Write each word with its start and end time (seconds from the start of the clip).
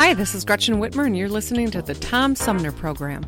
Hi, 0.00 0.14
this 0.14 0.34
is 0.34 0.46
Gretchen 0.46 0.76
Whitmer, 0.76 1.04
and 1.04 1.14
you're 1.14 1.28
listening 1.28 1.70
to 1.72 1.82
the 1.82 1.92
Tom 1.92 2.34
Sumner 2.34 2.72
Program. 2.72 3.22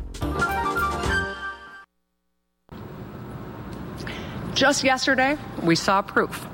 Just 4.55 4.83
yesterday, 4.83 5.37
we 5.61 5.75
saw 5.75 6.01
proof. 6.01 6.47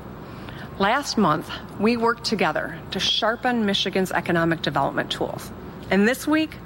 Last 0.78 1.18
month, 1.18 1.50
we 1.80 1.96
worked 1.96 2.26
together 2.26 2.78
to 2.92 3.00
sharpen 3.00 3.66
Michigan's 3.66 4.12
economic 4.12 4.62
development 4.62 5.10
tools. 5.10 5.54
And 5.90 6.06
this 6.06 6.28
week, 6.28 6.58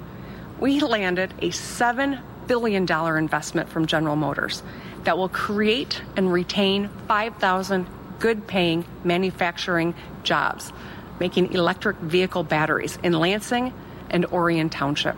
we 0.58 0.80
landed 0.80 1.32
a 1.38 1.50
$7 1.50 2.20
billion 2.48 2.90
investment 3.16 3.68
from 3.68 3.86
General 3.86 4.16
Motors 4.16 4.64
that 5.04 5.16
will 5.16 5.28
create 5.28 6.02
and 6.16 6.32
retain 6.32 6.90
5,000 7.06 7.86
good 8.18 8.48
paying 8.48 8.84
manufacturing 9.04 9.94
jobs, 10.24 10.72
making 11.20 11.52
electric 11.52 11.96
vehicle 11.98 12.42
batteries 12.42 12.98
in 13.02 13.12
Lansing 13.12 13.72
and 14.10 14.26
Orion 14.26 14.70
Township. 14.70 15.16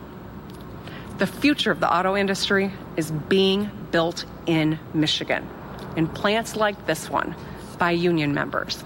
The 1.17 1.27
future 1.27 1.71
of 1.71 1.79
the 1.79 1.91
auto 1.91 2.15
industry 2.15 2.71
is 2.95 3.09
being 3.11 3.71
built 3.91 4.25
in 4.45 4.79
Michigan 4.93 5.47
in 5.95 6.07
plants 6.07 6.55
like 6.55 6.85
this 6.85 7.09
one 7.09 7.35
by 7.79 7.91
union 7.91 8.33
members. 8.33 8.83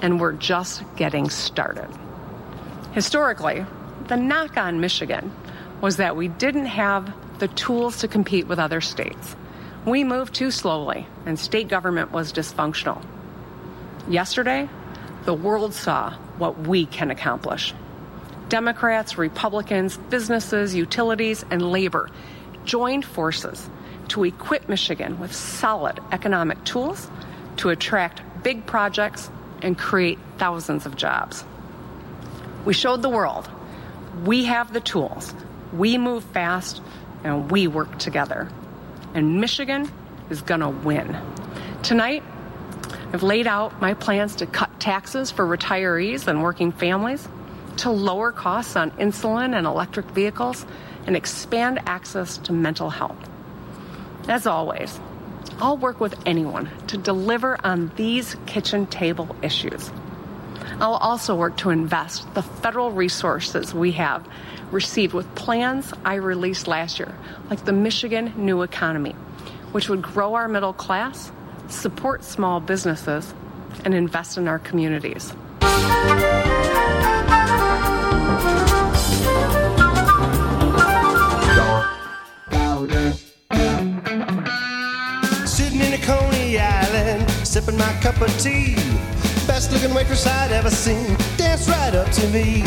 And 0.00 0.20
we're 0.20 0.32
just 0.32 0.82
getting 0.96 1.30
started. 1.30 1.88
Historically, 2.92 3.66
the 4.08 4.16
knock 4.16 4.56
on 4.56 4.80
Michigan 4.80 5.32
was 5.80 5.96
that 5.96 6.16
we 6.16 6.28
didn't 6.28 6.66
have 6.66 7.12
the 7.38 7.48
tools 7.48 7.98
to 7.98 8.08
compete 8.08 8.46
with 8.46 8.58
other 8.58 8.80
states. 8.80 9.34
We 9.84 10.04
moved 10.04 10.34
too 10.34 10.52
slowly, 10.52 11.08
and 11.26 11.38
state 11.38 11.68
government 11.68 12.12
was 12.12 12.32
dysfunctional. 12.32 13.02
Yesterday, 14.08 14.68
the 15.24 15.34
world 15.34 15.74
saw 15.74 16.12
what 16.38 16.66
we 16.66 16.86
can 16.86 17.10
accomplish. 17.10 17.74
Democrats, 18.48 19.16
Republicans, 19.16 19.96
businesses, 19.96 20.74
utilities, 20.74 21.44
and 21.50 21.62
labor 21.62 22.10
joined 22.64 23.04
forces 23.04 23.68
to 24.08 24.24
equip 24.24 24.68
Michigan 24.68 25.18
with 25.18 25.34
solid 25.34 25.98
economic 26.12 26.62
tools 26.64 27.08
to 27.56 27.70
attract 27.70 28.20
big 28.42 28.66
projects 28.66 29.30
and 29.62 29.78
create 29.78 30.18
thousands 30.38 30.86
of 30.86 30.96
jobs. 30.96 31.44
We 32.64 32.74
showed 32.74 33.02
the 33.02 33.08
world 33.08 33.48
we 34.24 34.44
have 34.44 34.72
the 34.72 34.80
tools, 34.80 35.34
we 35.72 35.96
move 35.96 36.22
fast, 36.22 36.82
and 37.24 37.50
we 37.50 37.66
work 37.66 37.98
together. 37.98 38.48
And 39.14 39.40
Michigan 39.40 39.90
is 40.28 40.42
going 40.42 40.60
to 40.60 40.68
win. 40.68 41.16
Tonight, 41.82 42.22
I've 43.12 43.22
laid 43.22 43.46
out 43.46 43.78
my 43.80 43.92
plans 43.92 44.36
to 44.36 44.46
cut 44.46 44.80
taxes 44.80 45.30
for 45.30 45.46
retirees 45.46 46.26
and 46.28 46.42
working 46.42 46.72
families, 46.72 47.28
to 47.78 47.90
lower 47.90 48.32
costs 48.32 48.74
on 48.74 48.90
insulin 48.92 49.54
and 49.54 49.66
electric 49.66 50.06
vehicles, 50.06 50.64
and 51.06 51.14
expand 51.14 51.80
access 51.84 52.38
to 52.38 52.52
mental 52.52 52.88
health. 52.88 53.18
As 54.28 54.46
always, 54.46 54.98
I'll 55.58 55.76
work 55.76 56.00
with 56.00 56.14
anyone 56.24 56.70
to 56.86 56.96
deliver 56.96 57.58
on 57.64 57.92
these 57.96 58.34
kitchen 58.46 58.86
table 58.86 59.36
issues. 59.42 59.92
I'll 60.80 60.94
also 60.94 61.34
work 61.36 61.58
to 61.58 61.70
invest 61.70 62.32
the 62.34 62.42
federal 62.42 62.92
resources 62.92 63.74
we 63.74 63.92
have 63.92 64.26
received 64.70 65.12
with 65.12 65.32
plans 65.34 65.92
I 66.04 66.14
released 66.14 66.66
last 66.66 66.98
year, 66.98 67.14
like 67.50 67.64
the 67.66 67.72
Michigan 67.72 68.32
New 68.36 68.62
Economy, 68.62 69.12
which 69.72 69.90
would 69.90 70.00
grow 70.00 70.34
our 70.34 70.48
middle 70.48 70.72
class, 70.72 71.30
support 71.72 72.22
small 72.24 72.60
businesses, 72.60 73.34
and 73.84 73.94
invest 73.94 74.38
in 74.38 74.46
our 74.46 74.58
communities. 74.58 75.32
Sitting 85.46 85.80
in 85.80 85.94
a 85.94 85.98
Coney 86.04 86.58
Island, 86.58 87.30
sipping 87.46 87.78
my 87.78 87.92
cup 88.00 88.20
of 88.20 88.30
tea. 88.38 88.74
Best 89.46 89.72
looking 89.72 89.94
waitress 89.94 90.26
I'd 90.26 90.52
ever 90.52 90.70
seen, 90.70 91.16
right 91.68 91.94
up 91.94 92.10
to 92.12 92.26
me. 92.28 92.62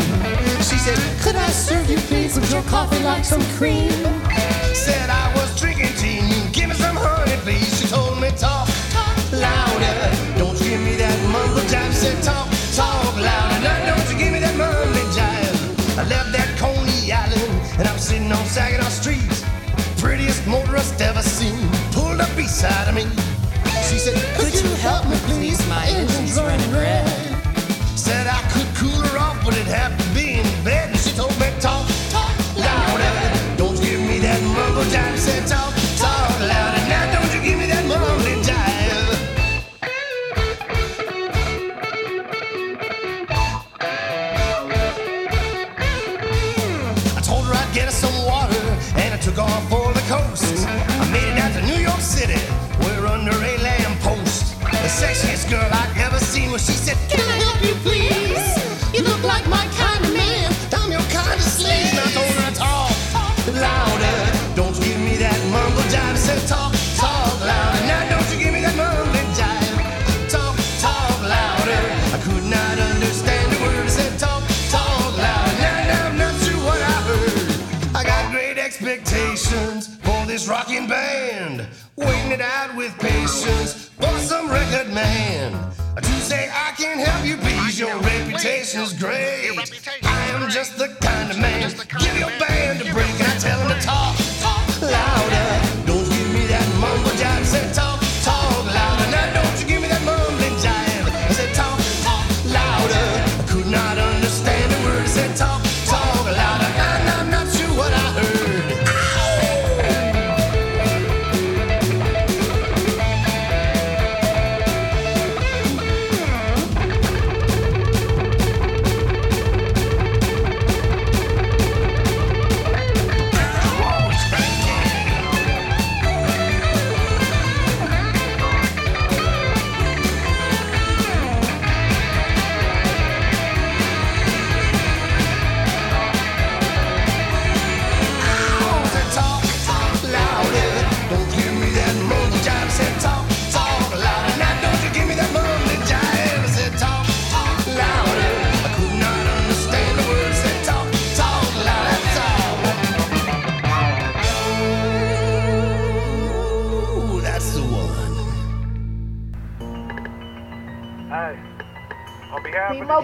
She 0.68 0.76
said, 0.78 0.98
Could 1.22 1.36
I 1.36 1.48
serve 1.48 1.90
you, 1.90 1.98
please, 1.98 2.36
with 2.36 2.50
your 2.52 2.62
coffee 2.62 3.02
like 3.02 3.24
some 3.24 3.42
cream? 3.56 3.90
Said 4.74 5.10
I 5.10 5.32
was 5.34 5.58
drinking 5.58 5.92
tea, 5.96 6.20
give 6.52 6.68
me 6.68 6.74
some 6.74 6.96
honey, 6.96 7.36
please. 7.42 7.80
She 7.80 7.88
told 7.88 8.20
me, 8.20 8.30
Talk, 8.30 8.68
Saginaw 18.56 18.88
Street. 18.88 19.44
Prettiest 19.98 20.46
motorist 20.46 20.98
ever 21.02 21.20
seen, 21.20 21.68
pulled 21.92 22.22
up 22.22 22.34
beside 22.34 22.88
of 22.88 22.94
me. 22.94 23.02
She 23.84 23.98
said, 23.98 24.16
Could 24.38 24.54
you 24.54 24.70
help 24.76 25.06
me, 25.10 25.16
please? 25.28 25.60
My 25.68 25.86
engine's 25.88 26.38
running 26.40 26.72
red. 26.72 27.06
Said 27.98 28.26
I 28.26 28.40
could 28.48 28.66
cool 28.74 28.98
her 29.08 29.18
off, 29.18 29.44
but 29.44 29.52
it'd 29.52 29.66
have 29.66 29.92
to 30.00 30.14
be 30.14 30.40
in 30.40 30.64
bed. 30.64 30.88
And 30.88 30.98
she 30.98 31.12
told 31.12 31.38
me, 31.38 31.52
Talk, 31.60 31.86
talk 32.08 32.32
louder. 32.56 33.12
Don't 33.58 33.76
you 33.76 33.90
give 33.90 34.00
me 34.00 34.20
that 34.20 34.40
mumble 34.42 34.88
jive. 34.88 35.18
Said, 35.18 35.46
talk 35.46 35.65
just 90.66 90.78
the 90.78 90.88
kind 91.06 91.30
of 91.30 91.38
man. 91.38 91.55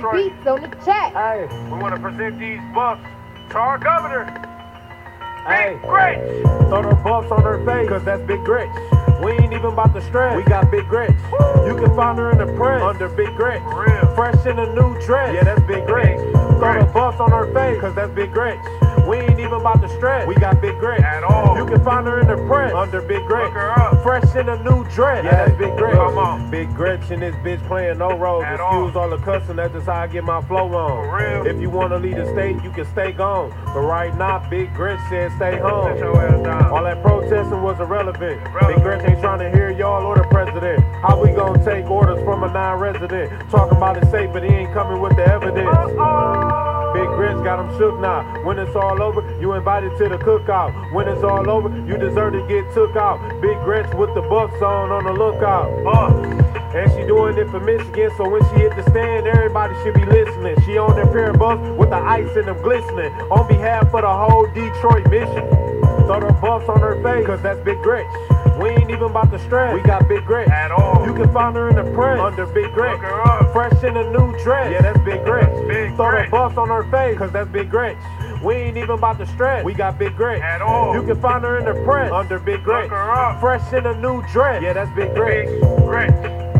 Some 0.02 0.16
beats 0.16 0.46
on 0.48 0.60
the 0.60 0.68
track. 0.82 1.12
Hey, 1.14 1.46
we 1.70 1.78
want 1.78 1.94
to 1.94 2.00
present 2.00 2.36
these 2.36 2.58
buffs 2.74 3.00
to 3.50 3.56
our 3.56 3.78
governor. 3.78 4.24
Hey, 5.46 5.74
Big 5.74 5.82
Gretch. 5.82 6.18
throw 6.68 6.82
the 6.82 6.96
buffs 7.04 7.30
on 7.30 7.42
her 7.42 7.64
face, 7.64 7.88
cause 7.88 8.04
that's 8.04 8.20
Big 8.26 8.42
Gretch. 8.44 8.68
We 9.22 9.30
ain't 9.30 9.52
even 9.52 9.66
about 9.66 9.94
to 9.94 10.02
stress. 10.02 10.36
We 10.36 10.42
got 10.42 10.72
Big 10.72 10.88
Gretch. 10.88 11.14
You 11.66 11.76
can 11.76 11.94
find 11.94 12.18
her 12.18 12.32
in 12.32 12.38
the 12.38 12.52
press 12.58 12.82
under 12.82 13.08
Big 13.10 13.32
Gretch. 13.36 13.62
Fresh 14.16 14.44
in 14.44 14.58
a 14.58 14.74
new 14.74 15.00
dress. 15.06 15.34
Yeah, 15.34 15.44
that's 15.44 15.62
Big 15.68 15.86
Gretch. 15.86 16.18
Throw 16.58 16.84
the 16.84 16.90
buffs 16.92 17.20
on 17.20 17.30
her 17.30 17.46
face, 17.54 17.80
cause 17.80 17.94
that's 17.94 18.12
Big 18.12 18.32
Gretch. 18.32 18.58
We 19.08 19.18
ain't 19.18 19.38
even 19.38 19.54
about 19.54 19.80
to 19.82 19.88
stretch. 19.96 20.26
We 20.26 20.34
got 20.36 20.60
Big 20.60 20.78
Gretch. 20.78 21.00
At 21.00 21.24
all. 21.24 21.56
You 21.56 21.66
can 21.66 21.82
find 21.84 22.06
her 22.06 22.20
in 22.20 22.28
the 22.28 22.36
press 22.46 22.72
under 22.74 23.02
Big 23.02 23.24
Gretch. 23.26 23.44
Look 23.44 23.54
her 23.54 23.70
up. 23.70 24.02
Fresh 24.02 24.34
in 24.36 24.48
a 24.48 24.62
new 24.62 24.84
dress. 24.90 25.24
Yeah, 25.24 25.46
that's 25.46 25.58
Big 25.58 25.76
Gretch. 25.76 25.94
Come 25.94 26.18
on. 26.18 26.50
Big 26.50 26.72
Gretch 26.74 27.10
and 27.10 27.22
this 27.22 27.34
bitch 27.36 27.64
playing 27.66 27.98
no 27.98 28.16
roles. 28.16 28.44
At 28.44 28.54
Excuse 28.54 28.96
all. 28.96 29.02
all 29.02 29.10
the 29.10 29.18
cussing, 29.18 29.56
that's 29.56 29.72
just 29.72 29.86
how 29.86 30.02
I 30.02 30.06
get 30.06 30.24
my 30.24 30.40
flow 30.42 30.72
on. 30.74 31.08
For 31.08 31.16
real. 31.16 31.46
If 31.46 31.60
you 31.60 31.70
wanna 31.70 31.98
lead 31.98 32.16
the 32.16 32.26
state, 32.32 32.62
you 32.62 32.70
can 32.70 32.84
stay 32.86 33.12
gone. 33.12 33.50
But 33.66 33.80
right 33.80 34.16
now, 34.16 34.46
Big 34.48 34.72
Gretch 34.74 35.00
said 35.08 35.32
stay 35.36 35.58
home. 35.58 35.94
Sit 35.94 36.04
your 36.04 36.20
ass 36.20 36.42
down. 36.42 36.70
All 36.70 36.84
that 36.84 37.02
protesting 37.02 37.62
was 37.62 37.78
irrelevant. 37.80 38.40
Irrelevant. 38.40 38.74
Big 38.74 38.82
Gretch 38.82 39.08
ain't 39.08 39.20
trying 39.20 39.38
to 39.40 39.50
hear 39.56 39.70
y'all 39.70 40.04
or 40.04 40.16
the 40.16 40.24
president. 40.24 40.82
How 41.02 41.20
we 41.20 41.32
gonna 41.32 41.64
take 41.64 41.88
orders 41.90 42.22
from 42.24 42.44
a 42.44 42.52
non-resident? 42.52 43.50
Talking 43.50 43.76
about 43.76 43.96
it 43.96 44.10
safe, 44.10 44.30
but 44.32 44.42
he 44.42 44.50
ain't 44.50 44.72
coming 44.72 45.00
with 45.00 45.16
the 45.16 45.26
evidence. 45.26 45.68
Big 46.92 47.08
Gretch 47.16 47.42
got 47.44 47.58
him 47.64 47.78
shook 47.78 47.98
now. 48.00 48.22
When 48.44 48.58
it's 48.58 48.74
all 48.76 49.00
over, 49.02 49.20
you 49.40 49.52
invited 49.54 49.96
to 49.98 50.08
the 50.08 50.18
cookout. 50.18 50.92
When 50.92 51.08
it's 51.08 51.22
all 51.22 51.48
over, 51.48 51.68
you 51.86 51.96
deserve 51.96 52.32
to 52.34 52.46
get 52.46 52.72
took 52.74 52.96
out. 52.96 53.18
Big 53.40 53.56
Gretch 53.64 53.92
with 53.94 54.14
the 54.14 54.22
buffs 54.22 54.60
on 54.62 54.90
on 54.90 55.04
the 55.04 55.12
lookout. 55.12 55.68
Uh, 55.86 56.48
And 56.72 56.90
she 56.92 57.04
doing 57.06 57.36
it 57.36 57.50
for 57.50 57.60
Michigan, 57.60 58.10
so 58.16 58.26
when 58.26 58.42
she 58.48 58.60
hit 58.64 58.74
the 58.74 58.82
stand, 58.88 59.26
everybody 59.26 59.74
should 59.82 59.92
be 59.92 60.06
listening. 60.06 60.56
She 60.64 60.78
on 60.78 60.96
that 60.96 61.12
pair 61.12 61.28
of 61.30 61.38
buffs 61.38 61.60
with 61.76 61.90
the 61.90 61.96
ice 62.00 62.34
in 62.34 62.46
them 62.46 62.56
glistening. 62.62 63.12
On 63.30 63.46
behalf 63.46 63.92
of 63.92 64.00
the 64.00 64.08
whole 64.08 64.46
Detroit 64.54 65.04
mission. 65.10 65.44
Throw 66.08 66.20
the 66.20 66.32
buffs 66.40 66.68
on 66.70 66.80
her 66.80 66.96
face, 67.02 67.26
cause 67.26 67.42
that's 67.42 67.60
Big 67.60 67.76
Gretch. 67.82 68.08
We 68.60 68.70
ain't 68.70 68.90
even 68.90 69.04
about 69.04 69.30
to 69.32 69.38
stress. 69.40 69.74
We 69.74 69.80
got 69.82 70.08
Big 70.08 70.24
Gretch. 70.24 70.48
At 70.48 70.70
all. 70.70 71.06
You 71.06 71.14
can 71.14 71.32
find 71.32 71.56
her 71.56 71.68
in 71.70 71.76
the 71.76 71.84
press 71.94 72.20
under 72.20 72.46
Big 72.46 72.72
Gretch. 72.72 72.92
Look 72.92 73.00
her 73.02 73.22
up. 73.22 73.52
Fresh 73.52 73.82
in 73.84 73.96
a 73.96 74.10
new 74.10 74.36
dress. 74.42 74.72
Yeah, 74.72 74.82
that's 74.82 74.98
Big 75.00 75.24
Gretch. 75.24 75.52
Big 75.68 75.94
Throw 75.96 76.10
Gretch. 76.10 76.26
the 76.26 76.30
buffs 76.30 76.56
on 76.56 76.68
her 76.68 76.84
face, 76.90 77.18
cause 77.18 77.32
that's 77.32 77.50
Big 77.50 77.70
Gretch. 77.70 77.96
We 78.42 78.54
ain't 78.54 78.76
even 78.76 78.90
about 78.90 79.18
to 79.18 79.26
stress. 79.26 79.64
We 79.64 79.72
got 79.74 79.98
Big 79.98 80.16
Gretch. 80.16 80.42
At 80.42 80.62
all. 80.62 80.94
You 80.94 81.02
can 81.02 81.20
find 81.20 81.44
her 81.44 81.58
in 81.58 81.64
the 81.64 81.74
press 81.84 82.10
under 82.12 82.38
Big 82.38 82.62
Gretch. 82.64 82.84
Look 82.84 82.92
her 82.92 83.10
up. 83.12 83.40
Fresh 83.40 83.72
in 83.72 83.86
a 83.86 83.94
new 84.00 84.22
dress. 84.32 84.62
Yeah, 84.62 84.72
that's 84.72 84.90
Big 84.96 85.14
Gretch. 85.14 85.48
Big 85.48 85.60
Gretch. 85.84 86.51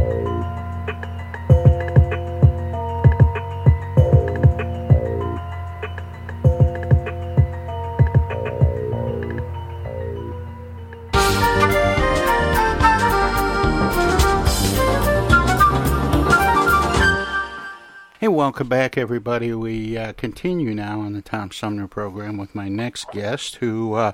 Hey, 18.22 18.28
welcome 18.28 18.68
back, 18.68 18.96
everybody. 18.96 19.52
We 19.52 19.98
uh, 19.98 20.12
continue 20.12 20.76
now 20.76 21.00
on 21.00 21.12
the 21.12 21.22
Tom 21.22 21.50
Sumner 21.50 21.88
program 21.88 22.36
with 22.36 22.54
my 22.54 22.68
next 22.68 23.10
guest, 23.10 23.56
who 23.56 23.94
uh, 23.94 24.12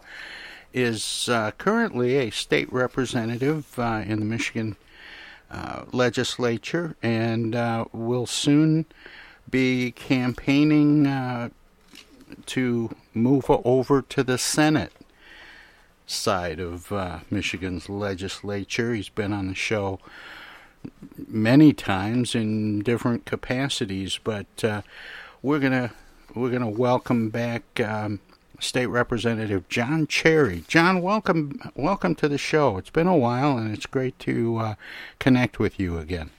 is 0.72 1.28
uh, 1.28 1.50
currently 1.58 2.16
a 2.16 2.30
state 2.30 2.72
representative 2.72 3.78
uh, 3.78 4.02
in 4.06 4.20
the 4.20 4.24
Michigan 4.24 4.76
uh, 5.50 5.82
legislature 5.92 6.96
and 7.02 7.54
uh, 7.54 7.84
will 7.92 8.24
soon 8.24 8.86
be 9.50 9.90
campaigning 9.90 11.04
to 12.46 12.96
move 13.12 13.44
over 13.50 14.00
to 14.00 14.22
the 14.22 14.38
Senate 14.38 14.94
side 16.06 16.60
of 16.60 16.90
Michigan's 17.30 17.90
legislature. 17.90 18.94
He's 18.94 19.10
been 19.10 19.34
on 19.34 19.48
the 19.48 19.54
show 19.54 20.00
many 21.26 21.72
times 21.72 22.34
in 22.34 22.80
different 22.80 23.24
capacities, 23.24 24.18
but 24.22 24.46
uh, 24.62 24.82
we're 25.42 25.58
gonna 25.58 25.92
we're 26.34 26.50
gonna 26.50 26.68
welcome 26.68 27.28
back 27.28 27.62
um, 27.80 28.20
State 28.60 28.86
Representative 28.86 29.68
John 29.68 30.06
Cherry. 30.06 30.64
John, 30.68 31.02
welcome 31.02 31.60
welcome 31.74 32.14
to 32.16 32.28
the 32.28 32.38
show. 32.38 32.76
It's 32.78 32.90
been 32.90 33.06
a 33.06 33.16
while, 33.16 33.56
and 33.58 33.74
it's 33.74 33.86
great 33.86 34.18
to 34.20 34.56
uh, 34.56 34.74
connect 35.18 35.58
with 35.58 35.78
you 35.78 35.98
again. 35.98 36.30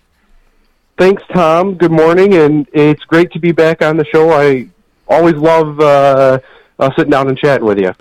Thanks, 0.98 1.24
Tom. 1.34 1.76
Good 1.76 1.92
morning, 1.92 2.34
and 2.34 2.68
it's 2.74 3.06
great 3.06 3.32
to 3.32 3.40
be 3.40 3.54
back 3.54 3.82
on 3.82 3.96
the 3.96 4.06
show. 4.06 4.32
I 4.32 4.68
always 5.08 5.36
love 5.36 5.80
uh, 5.80 6.40
uh, 6.78 6.90
sitting 6.98 7.12
down 7.12 7.30
and 7.30 7.38
chatting 7.38 7.66
with 7.66 7.80
you. 7.80 7.94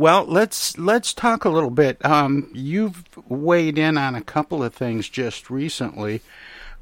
Well, 0.00 0.24
let's 0.24 0.78
let's 0.78 1.12
talk 1.12 1.44
a 1.44 1.50
little 1.50 1.68
bit. 1.68 2.02
Um, 2.06 2.48
you've 2.54 3.04
weighed 3.28 3.76
in 3.76 3.98
on 3.98 4.14
a 4.14 4.22
couple 4.22 4.64
of 4.64 4.72
things 4.72 5.10
just 5.10 5.50
recently, 5.50 6.22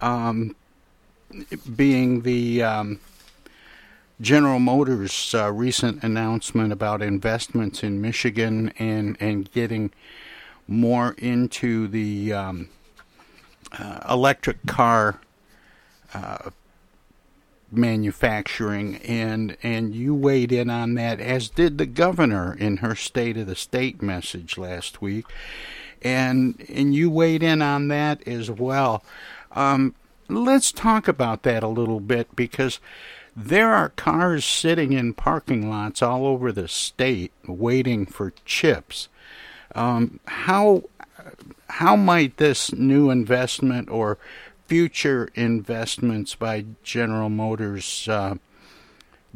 um, 0.01 0.55
being 1.75 2.23
the 2.23 2.63
um, 2.63 3.01
General 4.21 4.61
Motors' 4.61 5.35
uh, 5.35 5.53
recent 5.53 6.05
announcement 6.05 6.73
about 6.73 7.03
investments 7.03 7.83
in 7.83 8.01
Michigan 8.01 8.73
and 8.79 9.17
and 9.19 9.51
getting 9.51 9.91
more 10.69 11.17
into 11.19 11.89
the 11.89 12.33
um, 12.33 12.69
uh, 13.77 13.99
electric 14.09 14.65
car 14.67 15.19
uh, 16.15 16.51
manufacturing 17.71 18.97
and 18.97 19.57
and 19.63 19.95
you 19.95 20.15
weighed 20.15 20.53
in 20.53 20.71
on 20.71 20.95
that 20.95 21.21
as 21.21 21.51
did 21.51 21.77
the 21.77 21.87
governor 21.87 22.57
in 22.59 22.79
her 22.79 22.95
state 22.95 23.37
of 23.37 23.47
the 23.47 23.55
state 23.55 24.01
message 24.01 24.57
last 24.57 25.03
week. 25.03 25.27
And 26.03 26.65
and 26.69 26.95
you 26.95 27.11
weighed 27.11 27.43
in 27.43 27.61
on 27.61 27.89
that 27.89 28.27
as 28.27 28.51
well. 28.51 29.03
Um, 29.53 29.95
let's 30.29 30.73
talk 30.73 31.09
about 31.09 31.43
that 31.43 31.63
a 31.63 31.69
little 31.69 32.01
bit 32.01 32.35
because 32.37 32.81
there 33.37 33.73
are 33.73 33.91
cars 33.91 34.45
sitting 34.45 34.93
in 34.93 35.15
parking 35.15 35.71
lots 35.71 36.03
all 36.03 36.27
over 36.27 36.51
the 36.51 36.69
state 36.69 37.33
waiting 37.47 38.05
for 38.07 38.33
chips. 38.45 39.09
Um, 39.75 40.21
how 40.27 40.85
how 41.69 41.97
might 41.97 42.39
this 42.39 42.73
new 42.73 43.11
investment 43.11 43.89
or 43.91 44.19
future 44.69 45.31
investments 45.35 46.35
by 46.35 46.67
General 46.83 47.31
Motors 47.31 48.07
uh, 48.07 48.35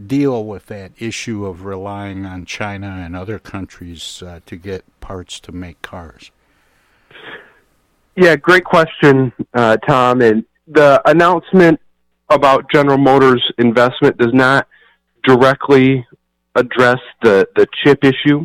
deal 0.07 0.45
with 0.45 0.67
that 0.67 0.93
issue 0.99 1.47
of 1.47 1.65
relying 1.65 2.27
on 2.27 2.45
China 2.45 3.03
and 3.05 3.17
other 3.17 3.39
countries 3.39 4.23
uh, 4.25 4.41
to 4.47 4.57
get 4.57 4.85
parts 5.01 5.41
to 5.41 5.53
make 5.53 5.81
cars? 5.83 6.31
Yeah, 8.15 8.37
great 8.37 8.65
question, 8.65 9.33
uh, 9.55 9.79
Tom. 9.79 10.21
And 10.21 10.45
the 10.69 11.01
announcement 11.07 11.81
about 12.29 12.71
General 12.71 12.99
Motors' 12.99 13.43
investment 13.57 14.19
does 14.19 14.35
not 14.35 14.69
directly 15.25 16.07
address 16.55 16.99
the, 17.23 17.49
the 17.57 17.67
chip 17.83 18.05
issue, 18.05 18.45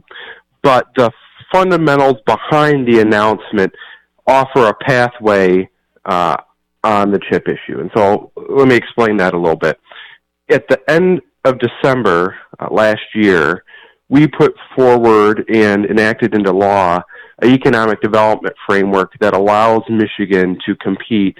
but 0.61 0.87
the 0.95 1.11
fundamentals 1.51 2.17
behind 2.25 2.87
the 2.87 3.01
announcement 3.01 3.73
offer 4.25 4.67
a 4.67 4.73
pathway 4.73 5.69
uh, 6.05 6.37
on 6.87 7.11
the 7.11 7.19
chip 7.29 7.47
issue. 7.49 7.81
And 7.81 7.91
so 7.95 8.31
let 8.49 8.67
me 8.67 8.75
explain 8.75 9.17
that 9.17 9.33
a 9.33 9.37
little 9.37 9.57
bit. 9.57 9.77
At 10.49 10.67
the 10.69 10.79
end 10.89 11.21
of 11.43 11.59
December 11.59 12.37
uh, 12.59 12.69
last 12.71 13.03
year, 13.13 13.65
we 14.07 14.25
put 14.25 14.55
forward 14.73 15.43
and 15.53 15.85
enacted 15.85 16.33
into 16.33 16.51
law 16.53 17.01
an 17.41 17.49
economic 17.49 18.01
development 18.01 18.55
framework 18.65 19.11
that 19.19 19.33
allows 19.33 19.81
Michigan 19.89 20.57
to 20.65 20.75
compete 20.77 21.37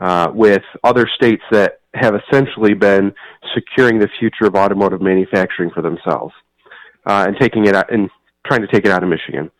uh, 0.00 0.30
with 0.32 0.62
other 0.82 1.06
states 1.06 1.42
that 1.50 1.80
have 1.94 2.14
essentially 2.14 2.72
been 2.72 3.12
securing 3.54 3.98
the 3.98 4.08
future 4.18 4.46
of 4.46 4.54
automotive 4.54 5.02
manufacturing 5.02 5.70
for 5.70 5.82
themselves 5.82 6.32
uh, 7.04 7.26
and 7.28 7.36
taking 7.38 7.66
it 7.66 7.74
out 7.74 7.92
and 7.92 8.08
trying 8.46 8.62
to 8.62 8.68
take 8.68 8.86
it 8.86 8.90
out 8.90 9.02
of 9.02 9.08
Michigan. 9.08 9.50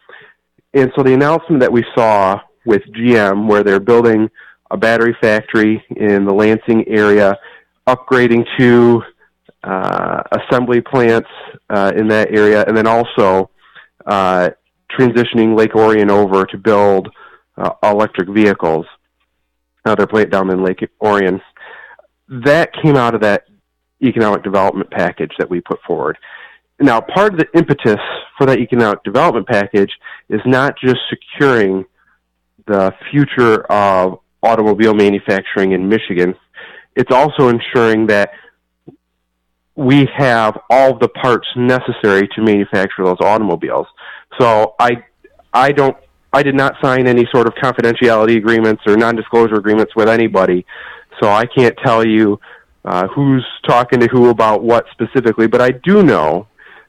And 0.73 0.91
so 0.97 1.03
the 1.03 1.13
announcement 1.13 1.61
that 1.61 1.73
we 1.73 1.85
saw 1.95 2.41
with 2.65 2.83
GM, 2.97 3.47
where 3.47 3.63
they're 3.63 3.81
building 3.81 4.31
a 4.71 4.77
battery 4.77 5.17
factory 5.21 5.83
in 5.97 6.25
the 6.25 6.33
Lansing 6.33 6.87
area, 6.89 7.37
upgrading 7.87 8.45
to 8.59 9.03
uh, 9.65 10.23
assembly 10.33 10.81
plants 10.81 11.29
uh, 11.71 11.93
in 11.97 12.09
that 12.09 12.33
area, 12.35 12.65
and 12.67 12.77
then 12.77 12.87
also 12.87 13.51
uh, 14.07 14.51
transitioning 14.99 15.57
Lake 15.57 15.75
Orion 15.75 16.11
over 16.11 16.45
to 16.47 16.57
build 16.59 17.09
uh, 17.57 17.71
electric 17.83 18.29
vehicles. 18.29 18.87
Another 19.85 20.07
plant 20.07 20.31
down 20.31 20.51
in 20.51 20.63
Lake 20.63 20.89
Orion. 21.03 21.41
That 22.29 22.73
came 22.83 22.97
out 22.97 23.15
of 23.15 23.21
that 23.23 23.45
economic 24.03 24.45
development 24.45 24.91
package 24.91 25.33
that 25.39 25.49
we 25.49 25.61
put 25.61 25.81
forward. 25.87 26.19
Now, 26.81 27.01
part 27.01 27.33
of 27.33 27.41
the 27.41 27.49
impetus 27.55 27.99
for 28.37 28.47
that 28.47 28.59
economic 28.59 29.03
development 29.03 29.49
package 29.49 29.91
is 30.29 30.41
not 30.47 30.77
just 30.79 31.01
securing 31.11 31.85
the 32.67 32.95
future 33.11 33.65
of 33.65 34.21
automobile 34.43 34.95
manufacturing 34.95 35.73
in 35.73 35.89
Michigan. 35.89 36.35
it's 36.97 37.13
also 37.13 37.49
ensuring 37.49 38.07
that 38.07 38.31
we 39.77 40.09
have 40.17 40.59
all 40.71 40.99
the 40.99 41.09
parts 41.09 41.47
necessary 41.55 42.29
to 42.35 42.43
manufacture 42.43 43.05
those 43.05 43.21
automobiles. 43.21 43.87
So 44.41 44.75
I, 44.81 45.05
I 45.53 45.71
don't, 45.71 45.97
I 46.33 46.43
did 46.43 46.57
not 46.57 46.75
sign 46.83 47.07
any 47.07 47.27
sort 47.33 47.47
of 47.47 47.55
confidentiality 47.55 48.37
agreements 48.37 48.83
or 48.87 48.97
non-disclosure 48.97 49.55
agreements 49.55 49.95
with 49.95 50.09
anybody, 50.09 50.67
so 51.23 51.29
I 51.31 51.47
can't 51.47 51.77
tell 51.85 52.05
you 52.05 52.41
uh, 52.85 53.07
who's 53.09 53.47
talking 53.67 54.01
to 54.01 54.09
who 54.09 54.31
about 54.31 54.63
what 54.63 54.85
specifically. 54.91 55.47
But 55.47 55.61
I 55.61 55.71
do 55.71 56.03
know 56.03 56.49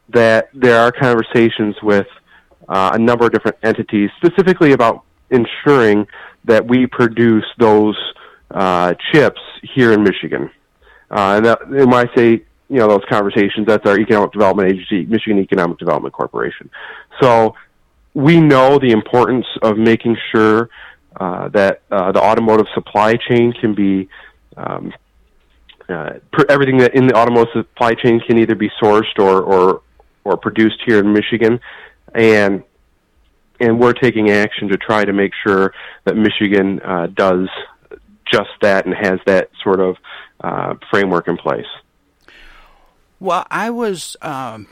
that 0.09 0.49
there 0.53 0.79
are 0.79 0.91
conversations 0.91 1.75
with 1.83 2.07
uh, 2.67 2.91
a 2.93 2.99
number 2.99 3.25
of 3.25 3.31
different 3.31 3.57
entities, 3.63 4.09
specifically 4.17 4.73
about 4.73 5.03
ensuring 5.31 6.07
that 6.45 6.67
we 6.67 6.87
produce 6.87 7.45
those 7.57 7.97
uh, 8.51 8.93
chips 9.11 9.41
here 9.61 9.93
in 9.93 10.03
Michigan. 10.03 10.49
Uh, 11.11 11.35
and, 11.37 11.45
that, 11.45 11.61
and 11.63 11.91
when 11.91 11.93
I 11.93 12.15
say 12.15 12.43
you 12.69 12.77
know 12.77 12.87
those 12.87 13.05
conversations, 13.09 13.65
that's 13.65 13.85
our 13.85 13.99
economic 13.99 14.31
development 14.31 14.71
agency, 14.71 15.05
Michigan 15.05 15.39
Economic 15.39 15.77
Development 15.79 16.13
Corporation. 16.13 16.69
So 17.19 17.55
we 18.13 18.39
know 18.39 18.77
the 18.79 18.91
importance 18.91 19.45
of 19.61 19.77
making 19.77 20.17
sure 20.31 20.69
uh, 21.19 21.49
that 21.49 21.81
uh, 21.91 22.11
the 22.11 22.21
automotive 22.21 22.67
supply 22.73 23.15
chain 23.15 23.53
can 23.53 23.73
be 23.73 24.07
um, 24.55 24.93
uh, 25.89 26.11
everything 26.49 26.77
that 26.77 26.93
in 26.93 27.07
the 27.07 27.15
automotive 27.15 27.51
supply 27.53 27.93
chain 27.95 28.19
can 28.19 28.37
either 28.37 28.55
be 28.55 28.69
sourced 28.81 29.17
or 29.17 29.41
or 29.41 29.81
or 30.23 30.37
produced 30.37 30.79
here 30.85 30.99
in 30.99 31.11
Michigan, 31.11 31.59
and 32.13 32.63
and 33.59 33.79
we're 33.79 33.93
taking 33.93 34.29
action 34.29 34.69
to 34.69 34.77
try 34.77 35.05
to 35.05 35.13
make 35.13 35.31
sure 35.43 35.73
that 36.05 36.15
Michigan 36.15 36.79
uh, 36.81 37.07
does 37.07 37.47
just 38.31 38.49
that 38.61 38.85
and 38.85 38.95
has 38.95 39.19
that 39.25 39.49
sort 39.63 39.79
of 39.79 39.97
uh, 40.41 40.75
framework 40.89 41.27
in 41.27 41.37
place. 41.37 41.65
Well, 43.19 43.45
I 43.51 43.69
was 43.69 44.15
um, 44.21 44.67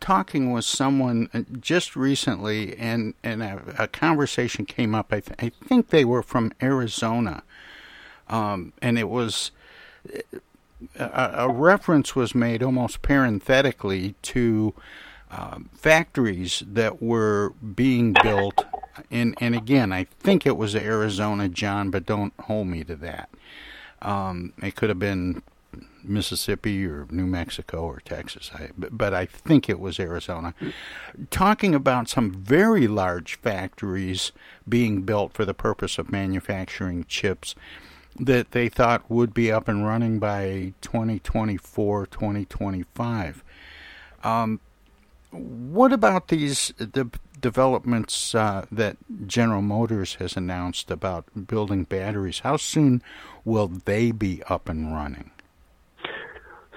talking 0.00 0.52
with 0.52 0.64
someone 0.64 1.30
uh, 1.32 1.42
just 1.60 1.96
recently, 1.96 2.76
and 2.76 3.14
and 3.22 3.42
a, 3.42 3.62
a 3.78 3.88
conversation 3.88 4.66
came 4.66 4.94
up. 4.94 5.12
I, 5.12 5.20
th- 5.20 5.38
I, 5.38 5.66
think 5.66 5.88
they 5.88 6.04
were 6.04 6.22
from 6.22 6.52
Arizona, 6.62 7.42
um, 8.28 8.74
and 8.82 8.98
it 8.98 9.08
was 9.08 9.50
a, 10.98 11.30
a, 11.34 11.48
reference 11.48 12.14
was 12.14 12.34
made 12.34 12.62
almost 12.62 13.02
parenthetically 13.02 14.14
to 14.22 14.74
uh, 15.30 15.58
factories 15.72 16.62
that 16.66 17.02
were 17.02 17.50
being 17.74 18.14
built. 18.22 18.64
And, 19.10 19.36
and 19.40 19.54
again, 19.54 19.92
I 19.92 20.04
think 20.04 20.46
it 20.46 20.56
was 20.56 20.74
Arizona, 20.74 21.48
John, 21.48 21.90
but 21.90 22.06
don't 22.06 22.32
hold 22.40 22.68
me 22.68 22.84
to 22.84 22.96
that. 22.96 23.28
Um, 24.02 24.52
it 24.62 24.76
could 24.76 24.88
have 24.88 24.98
been 24.98 25.42
Mississippi 26.02 26.86
or 26.86 27.06
New 27.10 27.26
Mexico 27.26 27.82
or 27.82 28.00
Texas, 28.00 28.50
I, 28.54 28.70
but 28.76 29.12
I 29.12 29.26
think 29.26 29.68
it 29.68 29.80
was 29.80 29.98
Arizona, 29.98 30.54
talking 31.30 31.74
about 31.74 32.08
some 32.08 32.30
very 32.30 32.86
large 32.86 33.36
factories 33.36 34.32
being 34.68 35.02
built 35.02 35.32
for 35.32 35.44
the 35.44 35.54
purpose 35.54 35.98
of 35.98 36.10
manufacturing 36.10 37.04
chips 37.08 37.54
that 38.18 38.52
they 38.52 38.68
thought 38.68 39.10
would 39.10 39.34
be 39.34 39.52
up 39.52 39.68
and 39.68 39.86
running 39.86 40.18
by 40.18 40.72
2024, 40.80 42.06
2025. 42.06 43.44
Um, 44.24 44.60
what 45.36 45.92
about 45.92 46.28
these 46.28 46.72
the 46.78 47.10
developments 47.40 48.34
uh, 48.34 48.66
that 48.72 48.96
General 49.26 49.62
Motors 49.62 50.14
has 50.14 50.36
announced 50.36 50.90
about 50.90 51.46
building 51.46 51.84
batteries? 51.84 52.40
How 52.40 52.56
soon 52.56 53.02
will 53.44 53.68
they 53.68 54.10
be 54.10 54.42
up 54.48 54.68
and 54.68 54.94
running? 54.94 55.30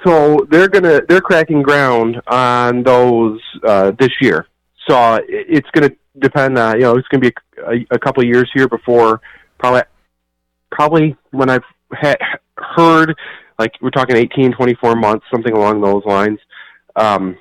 So 0.05 0.47
they're 0.49 0.69
gonna 0.69 1.01
they're 1.07 1.21
cracking 1.21 1.61
ground 1.61 2.21
on 2.27 2.83
those 2.83 3.39
uh, 3.63 3.91
this 3.99 4.11
year. 4.21 4.47
So 4.87 5.19
it's 5.27 5.69
gonna 5.71 5.91
depend. 6.19 6.57
Uh, 6.57 6.73
you 6.75 6.81
know, 6.81 6.95
it's 6.95 7.07
gonna 7.09 7.21
be 7.21 7.33
a, 7.57 7.95
a 7.95 7.99
couple 7.99 8.23
of 8.23 8.27
years 8.27 8.49
here 8.53 8.67
before 8.67 9.21
probably 9.57 9.81
probably 10.71 11.15
when 11.31 11.49
I've 11.49 11.63
ha- 11.91 12.39
heard 12.57 13.15
like 13.59 13.73
we're 13.81 13.89
talking 13.89 14.15
18, 14.15 14.53
24 14.53 14.95
months, 14.95 15.25
something 15.29 15.53
along 15.53 15.81
those 15.81 16.03
lines, 16.05 16.39
um, 16.95 17.37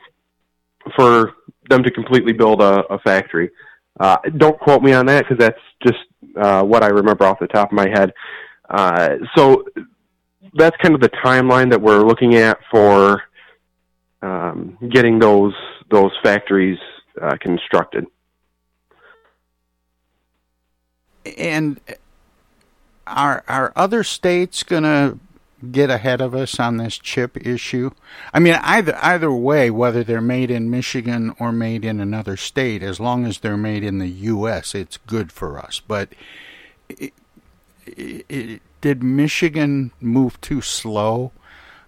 for 0.97 1.35
them 1.69 1.83
to 1.83 1.91
completely 1.91 2.33
build 2.33 2.61
a, 2.63 2.85
a 2.91 2.99
factory. 3.01 3.51
Uh, 4.01 4.17
don't 4.37 4.59
quote 4.61 4.83
me 4.83 4.93
on 4.93 5.07
that 5.07 5.25
because 5.25 5.39
that's 5.39 5.61
just 5.83 5.99
uh, 6.37 6.63
what 6.63 6.83
I 6.83 6.89
remember 6.89 7.25
off 7.25 7.39
the 7.41 7.47
top 7.49 7.71
of 7.71 7.73
my 7.73 7.89
head. 7.89 8.13
Uh, 8.71 9.17
so 9.37 9.65
that's 10.55 10.77
kind 10.79 10.95
of 10.95 11.01
the 11.01 11.11
timeline 11.25 11.71
that 11.71 11.81
we're 11.81 12.03
looking 12.03 12.37
at 12.37 12.59
for 12.71 13.23
um, 14.23 14.79
getting 14.91 15.19
those 15.19 15.55
those 15.91 16.13
factories 16.23 16.79
uh, 17.21 17.37
constructed. 17.41 18.07
And 21.37 21.81
are 23.07 23.43
are 23.49 23.73
other 23.75 24.05
states 24.05 24.63
going 24.63 24.83
to 24.83 25.19
get 25.71 25.91
ahead 25.91 26.21
of 26.21 26.35
us 26.35 26.59
on 26.61 26.77
this 26.77 26.99
chip 26.99 27.37
issue? 27.37 27.91
I 28.33 28.39
mean, 28.39 28.55
either 28.63 28.97
either 29.03 29.33
way, 29.33 29.71
whether 29.71 30.05
they're 30.05 30.21
made 30.21 30.51
in 30.51 30.71
Michigan 30.71 31.35
or 31.39 31.53
made 31.53 31.85
in 31.85 32.01
another 32.01 32.37
state, 32.37 32.83
as 32.83 33.01
long 33.01 33.25
as 33.25 33.39
they're 33.39 33.57
made 33.57 33.83
in 33.83 33.99
the 33.99 34.09
U.S., 34.09 34.75
it's 34.75 34.99
good 35.07 35.33
for 35.33 35.59
us. 35.59 35.81
But 35.81 36.11
it, 36.89 37.13
it, 37.87 38.63
did 38.81 39.03
Michigan 39.03 39.93
move 40.01 40.41
too 40.41 40.61
slow 40.61 41.33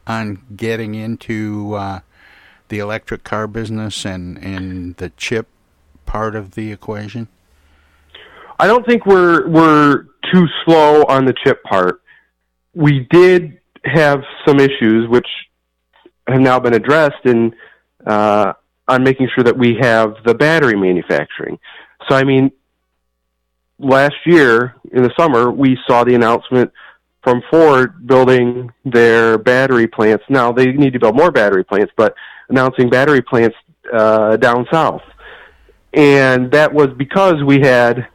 on 0.06 0.42
getting 0.56 0.94
into 0.94 1.74
uh, 1.74 2.00
the 2.68 2.78
electric 2.78 3.24
car 3.24 3.46
business 3.46 4.04
and 4.04 4.38
and 4.38 4.96
the 4.96 5.10
chip 5.10 5.48
part 6.06 6.34
of 6.34 6.54
the 6.54 6.72
equation? 6.72 7.28
I 8.58 8.66
don't 8.66 8.84
think 8.84 9.06
we're 9.06 9.48
we're 9.48 10.04
too 10.32 10.46
slow 10.64 11.04
on 11.04 11.24
the 11.24 11.34
chip 11.44 11.62
part. 11.64 12.02
We 12.74 13.06
did 13.10 13.59
have 13.84 14.22
some 14.46 14.58
issues 14.58 15.08
which 15.08 15.26
have 16.26 16.40
now 16.40 16.60
been 16.60 16.74
addressed 16.74 17.24
in 17.24 17.54
uh, 18.06 18.52
on 18.88 19.02
making 19.02 19.28
sure 19.34 19.44
that 19.44 19.56
we 19.56 19.76
have 19.80 20.14
the 20.24 20.34
battery 20.34 20.76
manufacturing. 20.76 21.58
So 22.08 22.16
I 22.16 22.24
mean, 22.24 22.50
last 23.78 24.16
year 24.26 24.74
in 24.92 25.02
the 25.02 25.12
summer 25.18 25.50
we 25.50 25.78
saw 25.86 26.04
the 26.04 26.14
announcement 26.14 26.72
from 27.22 27.42
Ford 27.50 28.06
building 28.06 28.72
their 28.84 29.38
battery 29.38 29.86
plants. 29.86 30.24
Now 30.28 30.52
they 30.52 30.66
need 30.66 30.92
to 30.94 30.98
build 30.98 31.16
more 31.16 31.30
battery 31.30 31.64
plants, 31.64 31.92
but 31.96 32.14
announcing 32.48 32.88
battery 32.88 33.22
plants 33.22 33.56
uh, 33.92 34.36
down 34.36 34.66
south, 34.72 35.02
and 35.92 36.50
that 36.52 36.72
was 36.72 36.88
because 36.96 37.42
we 37.44 37.60
had 37.60 38.06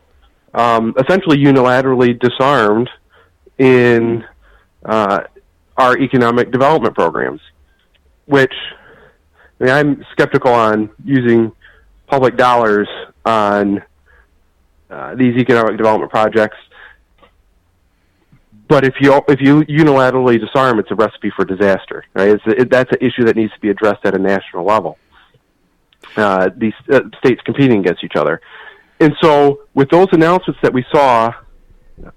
um, 0.53 0.93
essentially 0.97 1.37
unilaterally 1.37 2.19
disarmed 2.19 2.89
in 3.57 4.23
uh, 4.85 5.21
our 5.77 5.97
economic 5.97 6.51
development 6.51 6.95
programs, 6.95 7.41
which 8.25 8.53
I 9.59 9.63
mean, 9.63 9.73
I'm 9.73 10.05
skeptical 10.11 10.51
on 10.51 10.89
using 11.03 11.51
public 12.07 12.37
dollars 12.37 12.87
on 13.25 13.83
uh, 14.89 15.15
these 15.15 15.35
economic 15.37 15.77
development 15.77 16.11
projects. 16.11 16.57
But 18.67 18.83
if 18.83 18.95
you 18.99 19.21
if 19.27 19.41
you 19.41 19.61
unilaterally 19.63 20.39
disarm, 20.39 20.79
it's 20.79 20.91
a 20.91 20.95
recipe 20.95 21.31
for 21.35 21.45
disaster. 21.45 22.03
Right? 22.13 22.29
It's, 22.29 22.43
it, 22.47 22.69
that's 22.69 22.91
an 22.91 22.97
issue 22.99 23.25
that 23.25 23.35
needs 23.35 23.53
to 23.53 23.59
be 23.59 23.69
addressed 23.69 24.05
at 24.05 24.15
a 24.15 24.19
national 24.19 24.65
level. 24.65 24.97
Uh, 26.15 26.49
these 26.55 26.73
uh, 26.91 27.01
states 27.19 27.41
competing 27.45 27.79
against 27.79 28.03
each 28.03 28.15
other. 28.15 28.41
And 28.99 29.13
so, 29.21 29.61
with 29.73 29.89
those 29.89 30.07
announcements 30.13 30.59
that 30.63 30.73
we 30.73 30.85
saw 30.91 31.33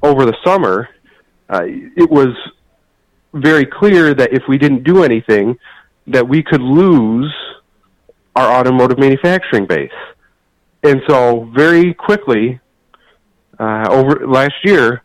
over 0.02 0.24
the 0.24 0.36
summer, 0.44 0.88
uh, 1.48 1.62
it 1.64 2.08
was 2.08 2.28
very 3.34 3.66
clear 3.66 4.14
that 4.14 4.32
if 4.32 4.42
we 4.48 4.58
didn't 4.58 4.84
do 4.84 5.02
anything, 5.02 5.58
that 6.06 6.26
we 6.26 6.42
could 6.42 6.62
lose 6.62 7.32
our 8.34 8.50
automotive 8.60 8.98
manufacturing 8.98 9.66
base. 9.66 9.90
And 10.82 11.02
so, 11.08 11.50
very 11.54 11.92
quickly, 11.92 12.60
uh, 13.58 13.86
over 13.90 14.26
last 14.26 14.54
year, 14.64 15.02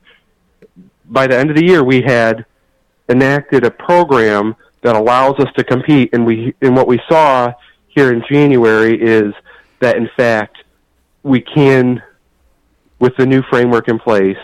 by 1.05 1.27
the 1.27 1.37
end 1.37 1.49
of 1.49 1.55
the 1.55 1.65
year, 1.65 1.83
we 1.83 2.01
had 2.01 2.45
enacted 3.09 3.65
a 3.65 3.71
program 3.71 4.55
that 4.81 4.95
allows 4.95 5.39
us 5.39 5.47
to 5.57 5.63
compete. 5.63 6.09
And 6.13 6.25
we, 6.25 6.53
and 6.61 6.75
what 6.75 6.87
we 6.87 6.99
saw 7.09 7.51
here 7.87 8.13
in 8.13 8.23
January 8.29 9.01
is 9.01 9.33
that, 9.79 9.97
in 9.97 10.09
fact, 10.15 10.57
we 11.23 11.41
can, 11.41 12.01
with 12.99 13.15
the 13.17 13.25
new 13.25 13.41
framework 13.49 13.87
in 13.87 13.97
place, 13.97 14.37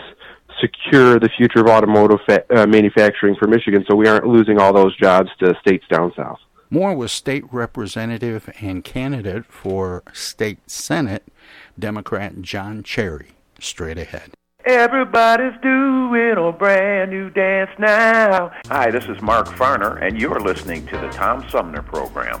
secure 0.60 1.18
the 1.18 1.28
future 1.36 1.60
of 1.60 1.66
automotive 1.66 2.20
fa- 2.26 2.44
uh, 2.54 2.66
manufacturing 2.66 3.36
for 3.36 3.48
Michigan 3.48 3.84
so 3.88 3.96
we 3.96 4.06
aren't 4.06 4.26
losing 4.26 4.58
all 4.58 4.72
those 4.72 4.96
jobs 4.96 5.30
to 5.40 5.54
states 5.60 5.84
down 5.90 6.12
south. 6.16 6.38
More 6.70 6.94
with 6.94 7.10
state 7.10 7.44
representative 7.52 8.48
and 8.60 8.84
candidate 8.84 9.44
for 9.46 10.04
state 10.12 10.70
senate, 10.70 11.26
Democrat 11.78 12.42
John 12.42 12.82
Cherry, 12.82 13.30
straight 13.58 13.98
ahead. 13.98 14.32
Everybody's 14.64 15.58
doing 15.62 16.36
a 16.36 16.52
brand 16.52 17.10
new 17.10 17.30
dance 17.30 17.70
now. 17.78 18.52
Hi, 18.66 18.90
this 18.90 19.04
is 19.06 19.20
Mark 19.22 19.48
Farner, 19.48 20.00
and 20.00 20.20
you're 20.20 20.38
listening 20.38 20.86
to 20.88 20.98
the 20.98 21.08
Tom 21.08 21.48
Sumner 21.48 21.82
Program. 21.82 22.40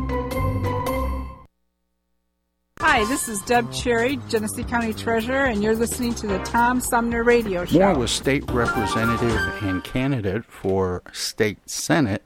Hi, 2.83 3.05
this 3.05 3.29
is 3.29 3.39
Deb 3.43 3.71
Cherry, 3.71 4.17
Genesee 4.27 4.63
County 4.63 4.91
Treasurer, 4.91 5.45
and 5.45 5.61
you're 5.61 5.75
listening 5.75 6.15
to 6.15 6.25
the 6.25 6.39
Tom 6.39 6.81
Sumner 6.81 7.23
Radio 7.23 7.63
Show. 7.63 7.77
More 7.77 7.93
was 7.93 8.09
State 8.11 8.49
Representative 8.49 9.39
and 9.61 9.83
candidate 9.83 10.43
for 10.45 11.03
State 11.13 11.69
Senate, 11.69 12.23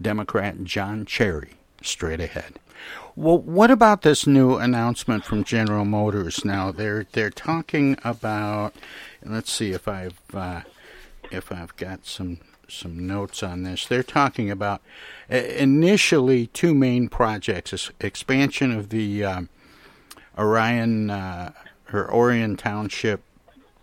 Democrat 0.00 0.62
John 0.62 1.06
Cherry, 1.06 1.52
straight 1.80 2.20
ahead. 2.20 2.58
Well, 3.16 3.38
what 3.38 3.70
about 3.70 4.02
this 4.02 4.26
new 4.26 4.56
announcement 4.56 5.24
from 5.24 5.42
General 5.42 5.86
Motors? 5.86 6.44
Now 6.44 6.70
they're 6.70 7.06
they're 7.12 7.30
talking 7.30 7.96
about. 8.04 8.74
Let's 9.24 9.50
see 9.50 9.72
if 9.72 9.88
I've 9.88 10.20
uh, 10.34 10.60
if 11.30 11.50
I've 11.50 11.74
got 11.76 12.04
some 12.04 12.40
some 12.68 13.06
notes 13.06 13.42
on 13.42 13.62
this. 13.62 13.86
They're 13.86 14.02
talking 14.02 14.50
about 14.50 14.82
uh, 15.32 15.36
initially 15.36 16.48
two 16.48 16.74
main 16.74 17.08
projects: 17.08 17.90
expansion 18.00 18.70
of 18.70 18.90
the 18.90 19.24
um, 19.24 19.48
Orion, 20.38 21.10
uh, 21.10 21.52
her 21.84 22.12
Orion 22.12 22.56
Township 22.56 23.22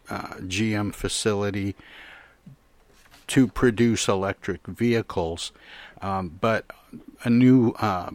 uh, 0.10 0.36
GM 0.40 0.94
facility 0.94 1.76
to 3.28 3.48
produce 3.48 4.08
electric 4.08 4.68
vehicles, 4.68 5.52
um, 6.02 6.38
but 6.42 6.66
a 7.24 7.30
new 7.30 7.72
uh, 7.80 8.10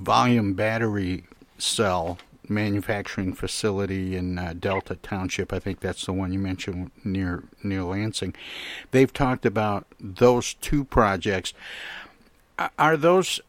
volume 0.00 0.54
battery 0.54 1.24
cell 1.58 2.18
manufacturing 2.48 3.32
facility 3.32 4.16
in 4.16 4.38
uh, 4.38 4.54
Delta 4.58 4.96
Township. 4.96 5.52
I 5.52 5.58
think 5.58 5.80
that's 5.80 6.06
the 6.06 6.12
one 6.12 6.32
you 6.32 6.38
mentioned 6.38 6.90
near 7.04 7.44
near 7.62 7.82
Lansing. 7.84 8.34
They've 8.90 9.12
talked 9.12 9.46
about 9.46 9.86
those 10.00 10.54
two 10.54 10.84
projects. 10.84 11.52
Are 12.78 12.96
those 12.96 13.40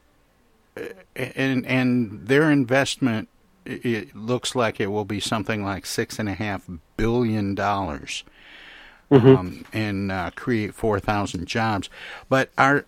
uh, 0.78 0.82
and 1.15 1.65
and 1.65 2.28
their 2.28 2.52
investment? 2.52 3.30
It 3.69 4.15
looks 4.15 4.55
like 4.55 4.79
it 4.79 4.88
will 4.88 5.05
be 5.05 5.19
something 5.19 5.63
like 5.63 5.86
six 5.86 6.17
and 6.19 6.27
a 6.27 6.34
half 6.34 6.67
billion 6.97 7.55
dollars, 7.55 8.23
Mhm. 9.12 9.38
um, 9.38 9.65
and 9.71 10.12
uh, 10.12 10.32
create 10.36 10.73
four 10.73 10.99
thousand 10.99 11.45
jobs. 11.47 11.89
But 12.29 12.49
are 12.58 12.86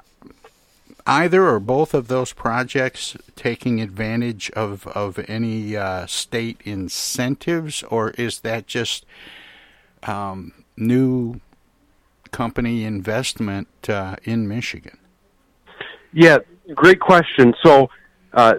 either 1.06 1.48
or 1.48 1.60
both 1.60 1.94
of 1.94 2.08
those 2.08 2.34
projects 2.34 3.16
taking 3.36 3.80
advantage 3.82 4.50
of 4.52 4.88
of 4.88 5.20
any 5.28 5.76
uh, 5.78 6.06
state 6.08 6.60
incentives, 6.64 7.84
or 7.84 8.12
is 8.12 8.40
that 8.40 8.68
just 8.68 9.06
um, 10.04 10.54
new 10.76 11.40
company 12.32 12.86
investment 12.86 13.68
uh, 13.88 14.16
in 14.24 14.48
Michigan? 14.48 14.98
Yeah, 16.14 16.40
great 16.74 17.00
question. 17.00 17.54
So, 17.64 17.90
uh, 18.34 18.56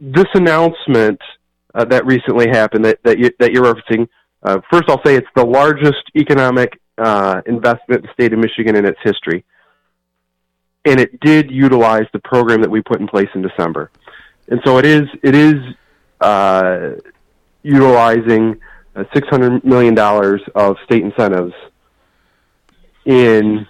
this 0.00 0.26
announcement 0.34 1.20
uh, 1.76 1.84
that 1.84 2.04
recently 2.06 2.48
happened 2.48 2.84
that 2.84 2.98
that, 3.04 3.18
you, 3.20 3.30
that 3.38 3.52
you're 3.52 3.64
referencing. 3.72 4.08
Uh, 4.42 4.58
first, 4.72 4.84
I'll 4.88 5.02
say 5.04 5.14
it's 5.20 5.26
the 5.34 5.44
largest 5.44 6.04
economic 6.16 6.80
uh, 6.98 7.40
investment 7.46 8.00
in 8.00 8.06
the 8.06 8.12
state 8.12 8.32
of 8.32 8.38
Michigan 8.38 8.74
in 8.76 8.84
its 8.84 8.98
history, 9.02 9.44
and 10.84 10.98
it 10.98 11.20
did 11.20 11.50
utilize 11.50 12.06
the 12.12 12.22
program 12.32 12.60
that 12.62 12.70
we 12.70 12.80
put 12.82 13.00
in 13.00 13.06
place 13.06 13.28
in 13.34 13.42
December. 13.42 13.90
And 14.48 14.60
so 14.64 14.78
it 14.78 14.86
is 14.86 15.06
it 15.22 15.34
is 15.34 15.56
uh, 16.20 16.90
utilizing 17.62 18.44
uh, 18.94 19.04
six 19.14 19.28
hundred 19.28 19.64
million 19.64 19.94
dollars 19.94 20.40
of 20.54 20.76
state 20.84 21.02
incentives 21.02 21.54
in 23.04 23.66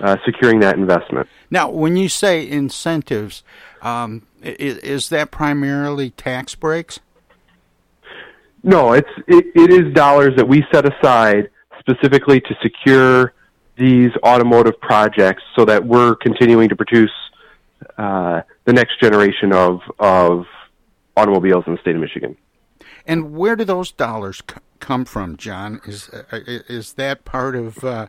uh, 0.00 0.16
securing 0.24 0.60
that 0.60 0.76
investment. 0.76 1.28
Now, 1.50 1.70
when 1.70 1.96
you 1.96 2.08
say 2.08 2.48
incentives, 2.48 3.44
um, 3.82 4.26
is, 4.42 4.78
is 4.78 5.08
that 5.10 5.30
primarily 5.30 6.10
tax 6.10 6.54
breaks? 6.54 7.00
No, 8.62 8.92
it's 8.92 9.08
it, 9.28 9.46
it 9.54 9.70
is 9.70 9.92
dollars 9.94 10.34
that 10.36 10.48
we 10.48 10.64
set 10.72 10.84
aside 10.92 11.50
specifically 11.78 12.40
to 12.40 12.54
secure 12.62 13.32
these 13.76 14.10
automotive 14.24 14.80
projects, 14.80 15.42
so 15.54 15.64
that 15.66 15.84
we're 15.84 16.14
continuing 16.16 16.68
to 16.70 16.76
produce 16.76 17.12
uh, 17.98 18.40
the 18.64 18.72
next 18.72 18.98
generation 19.00 19.52
of 19.52 19.80
of 19.98 20.46
automobiles 21.16 21.64
in 21.66 21.74
the 21.74 21.80
state 21.80 21.94
of 21.94 22.00
Michigan. 22.00 22.36
And 23.06 23.32
where 23.36 23.54
do 23.54 23.64
those 23.64 23.92
dollars 23.92 24.38
c- 24.50 24.56
come 24.80 25.04
from, 25.04 25.36
John? 25.36 25.80
Is 25.86 26.08
uh, 26.08 26.22
is 26.68 26.94
that 26.94 27.24
part 27.24 27.54
of 27.54 27.84
uh, 27.84 28.06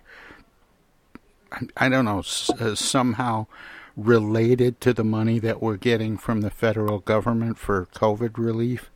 I- 1.75 1.89
don't 1.89 2.05
know 2.05 2.19
s- 2.19 2.49
uh, 2.59 2.73
somehow 2.75 3.45
related 3.95 4.79
to 4.81 4.93
the 4.93 5.03
money 5.03 5.39
that 5.39 5.61
we're 5.61 5.77
getting 5.77 6.17
from 6.17 6.41
the 6.41 6.49
federal 6.49 6.99
government 6.99 7.57
for 7.57 7.87
COVID 7.93 8.37
relief? 8.37 8.89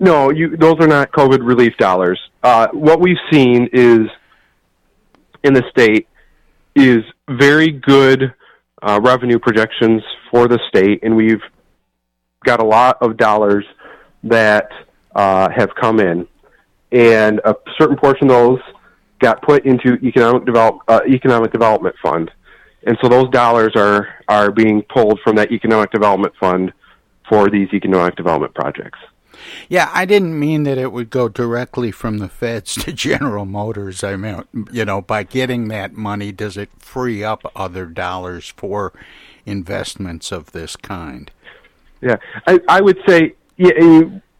No, 0.00 0.30
you, 0.30 0.56
those 0.56 0.76
are 0.80 0.86
not 0.86 1.12
COVID 1.12 1.46
relief 1.46 1.76
dollars. 1.76 2.20
Uh, 2.42 2.68
what 2.72 3.00
we've 3.00 3.16
seen 3.32 3.68
is 3.72 4.08
in 5.44 5.54
the 5.54 5.62
state 5.70 6.08
is 6.74 7.04
very 7.28 7.70
good 7.70 8.34
uh, 8.82 9.00
revenue 9.02 9.38
projections 9.38 10.02
for 10.30 10.48
the 10.48 10.58
state, 10.68 11.00
and 11.02 11.14
we've 11.14 11.42
got 12.44 12.60
a 12.60 12.64
lot 12.64 12.98
of 13.00 13.16
dollars 13.16 13.64
that 14.24 14.68
uh, 15.14 15.48
have 15.54 15.70
come 15.80 16.00
in, 16.00 16.26
and 16.92 17.40
a 17.44 17.54
certain 17.78 17.96
portion 17.96 18.30
of 18.30 18.36
those 18.36 18.60
got 19.20 19.40
put 19.42 19.64
into 19.64 19.94
economic 20.02 20.44
develop 20.44 20.78
uh, 20.88 21.00
economic 21.08 21.52
development 21.52 21.94
fund, 22.02 22.30
and 22.86 22.98
so 23.00 23.08
those 23.08 23.30
dollars 23.30 23.72
are 23.76 24.08
are 24.28 24.50
being 24.50 24.82
pulled 24.92 25.20
from 25.22 25.36
that 25.36 25.52
economic 25.52 25.90
development 25.92 26.34
fund 26.40 26.72
for 27.28 27.48
these 27.48 27.68
economic 27.72 28.16
development 28.16 28.52
projects. 28.54 28.98
Yeah, 29.68 29.90
I 29.92 30.04
didn't 30.04 30.38
mean 30.38 30.64
that 30.64 30.78
it 30.78 30.92
would 30.92 31.10
go 31.10 31.28
directly 31.28 31.90
from 31.90 32.18
the 32.18 32.28
feds 32.28 32.74
to 32.76 32.92
General 32.94 33.44
Motors. 33.44 34.04
I 34.04 34.16
meant, 34.16 34.48
you 34.72 34.84
know, 34.84 35.00
by 35.00 35.22
getting 35.22 35.68
that 35.68 35.94
money, 35.94 36.32
does 36.32 36.56
it 36.56 36.70
free 36.78 37.22
up 37.24 37.50
other 37.54 37.86
dollars 37.86 38.52
for 38.56 38.92
investments 39.46 40.32
of 40.32 40.52
this 40.52 40.76
kind? 40.76 41.30
Yeah, 42.00 42.16
I, 42.46 42.60
I 42.68 42.80
would 42.80 42.98
say 43.06 43.34
yeah, 43.56 43.70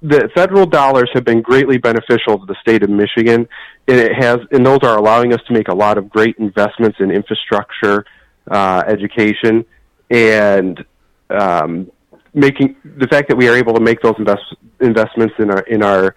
the 0.04 0.28
federal 0.34 0.66
dollars 0.66 1.08
have 1.14 1.24
been 1.24 1.40
greatly 1.40 1.78
beneficial 1.78 2.38
to 2.38 2.44
the 2.44 2.56
state 2.60 2.82
of 2.82 2.90
Michigan, 2.90 3.48
and 3.88 3.98
it 3.98 4.12
has, 4.14 4.38
and 4.52 4.64
those 4.64 4.80
are 4.82 4.98
allowing 4.98 5.32
us 5.32 5.40
to 5.46 5.54
make 5.54 5.68
a 5.68 5.74
lot 5.74 5.96
of 5.96 6.10
great 6.10 6.36
investments 6.36 6.98
in 7.00 7.10
infrastructure, 7.10 8.04
uh, 8.50 8.82
education, 8.86 9.64
and 10.10 10.84
um, 11.30 11.90
making 12.34 12.76
the 12.84 13.06
fact 13.06 13.28
that 13.28 13.36
we 13.36 13.48
are 13.48 13.56
able 13.56 13.74
to 13.74 13.80
make 13.80 14.00
those 14.02 14.14
invest, 14.18 14.42
investments 14.80 15.34
in 15.38 15.50
our 15.50 15.60
in 15.60 15.82
our 15.82 16.14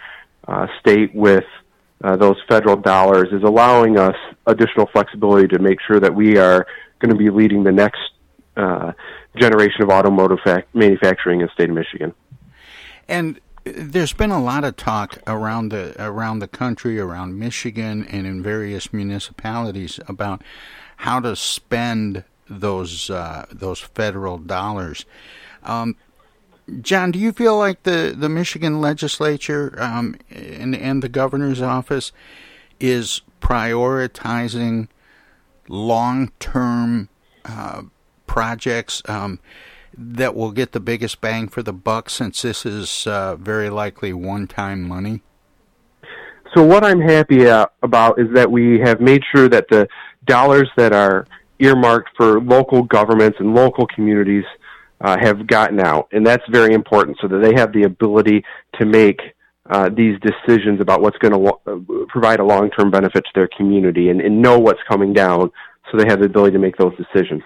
uh, 0.47 0.67
state 0.79 1.13
with 1.13 1.45
uh, 2.03 2.15
those 2.15 2.37
federal 2.47 2.75
dollars 2.75 3.29
is 3.31 3.43
allowing 3.43 3.97
us 3.97 4.15
additional 4.45 4.87
flexibility 4.87 5.47
to 5.47 5.59
make 5.59 5.79
sure 5.81 5.99
that 5.99 6.13
we 6.13 6.37
are 6.37 6.65
going 6.99 7.11
to 7.11 7.17
be 7.17 7.29
leading 7.29 7.63
the 7.63 7.71
next 7.71 7.99
uh, 8.55 8.91
generation 9.35 9.83
of 9.83 9.89
automotive 9.89 10.39
fac- 10.43 10.67
manufacturing 10.73 11.41
in 11.41 11.47
the 11.47 11.53
state 11.53 11.69
of 11.69 11.75
Michigan. 11.75 12.13
And 13.07 13.39
there's 13.63 14.13
been 14.13 14.31
a 14.31 14.41
lot 14.41 14.63
of 14.63 14.75
talk 14.77 15.19
around 15.27 15.69
the 15.69 15.95
around 16.01 16.39
the 16.39 16.47
country, 16.47 16.99
around 16.99 17.37
Michigan, 17.37 18.05
and 18.09 18.25
in 18.25 18.41
various 18.41 18.93
municipalities 18.93 19.99
about 20.07 20.41
how 20.97 21.19
to 21.19 21.35
spend 21.35 22.23
those 22.49 23.09
uh, 23.09 23.45
those 23.51 23.79
federal 23.79 24.37
dollars. 24.37 25.05
Um, 25.63 25.95
John, 26.81 27.11
do 27.11 27.19
you 27.19 27.31
feel 27.31 27.57
like 27.57 27.83
the, 27.83 28.13
the 28.15 28.27
Michigan 28.27 28.81
legislature 28.81 29.73
um, 29.77 30.15
and 30.29 30.75
and 30.75 31.01
the 31.01 31.09
governor's 31.09 31.61
office 31.61 32.11
is 32.79 33.21
prioritizing 33.41 34.89
long 35.69 36.31
term 36.39 37.09
uh, 37.45 37.83
projects 38.25 39.01
um, 39.07 39.39
that 39.97 40.35
will 40.35 40.51
get 40.51 40.73
the 40.73 40.79
biggest 40.79 41.21
bang 41.21 41.47
for 41.47 41.63
the 41.63 41.73
buck 41.73 42.09
since 42.09 42.41
this 42.41 42.65
is 42.65 43.07
uh, 43.07 43.35
very 43.37 43.69
likely 43.69 44.11
one 44.11 44.47
time 44.47 44.87
money? 44.87 45.21
So 46.53 46.63
what 46.63 46.83
I'm 46.83 47.01
happy 47.01 47.47
uh, 47.47 47.67
about 47.81 48.19
is 48.19 48.27
that 48.33 48.51
we 48.51 48.79
have 48.79 48.99
made 49.01 49.21
sure 49.33 49.47
that 49.49 49.67
the 49.69 49.87
dollars 50.25 50.69
that 50.77 50.93
are 50.93 51.27
earmarked 51.59 52.09
for 52.15 52.39
local 52.41 52.83
governments 52.83 53.37
and 53.39 53.55
local 53.55 53.87
communities 53.87 54.45
uh, 55.01 55.17
have 55.19 55.47
gotten 55.47 55.79
out, 55.79 56.07
and 56.11 56.25
that's 56.25 56.43
very 56.49 56.73
important, 56.73 57.17
so 57.21 57.27
that 57.27 57.39
they 57.39 57.53
have 57.59 57.71
the 57.73 57.83
ability 57.83 58.43
to 58.79 58.85
make 58.85 59.19
uh, 59.69 59.89
these 59.89 60.17
decisions 60.21 60.79
about 60.81 61.01
what's 61.01 61.17
going 61.17 61.33
to 61.33 61.37
lo- 61.37 62.05
provide 62.07 62.39
a 62.39 62.43
long-term 62.43 62.89
benefit 62.89 63.23
to 63.25 63.31
their 63.35 63.49
community, 63.55 64.09
and, 64.09 64.21
and 64.21 64.41
know 64.41 64.57
what's 64.57 64.79
coming 64.87 65.13
down, 65.13 65.51
so 65.91 65.97
they 65.97 66.05
have 66.07 66.19
the 66.19 66.25
ability 66.25 66.53
to 66.53 66.59
make 66.59 66.77
those 66.77 66.93
decisions. 66.97 67.41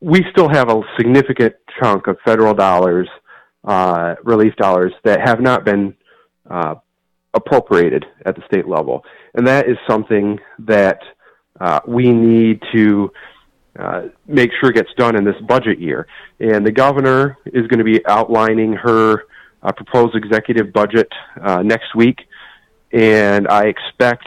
We 0.00 0.24
still 0.30 0.48
have 0.48 0.68
a 0.68 0.80
significant 0.96 1.54
chunk 1.80 2.06
of 2.06 2.18
federal 2.24 2.54
dollars, 2.54 3.08
uh, 3.64 4.16
relief 4.24 4.54
dollars, 4.56 4.92
that 5.04 5.20
have 5.26 5.40
not 5.40 5.64
been 5.64 5.94
uh, 6.50 6.74
appropriated 7.32 8.04
at 8.26 8.36
the 8.36 8.42
state 8.46 8.68
level. 8.68 9.04
And 9.34 9.46
that 9.46 9.68
is 9.68 9.76
something 9.88 10.38
that 10.60 11.00
uh, 11.60 11.80
we 11.86 12.10
need 12.10 12.62
to 12.74 13.10
uh, 13.78 14.02
make 14.26 14.50
sure 14.60 14.70
it 14.70 14.74
gets 14.74 14.92
done 14.96 15.16
in 15.16 15.24
this 15.24 15.40
budget 15.48 15.78
year. 15.78 16.06
And 16.40 16.64
the 16.64 16.72
governor 16.72 17.38
is 17.46 17.66
going 17.66 17.78
to 17.78 17.84
be 17.84 18.04
outlining 18.06 18.74
her 18.74 19.24
uh, 19.62 19.72
proposed 19.72 20.14
executive 20.14 20.72
budget 20.72 21.08
uh, 21.40 21.62
next 21.62 21.94
week. 21.94 22.20
And 22.92 23.48
I 23.48 23.64
expect 23.64 24.26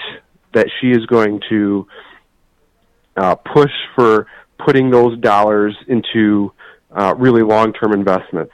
that 0.54 0.68
she 0.80 0.92
is 0.92 1.06
going 1.06 1.42
to 1.50 1.88
uh, 3.16 3.36
push 3.36 3.72
for 3.96 4.28
putting 4.58 4.90
those 4.90 5.18
dollars 5.20 5.76
into 5.88 6.52
uh, 6.92 7.14
really 7.18 7.44
long 7.44 7.74
term 7.74 7.94
investments. 7.94 8.52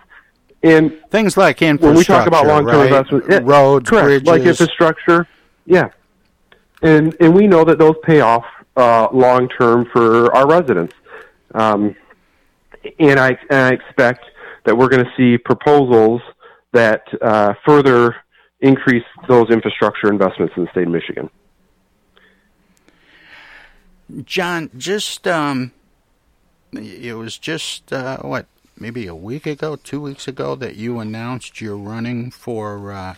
And 0.61 1.01
things 1.09 1.35
like 1.35 1.59
when 1.59 1.77
we 1.77 2.03
talk 2.05 2.25
about 2.25 2.45
infrastructure, 2.45 2.47
long 2.47 2.65
term 2.65 2.75
right? 2.75 2.85
investment, 2.87 3.25
yeah, 3.29 3.39
Roads, 3.43 3.89
correct, 3.89 4.25
like 4.25 4.41
bridges. 4.43 4.61
infrastructure, 4.61 5.27
yeah, 5.65 5.89
and 6.81 7.15
and 7.19 7.35
we 7.35 7.47
know 7.47 7.65
that 7.65 7.79
those 7.79 7.95
pay 8.03 8.21
off 8.21 8.45
uh, 8.75 9.07
long 9.11 9.49
term 9.49 9.85
for 9.91 10.33
our 10.35 10.47
residents. 10.47 10.93
Um, 11.53 11.95
and 12.99 13.19
I 13.19 13.37
and 13.49 13.59
I 13.59 13.69
expect 13.69 14.25
that 14.65 14.77
we're 14.77 14.89
going 14.89 15.05
to 15.05 15.11
see 15.15 15.37
proposals 15.37 16.21
that 16.71 17.03
uh, 17.21 17.53
further 17.65 18.15
increase 18.59 19.03
those 19.27 19.49
infrastructure 19.49 20.09
investments 20.09 20.53
in 20.57 20.65
the 20.65 20.71
state 20.71 20.87
of 20.87 20.89
Michigan. 20.89 21.29
John, 24.23 24.69
just 24.77 25.27
um, 25.27 25.71
it 26.73 27.15
was 27.15 27.37
just 27.37 27.91
uh, 27.93 28.17
what 28.17 28.47
maybe 28.77 29.07
a 29.07 29.15
week 29.15 29.45
ago, 29.45 29.75
two 29.75 30.01
weeks 30.01 30.27
ago, 30.27 30.55
that 30.55 30.75
you 30.75 30.99
announced 30.99 31.61
you're 31.61 31.77
running 31.77 32.31
for 32.31 32.91
uh, 32.91 33.15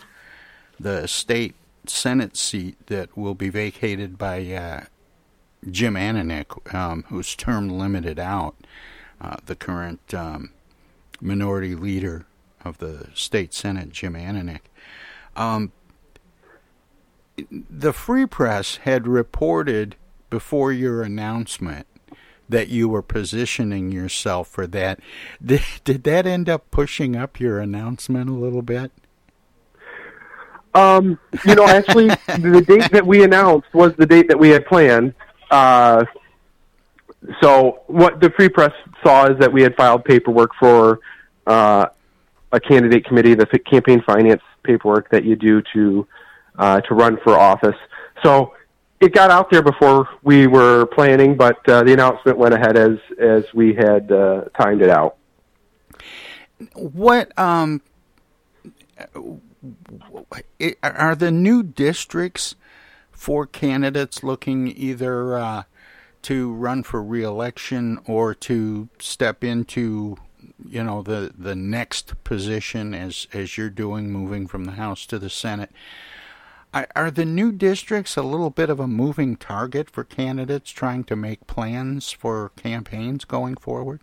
the 0.78 1.06
state 1.06 1.54
Senate 1.86 2.36
seat 2.36 2.86
that 2.86 3.16
will 3.16 3.34
be 3.34 3.48
vacated 3.48 4.18
by 4.18 4.44
uh, 4.52 4.84
Jim 5.70 5.94
Ananich, 5.94 6.74
um, 6.74 7.04
whose 7.08 7.34
term 7.34 7.68
limited 7.68 8.18
out, 8.18 8.54
uh, 9.20 9.36
the 9.46 9.56
current 9.56 10.14
um, 10.14 10.50
minority 11.20 11.74
leader 11.74 12.26
of 12.64 12.78
the 12.78 13.08
state 13.14 13.54
Senate, 13.54 13.90
Jim 13.90 14.14
Ananich. 14.14 14.60
Um, 15.34 15.72
the 17.50 17.92
Free 17.92 18.26
Press 18.26 18.76
had 18.76 19.06
reported 19.06 19.96
before 20.30 20.72
your 20.72 21.02
announcement 21.02 21.86
that 22.48 22.68
you 22.68 22.88
were 22.88 23.02
positioning 23.02 23.90
yourself 23.90 24.48
for 24.48 24.66
that. 24.68 25.00
Did, 25.44 25.62
did 25.84 26.04
that 26.04 26.26
end 26.26 26.48
up 26.48 26.70
pushing 26.70 27.16
up 27.16 27.40
your 27.40 27.58
announcement 27.58 28.30
a 28.30 28.34
little 28.34 28.62
bit? 28.62 28.92
Um, 30.74 31.18
you 31.46 31.54
know, 31.54 31.66
actually, 31.66 32.08
the 32.08 32.62
date 32.66 32.90
that 32.92 33.06
we 33.06 33.24
announced 33.24 33.72
was 33.72 33.94
the 33.96 34.04
date 34.04 34.28
that 34.28 34.38
we 34.38 34.50
had 34.50 34.66
planned. 34.66 35.14
Uh, 35.50 36.04
so 37.40 37.80
what 37.86 38.20
the 38.20 38.30
Free 38.30 38.48
Press 38.48 38.72
saw 39.04 39.26
is 39.26 39.38
that 39.38 39.52
we 39.52 39.62
had 39.62 39.74
filed 39.76 40.04
paperwork 40.04 40.50
for 40.58 41.00
uh, 41.46 41.86
a 42.52 42.60
candidate 42.60 43.04
committee, 43.04 43.34
the 43.34 43.46
campaign 43.46 44.02
finance 44.02 44.42
paperwork 44.62 45.10
that 45.10 45.24
you 45.24 45.36
do 45.36 45.62
to 45.72 46.06
uh, 46.58 46.80
to 46.82 46.94
run 46.94 47.18
for 47.22 47.38
office. 47.38 47.76
So 48.22 48.54
it 49.00 49.12
got 49.12 49.30
out 49.30 49.50
there 49.50 49.62
before 49.62 50.08
we 50.22 50.46
were 50.46 50.86
planning, 50.86 51.36
but 51.36 51.66
uh, 51.68 51.82
the 51.82 51.92
announcement 51.92 52.38
went 52.38 52.54
ahead 52.54 52.76
as 52.76 52.98
as 53.18 53.44
we 53.54 53.74
had 53.74 54.10
uh, 54.10 54.44
timed 54.58 54.82
it 54.82 54.90
out. 54.90 55.16
What 56.74 57.38
um 57.38 57.82
are 60.82 61.14
the 61.14 61.30
new 61.30 61.62
districts 61.62 62.54
for 63.16 63.46
candidates 63.46 64.22
looking 64.22 64.68
either 64.68 65.38
uh, 65.38 65.62
to 66.22 66.52
run 66.52 66.82
for 66.82 67.02
reelection 67.02 67.98
or 68.06 68.34
to 68.34 68.88
step 68.98 69.42
into 69.42 70.16
you 70.64 70.82
know 70.82 71.02
the 71.02 71.32
the 71.36 71.54
next 71.54 72.22
position 72.24 72.94
as 72.94 73.26
as 73.32 73.58
you're 73.58 73.70
doing 73.70 74.10
moving 74.10 74.46
from 74.46 74.64
the 74.64 74.72
house 74.72 75.06
to 75.06 75.18
the 75.18 75.28
senate 75.28 75.70
are 76.94 77.10
the 77.10 77.24
new 77.24 77.52
districts 77.52 78.16
a 78.16 78.22
little 78.22 78.50
bit 78.50 78.68
of 78.68 78.80
a 78.80 78.86
moving 78.86 79.36
target 79.36 79.88
for 79.88 80.04
candidates 80.04 80.70
trying 80.70 81.04
to 81.04 81.16
make 81.16 81.46
plans 81.46 82.12
for 82.12 82.50
campaigns 82.56 83.24
going 83.24 83.56
forward? 83.56 84.00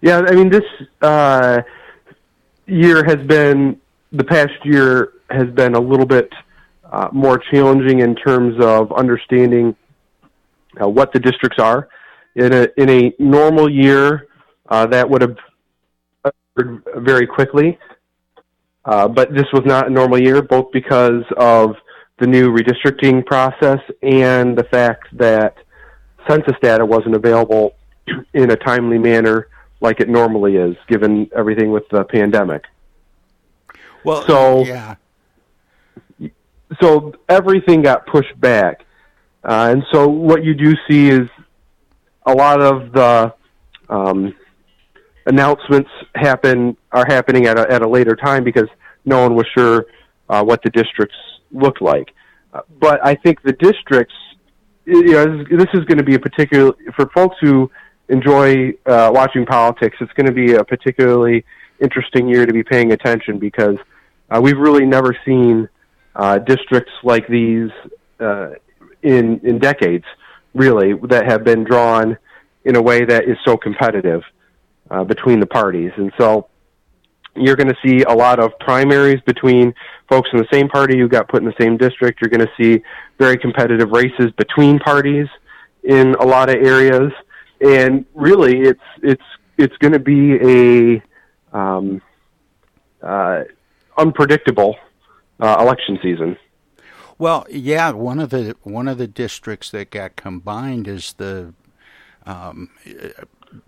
Yeah, 0.00 0.22
I 0.26 0.32
mean, 0.32 0.50
this 0.50 0.64
uh, 1.00 1.62
year 2.66 3.04
has 3.04 3.24
been, 3.26 3.80
the 4.10 4.24
past 4.24 4.52
year 4.64 5.12
has 5.30 5.48
been 5.50 5.74
a 5.74 5.80
little 5.80 6.06
bit 6.06 6.32
uh, 6.94 7.08
more 7.12 7.38
challenging 7.38 7.98
in 7.98 8.14
terms 8.14 8.54
of 8.64 8.92
understanding 8.92 9.74
uh, 10.80 10.88
what 10.88 11.12
the 11.12 11.18
districts 11.18 11.58
are. 11.58 11.88
In 12.36 12.52
a, 12.52 12.68
in 12.76 12.88
a 12.88 13.12
normal 13.18 13.68
year, 13.68 14.28
uh, 14.68 14.86
that 14.86 15.08
would 15.10 15.20
have 15.20 15.36
occurred 16.24 16.82
very 16.98 17.26
quickly. 17.26 17.78
Uh, 18.84 19.08
but 19.08 19.34
this 19.34 19.46
was 19.52 19.62
not 19.64 19.88
a 19.88 19.90
normal 19.90 20.20
year, 20.20 20.40
both 20.40 20.70
because 20.72 21.24
of 21.36 21.74
the 22.18 22.28
new 22.28 22.52
redistricting 22.52 23.26
process 23.26 23.80
and 24.02 24.56
the 24.56 24.64
fact 24.64 25.08
that 25.16 25.56
census 26.28 26.54
data 26.62 26.86
wasn't 26.86 27.14
available 27.14 27.74
in 28.34 28.52
a 28.52 28.56
timely 28.56 28.98
manner 28.98 29.48
like 29.80 29.98
it 29.98 30.08
normally 30.08 30.56
is, 30.56 30.76
given 30.86 31.28
everything 31.34 31.72
with 31.72 31.88
the 31.90 32.04
pandemic. 32.04 32.62
Well, 34.04 34.22
so 34.22 34.64
yeah. 34.64 34.94
So 36.80 37.12
everything 37.28 37.82
got 37.82 38.06
pushed 38.06 38.38
back, 38.40 38.84
uh, 39.44 39.70
and 39.72 39.84
so 39.92 40.08
what 40.08 40.44
you 40.44 40.54
do 40.54 40.74
see 40.88 41.08
is 41.08 41.28
a 42.26 42.32
lot 42.32 42.60
of 42.62 42.92
the 42.92 43.34
um, 43.88 44.34
announcements 45.26 45.90
happen 46.14 46.76
are 46.92 47.04
happening 47.06 47.46
at 47.46 47.58
a, 47.58 47.70
at 47.70 47.82
a 47.82 47.88
later 47.88 48.16
time 48.16 48.44
because 48.44 48.68
no 49.04 49.22
one 49.22 49.34
was 49.34 49.46
sure 49.56 49.86
uh, 50.28 50.42
what 50.42 50.62
the 50.62 50.70
districts 50.70 51.16
looked 51.52 51.82
like. 51.82 52.12
Uh, 52.52 52.60
but 52.80 53.04
I 53.04 53.14
think 53.14 53.42
the 53.42 53.52
districts, 53.52 54.14
you 54.86 55.12
know, 55.12 55.44
this 55.50 55.68
is 55.74 55.84
going 55.84 55.98
to 55.98 56.04
be 56.04 56.14
a 56.14 56.18
particular 56.18 56.72
for 56.94 57.08
folks 57.14 57.36
who 57.40 57.70
enjoy 58.08 58.70
uh, 58.86 59.10
watching 59.12 59.46
politics. 59.46 59.96
It's 60.00 60.12
going 60.12 60.26
to 60.26 60.32
be 60.32 60.54
a 60.54 60.64
particularly 60.64 61.44
interesting 61.80 62.28
year 62.28 62.46
to 62.46 62.52
be 62.52 62.62
paying 62.62 62.92
attention 62.92 63.38
because 63.38 63.76
uh, 64.30 64.40
we've 64.40 64.58
really 64.58 64.86
never 64.86 65.16
seen 65.24 65.68
uh, 66.16 66.38
districts 66.38 66.92
like 67.02 67.26
these 67.28 67.70
uh, 68.20 68.50
in 69.02 69.40
in 69.40 69.58
decades, 69.58 70.04
really, 70.54 70.94
that 71.08 71.26
have 71.26 71.44
been 71.44 71.64
drawn 71.64 72.16
in 72.64 72.76
a 72.76 72.82
way 72.82 73.04
that 73.04 73.24
is 73.24 73.36
so 73.44 73.56
competitive 73.56 74.22
uh, 74.90 75.04
between 75.04 75.40
the 75.40 75.46
parties. 75.46 75.92
And 75.96 76.12
so 76.18 76.48
you're 77.36 77.56
going 77.56 77.68
to 77.68 77.76
see 77.84 78.02
a 78.04 78.12
lot 78.12 78.38
of 78.38 78.58
primaries 78.60 79.20
between 79.26 79.74
folks 80.08 80.30
in 80.32 80.38
the 80.38 80.46
same 80.52 80.68
party 80.68 80.98
who 80.98 81.08
got 81.08 81.28
put 81.28 81.42
in 81.42 81.46
the 81.46 81.54
same 81.60 81.76
district. 81.76 82.20
You're 82.20 82.30
going 82.30 82.46
to 82.46 82.52
see 82.62 82.82
very 83.18 83.36
competitive 83.36 83.90
races 83.90 84.30
between 84.36 84.78
parties 84.78 85.26
in 85.82 86.14
a 86.14 86.24
lot 86.24 86.48
of 86.48 86.56
areas, 86.56 87.12
and 87.60 88.04
really, 88.14 88.60
it's 88.60 88.80
it's 89.02 89.22
it's 89.58 89.76
going 89.78 89.92
to 89.92 89.98
be 89.98 90.36
a 90.36 91.02
um, 91.56 92.00
uh, 93.02 93.42
unpredictable 93.98 94.76
uh, 95.40 95.56
election 95.60 95.98
season. 96.02 96.36
Well, 97.18 97.46
yeah, 97.48 97.90
one 97.90 98.18
of 98.18 98.30
the 98.30 98.56
one 98.62 98.88
of 98.88 98.98
the 98.98 99.06
districts 99.06 99.70
that 99.70 99.90
got 99.90 100.16
combined 100.16 100.88
is 100.88 101.12
the 101.14 101.54
um, 102.26 102.70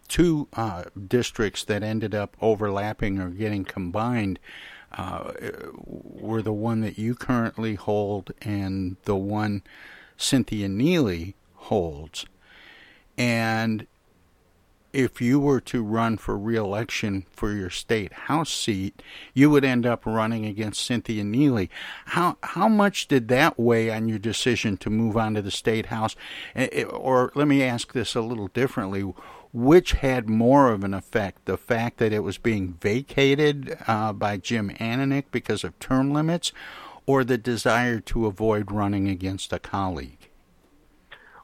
two 0.08 0.48
uh, 0.54 0.84
districts 1.06 1.64
that 1.64 1.82
ended 1.82 2.14
up 2.14 2.36
overlapping 2.40 3.18
or 3.18 3.30
getting 3.30 3.64
combined 3.64 4.38
uh, 4.92 5.32
were 5.84 6.42
the 6.42 6.52
one 6.52 6.80
that 6.80 6.98
you 6.98 7.14
currently 7.14 7.74
hold 7.74 8.32
and 8.40 8.96
the 9.04 9.16
one 9.16 9.62
Cynthia 10.16 10.68
Neeley 10.68 11.34
holds. 11.54 12.26
And 13.18 13.86
if 14.96 15.20
you 15.20 15.38
were 15.38 15.60
to 15.60 15.82
run 15.82 16.16
for 16.16 16.38
reelection 16.38 17.26
for 17.30 17.52
your 17.52 17.68
state 17.68 18.14
house 18.14 18.50
seat, 18.50 19.02
you 19.34 19.50
would 19.50 19.62
end 19.62 19.84
up 19.84 20.06
running 20.06 20.46
against 20.46 20.82
Cynthia 20.82 21.22
Neeley. 21.22 21.68
How 22.06 22.38
how 22.42 22.66
much 22.66 23.06
did 23.06 23.28
that 23.28 23.60
weigh 23.60 23.90
on 23.90 24.08
your 24.08 24.18
decision 24.18 24.78
to 24.78 24.88
move 24.88 25.14
on 25.14 25.34
to 25.34 25.42
the 25.42 25.50
state 25.50 25.86
house? 25.86 26.16
Or 26.90 27.30
let 27.34 27.46
me 27.46 27.62
ask 27.62 27.92
this 27.92 28.14
a 28.14 28.22
little 28.22 28.48
differently 28.48 29.12
which 29.52 29.92
had 29.92 30.30
more 30.30 30.72
of 30.72 30.82
an 30.82 30.94
effect? 30.94 31.44
The 31.44 31.58
fact 31.58 31.98
that 31.98 32.14
it 32.14 32.20
was 32.20 32.38
being 32.38 32.78
vacated 32.80 33.76
uh, 33.86 34.14
by 34.14 34.38
Jim 34.38 34.70
Ananich 34.80 35.26
because 35.30 35.62
of 35.62 35.78
term 35.78 36.14
limits, 36.14 36.52
or 37.04 37.22
the 37.22 37.36
desire 37.36 38.00
to 38.00 38.24
avoid 38.24 38.72
running 38.72 39.08
against 39.08 39.52
a 39.52 39.58
colleague? 39.58 40.30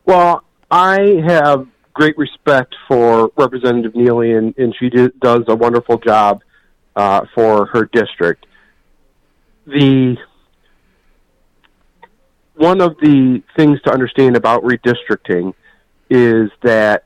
Well, 0.06 0.42
I 0.70 1.22
have 1.26 1.68
great 1.94 2.16
respect 2.16 2.74
for 2.88 3.30
Representative 3.36 3.92
Neeley, 3.92 4.36
and, 4.36 4.56
and 4.56 4.74
she 4.78 4.88
do, 4.88 5.10
does 5.20 5.44
a 5.48 5.54
wonderful 5.54 5.98
job 5.98 6.42
uh, 6.96 7.22
for 7.34 7.66
her 7.66 7.88
district. 7.92 8.46
The 9.66 10.16
one 12.54 12.80
of 12.80 12.96
the 13.00 13.42
things 13.56 13.80
to 13.82 13.92
understand 13.92 14.36
about 14.36 14.62
redistricting 14.62 15.54
is 16.10 16.50
that 16.62 17.04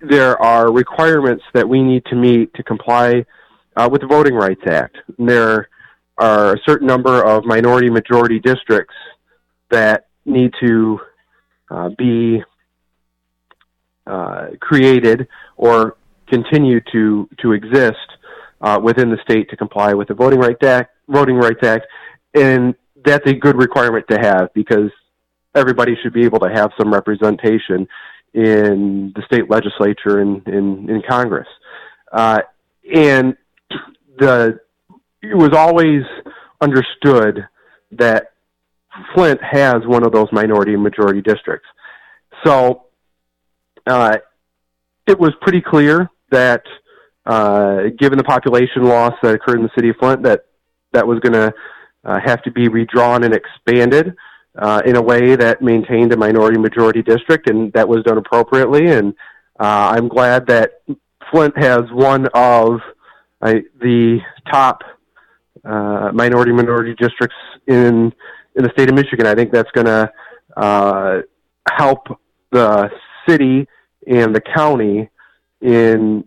there 0.00 0.40
are 0.40 0.72
requirements 0.72 1.44
that 1.52 1.68
we 1.68 1.82
need 1.82 2.04
to 2.06 2.14
meet 2.14 2.52
to 2.54 2.62
comply 2.62 3.24
uh, 3.76 3.88
with 3.90 4.00
the 4.00 4.06
Voting 4.06 4.34
Rights 4.34 4.62
Act. 4.66 4.96
And 5.18 5.28
there 5.28 5.68
are 6.18 6.54
a 6.54 6.58
certain 6.66 6.86
number 6.86 7.22
of 7.24 7.44
minority 7.44 7.90
majority 7.90 8.38
districts 8.38 8.94
that 9.70 10.06
need 10.24 10.52
to 10.60 11.00
uh, 11.70 11.90
be 11.98 12.42
uh, 14.06 14.48
created 14.60 15.28
or 15.56 15.96
continue 16.28 16.80
to 16.92 17.28
to 17.40 17.52
exist 17.52 17.96
uh, 18.60 18.78
within 18.82 19.10
the 19.10 19.18
state 19.22 19.50
to 19.50 19.56
comply 19.56 19.94
with 19.94 20.08
the 20.08 20.14
Voting 20.14 20.38
Rights 20.38 20.64
Act. 20.64 20.90
Voting 21.08 21.36
Rights 21.36 21.62
Act, 21.62 21.86
and 22.34 22.74
that's 23.04 23.26
a 23.26 23.34
good 23.34 23.56
requirement 23.56 24.06
to 24.08 24.18
have 24.18 24.52
because 24.54 24.90
everybody 25.54 25.94
should 26.02 26.12
be 26.12 26.24
able 26.24 26.40
to 26.40 26.48
have 26.48 26.70
some 26.78 26.92
representation 26.92 27.86
in 28.32 29.12
the 29.14 29.22
state 29.26 29.48
legislature 29.48 30.20
and 30.20 30.46
in, 30.48 30.90
in 30.90 31.02
Congress. 31.08 31.46
Uh, 32.12 32.40
and 32.92 33.36
the 34.18 34.58
it 35.22 35.34
was 35.34 35.50
always 35.54 36.02
understood 36.60 37.46
that 37.92 38.32
Flint 39.14 39.40
has 39.42 39.76
one 39.86 40.04
of 40.04 40.12
those 40.12 40.28
minority 40.32 40.74
and 40.74 40.82
majority 40.82 41.22
districts. 41.22 41.66
So 42.44 42.83
uh, 43.86 44.18
it 45.06 45.18
was 45.18 45.32
pretty 45.40 45.60
clear 45.60 46.10
that 46.30 46.62
uh, 47.26 47.84
given 47.98 48.18
the 48.18 48.24
population 48.24 48.84
loss 48.84 49.14
that 49.22 49.34
occurred 49.34 49.56
in 49.56 49.62
the 49.62 49.70
city 49.74 49.90
of 49.90 49.96
Flint, 49.96 50.22
that 50.22 50.46
that 50.92 51.06
was 51.06 51.18
going 51.20 51.32
to 51.32 51.52
uh, 52.04 52.20
have 52.24 52.42
to 52.42 52.50
be 52.50 52.68
redrawn 52.68 53.24
and 53.24 53.34
expanded 53.34 54.14
uh, 54.58 54.82
in 54.84 54.96
a 54.96 55.02
way 55.02 55.34
that 55.36 55.62
maintained 55.62 56.12
a 56.12 56.16
minority 56.16 56.58
majority 56.58 57.02
district, 57.02 57.48
and 57.48 57.72
that 57.72 57.88
was 57.88 58.02
done 58.04 58.18
appropriately. 58.18 58.86
And 58.86 59.14
uh, 59.58 59.94
I'm 59.96 60.08
glad 60.08 60.46
that 60.46 60.82
Flint 61.30 61.56
has 61.58 61.82
one 61.90 62.26
of 62.34 62.80
uh, 63.42 63.54
the 63.80 64.20
top 64.50 64.82
uh, 65.64 66.10
minority 66.12 66.52
minority 66.52 66.94
districts 66.94 67.36
in 67.66 68.12
in 68.54 68.62
the 68.62 68.70
state 68.70 68.88
of 68.88 68.94
Michigan. 68.94 69.26
I 69.26 69.34
think 69.34 69.50
that's 69.50 69.70
going 69.72 69.86
to 69.86 70.12
uh, 70.56 71.20
help 71.70 72.06
the 72.52 72.90
city 73.28 73.66
and 74.06 74.34
the 74.34 74.40
county 74.40 75.08
in 75.60 76.24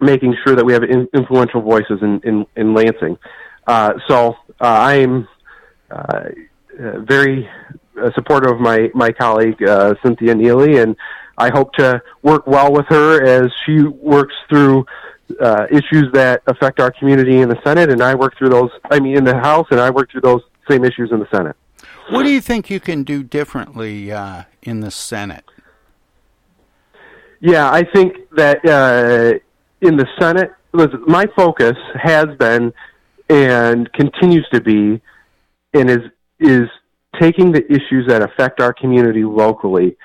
making 0.00 0.34
sure 0.44 0.54
that 0.54 0.64
we 0.64 0.72
have 0.72 0.84
in, 0.84 1.08
influential 1.14 1.60
voices 1.60 1.98
in 2.02 2.20
in, 2.24 2.46
in 2.56 2.74
Lansing. 2.74 3.18
Uh, 3.66 3.94
so 4.08 4.36
uh, 4.60 4.64
I'm 4.64 5.28
uh, 5.90 6.24
very 6.78 7.48
supportive 8.14 8.52
of 8.52 8.60
my 8.60 8.90
my 8.94 9.10
colleague 9.12 9.62
uh, 9.62 9.94
Cynthia 10.02 10.34
Neeley, 10.34 10.82
and 10.82 10.96
I 11.36 11.50
hope 11.50 11.72
to 11.74 12.02
work 12.22 12.46
well 12.46 12.72
with 12.72 12.86
her 12.88 13.24
as 13.24 13.50
she 13.64 13.82
works 13.82 14.34
through 14.48 14.86
uh, 15.40 15.66
issues 15.70 16.06
that 16.12 16.42
affect 16.46 16.80
our 16.80 16.90
community 16.90 17.38
in 17.38 17.48
the 17.48 17.60
Senate, 17.64 17.90
and 17.90 18.02
I 18.02 18.14
work 18.14 18.36
through 18.38 18.50
those. 18.50 18.70
I 18.90 19.00
mean, 19.00 19.16
in 19.16 19.24
the 19.24 19.36
House, 19.36 19.66
and 19.70 19.80
I 19.80 19.90
work 19.90 20.10
through 20.10 20.22
those 20.22 20.42
same 20.70 20.84
issues 20.84 21.10
in 21.12 21.18
the 21.18 21.28
Senate. 21.34 21.56
What 22.10 22.22
do 22.22 22.30
you 22.30 22.40
think 22.40 22.70
you 22.70 22.80
can 22.80 23.02
do 23.02 23.22
differently 23.22 24.10
uh, 24.10 24.44
in 24.62 24.80
the 24.80 24.90
Senate? 24.90 25.44
Yeah, 27.40 27.70
I 27.70 27.84
think 27.84 28.16
that 28.36 28.64
uh, 28.66 29.38
in 29.86 29.96
the 29.96 30.06
Senate, 30.18 30.50
my 30.72 31.26
focus 31.36 31.76
has 31.94 32.26
been 32.38 32.72
and 33.28 33.92
continues 33.92 34.46
to 34.52 34.60
be, 34.60 35.00
and 35.74 35.90
is 35.90 36.00
is 36.40 36.68
taking 37.20 37.52
the 37.52 37.64
issues 37.72 38.06
that 38.06 38.22
affect 38.22 38.60
our 38.60 38.72
community 38.72 39.24
locally 39.24 39.96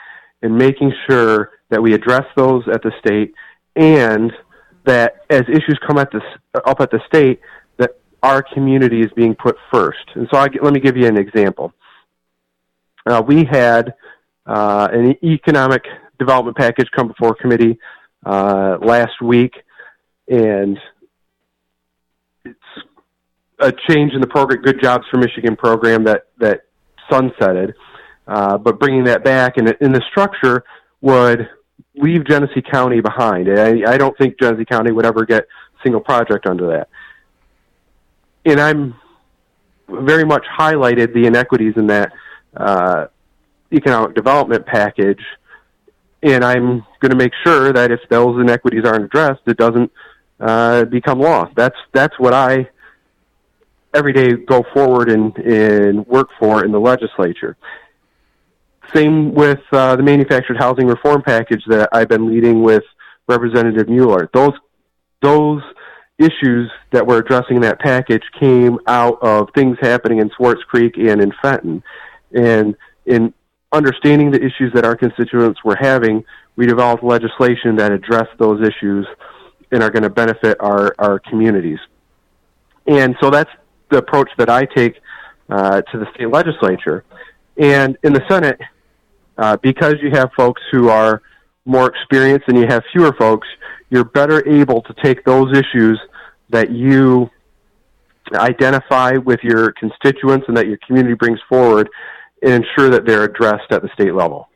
and 0.42 0.56
making 0.58 0.92
sure 1.08 1.52
that 1.70 1.82
we 1.82 1.94
address 1.94 2.26
those 2.36 2.64
at 2.72 2.82
the 2.82 2.92
state 3.00 3.34
and 3.76 4.32
that 4.86 5.26
as 5.30 5.44
issues 5.44 5.80
come 5.88 5.98
at 5.98 6.12
this 6.12 6.24
up 6.66 6.82
at 6.82 6.92
the 6.92 7.00
state 7.08 7.40
that 7.78 7.92
our 8.22 8.44
community 8.44 9.02
is 9.02 9.12
being 9.16 9.36
put 9.36 9.56
first. 9.72 10.04
And 10.16 10.28
so 10.32 10.40
I, 10.40 10.48
let 10.62 10.74
me 10.74 10.80
give 10.80 10.98
you 10.98 11.08
an 11.08 11.18
example. 11.18 11.74
Uh, 13.06 13.22
we 13.26 13.44
had 13.46 13.94
uh, 14.46 14.88
an 14.92 15.16
economic 15.24 15.84
development 16.20 16.58
package 16.58 16.90
come 16.96 17.08
before 17.08 17.36
committee 17.36 17.78
uh, 18.26 18.78
last 18.82 19.22
week 19.22 19.56
and 20.28 20.78
it's 22.46 22.60
a 23.60 23.72
change 23.90 24.14
in 24.14 24.22
the 24.22 24.28
program 24.28 24.62
good 24.62 24.82
jobs 24.82 25.06
for 25.12 25.18
michigan 25.18 25.56
program 25.56 26.04
that 26.04 26.28
that 26.38 26.62
sunsetted 27.12 27.74
uh, 28.28 28.58
but 28.58 28.80
bringing 28.80 29.04
that 29.04 29.24
back 29.24 29.58
and 29.58 29.76
in 29.82 29.92
the 29.92 30.02
structure 30.10 30.64
would 31.02 31.50
leave 31.96 32.26
Genesee 32.26 32.62
County 32.62 33.02
behind. 33.02 33.48
I, 33.50 33.94
I 33.94 33.98
don't 33.98 34.18
think 34.18 34.40
Genesee 34.40 34.66
County 34.66 34.92
would 34.92 35.06
ever 35.06 35.26
get 35.26 35.44
a 35.44 35.84
single 35.84 36.02
project 36.02 36.48
under 36.48 36.68
that. 36.68 36.90
And 38.46 38.60
I'm 38.60 38.96
very 39.88 40.26
much 40.26 40.46
highlighted 40.58 41.14
the 41.14 41.26
inequities 41.26 41.74
in 41.76 41.88
that 41.88 42.12
uh, 42.56 43.08
economic 43.72 44.16
development 44.16 44.66
package, 44.66 45.22
and 46.24 46.44
I'm 46.44 46.86
going 47.00 47.12
to 47.12 47.16
make 47.16 47.34
sure 47.44 47.74
that 47.74 47.92
if 47.92 48.00
those 48.10 48.40
inequities 48.40 48.86
aren't 48.86 49.06
addressed, 49.06 49.42
it 49.46 49.58
doesn't 49.58 49.92
uh, 50.40 50.86
become 50.86 51.20
law. 51.20 51.50
That's 51.56 51.76
that's 51.92 52.18
what 52.18 52.34
I 52.34 52.70
every 53.94 54.14
day 54.14 54.32
go 54.34 54.64
forward 54.74 55.10
and, 55.10 55.38
and 55.38 56.08
work 56.08 56.30
for 56.40 56.66
in 56.66 56.72
the 56.72 56.80
legislature. 56.80 57.56
Same 58.94 59.34
with 59.34 59.62
uh, 59.72 59.96
the 59.96 60.04
manufactured 60.04 60.58
housing 60.58 60.88
reform 60.88 61.22
package 61.22 61.64
that 61.68 61.90
I've 61.92 62.10
been 62.10 62.28
leading 62.28 62.64
with 62.64 62.84
Representative 63.28 63.90
Mueller. 63.90 64.30
Those 64.34 64.54
those 65.22 65.62
issues 66.20 66.70
that 66.92 67.06
we're 67.06 67.20
addressing 67.20 67.58
in 67.58 67.62
that 67.62 67.80
package 67.80 68.24
came 68.40 68.78
out 68.88 69.18
of 69.22 69.50
things 69.56 69.78
happening 69.82 70.20
in 70.20 70.30
Swartz 70.38 70.64
Creek 70.64 70.98
and 70.98 71.22
in 71.22 71.34
Fenton. 71.42 71.84
And 72.34 72.76
in 73.06 73.34
understanding 73.74 74.32
the 74.32 74.38
issues 74.38 74.72
that 74.74 74.86
our 74.86 74.96
constituents 74.96 75.60
were 75.64 75.78
having, 75.80 76.24
we 76.56 76.66
developed 76.68 77.04
legislation 77.04 77.76
that 77.78 77.92
addressed 77.92 78.38
those 78.38 78.62
issues 78.62 79.08
and 79.72 79.82
are 79.82 79.90
going 79.90 80.04
to 80.04 80.10
benefit 80.10 80.58
our, 80.60 80.94
our 81.00 81.20
communities. 81.20 81.80
And 82.86 83.16
so 83.22 83.30
that's 83.30 83.50
the 83.90 83.98
approach 83.98 84.30
that 84.38 84.50
I 84.50 84.66
take 84.66 84.96
uh, 85.50 85.82
to 85.82 86.00
the 86.00 86.06
state 86.14 86.30
legislature. 86.30 87.04
And 87.58 87.98
in 88.04 88.14
the 88.14 88.22
Senate, 88.30 88.60
uh, 89.38 89.58
because 89.58 89.96
you 90.02 90.12
have 90.12 90.30
folks 90.38 90.62
who 90.72 90.90
are 90.90 91.22
more 91.66 91.88
experienced 91.88 92.48
and 92.48 92.58
you 92.58 92.68
have 92.68 92.84
fewer 92.92 93.14
folks, 93.14 93.48
you're 93.90 94.04
better 94.04 94.48
able 94.48 94.82
to 94.84 94.94
take 95.04 95.24
those 95.26 95.56
issues 95.58 96.00
that 96.50 96.72
you 96.72 97.30
identify 98.34 99.14
with 99.14 99.40
your 99.44 99.72
constituents 99.74 100.46
and 100.48 100.58
that 100.58 100.68
your 100.68 100.78
community 100.86 101.16
brings 101.16 101.40
forward 101.50 101.90
and 102.44 102.64
ensure 102.64 102.90
that 102.90 103.06
they're 103.06 103.24
addressed 103.24 103.72
at 103.72 103.82
the 103.82 103.90
state 103.94 104.14
level. 104.14 104.50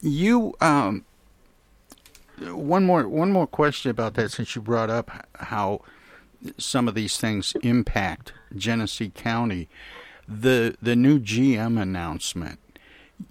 You 0.00 0.54
um, 0.60 1.04
one 2.40 2.84
more 2.84 3.08
one 3.08 3.32
more 3.32 3.46
question 3.46 3.90
about 3.90 4.14
that 4.14 4.30
since 4.30 4.54
you 4.54 4.62
brought 4.62 4.90
up 4.90 5.26
how 5.36 5.80
some 6.58 6.88
of 6.88 6.94
these 6.94 7.16
things 7.16 7.54
impact 7.62 8.32
Genesee 8.54 9.10
County 9.10 9.68
the 10.28 10.76
the 10.80 10.96
new 10.96 11.18
GM 11.18 11.80
announcement. 11.80 12.58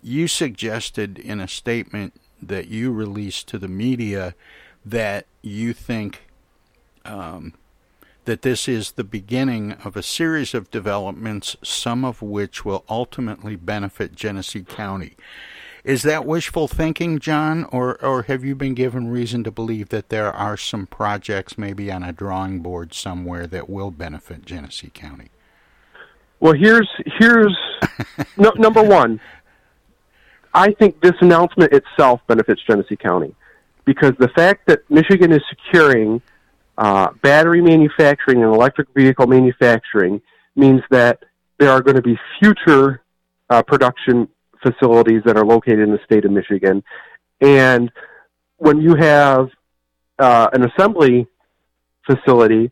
You 0.01 0.27
suggested 0.27 1.19
in 1.19 1.39
a 1.39 1.47
statement 1.47 2.13
that 2.41 2.67
you 2.67 2.91
released 2.91 3.47
to 3.49 3.57
the 3.57 3.67
media 3.67 4.33
that 4.85 5.25
you 5.41 5.73
think 5.73 6.23
um, 7.05 7.53
that 8.25 8.41
this 8.41 8.67
is 8.67 8.91
the 8.91 9.03
beginning 9.03 9.73
of 9.83 9.95
a 9.95 10.03
series 10.03 10.53
of 10.53 10.71
developments, 10.71 11.55
some 11.63 12.05
of 12.05 12.21
which 12.21 12.63
will 12.63 12.83
ultimately 12.89 13.55
benefit 13.55 14.15
Genesee 14.15 14.63
County. 14.63 15.15
Is 15.83 16.03
that 16.03 16.25
wishful 16.25 16.69
thinking, 16.69 17.19
John, 17.19 17.65
or 17.65 18.01
or 18.01 18.23
have 18.23 18.45
you 18.45 18.55
been 18.55 18.73
given 18.73 19.09
reason 19.09 19.43
to 19.43 19.51
believe 19.51 19.89
that 19.89 20.07
there 20.07 20.31
are 20.31 20.55
some 20.55 20.87
projects 20.87 21.57
maybe 21.57 21.91
on 21.91 22.03
a 22.03 22.13
drawing 22.13 22.59
board 22.59 22.93
somewhere 22.93 23.47
that 23.47 23.69
will 23.69 23.91
benefit 23.91 24.45
Genesee 24.45 24.91
County? 24.93 25.29
Well, 26.39 26.53
here's 26.53 26.89
here's 27.19 27.57
no, 28.37 28.51
number 28.55 28.81
one. 28.81 29.19
I 30.53 30.71
think 30.71 31.01
this 31.01 31.15
announcement 31.19 31.73
itself 31.73 32.21
benefits 32.27 32.61
Genesee 32.65 32.95
County 32.95 33.35
because 33.85 34.13
the 34.19 34.29
fact 34.29 34.67
that 34.67 34.89
Michigan 34.89 35.33
is 35.33 35.41
securing 35.49 36.21
uh, 36.77 37.09
battery 37.21 37.61
manufacturing 37.61 38.43
and 38.43 38.53
electric 38.53 38.87
vehicle 38.95 39.27
manufacturing 39.27 40.21
means 40.55 40.81
that 40.89 41.23
there 41.59 41.69
are 41.69 41.81
going 41.81 41.95
to 41.95 42.01
be 42.01 42.17
future 42.39 43.01
uh, 43.49 43.61
production 43.63 44.27
facilities 44.61 45.21
that 45.25 45.37
are 45.37 45.45
located 45.45 45.79
in 45.79 45.91
the 45.91 45.99
state 46.05 46.25
of 46.25 46.31
Michigan. 46.31 46.83
And 47.41 47.91
when 48.57 48.81
you 48.81 48.95
have 48.95 49.49
uh, 50.19 50.49
an 50.53 50.63
assembly 50.69 51.27
facility, 52.05 52.71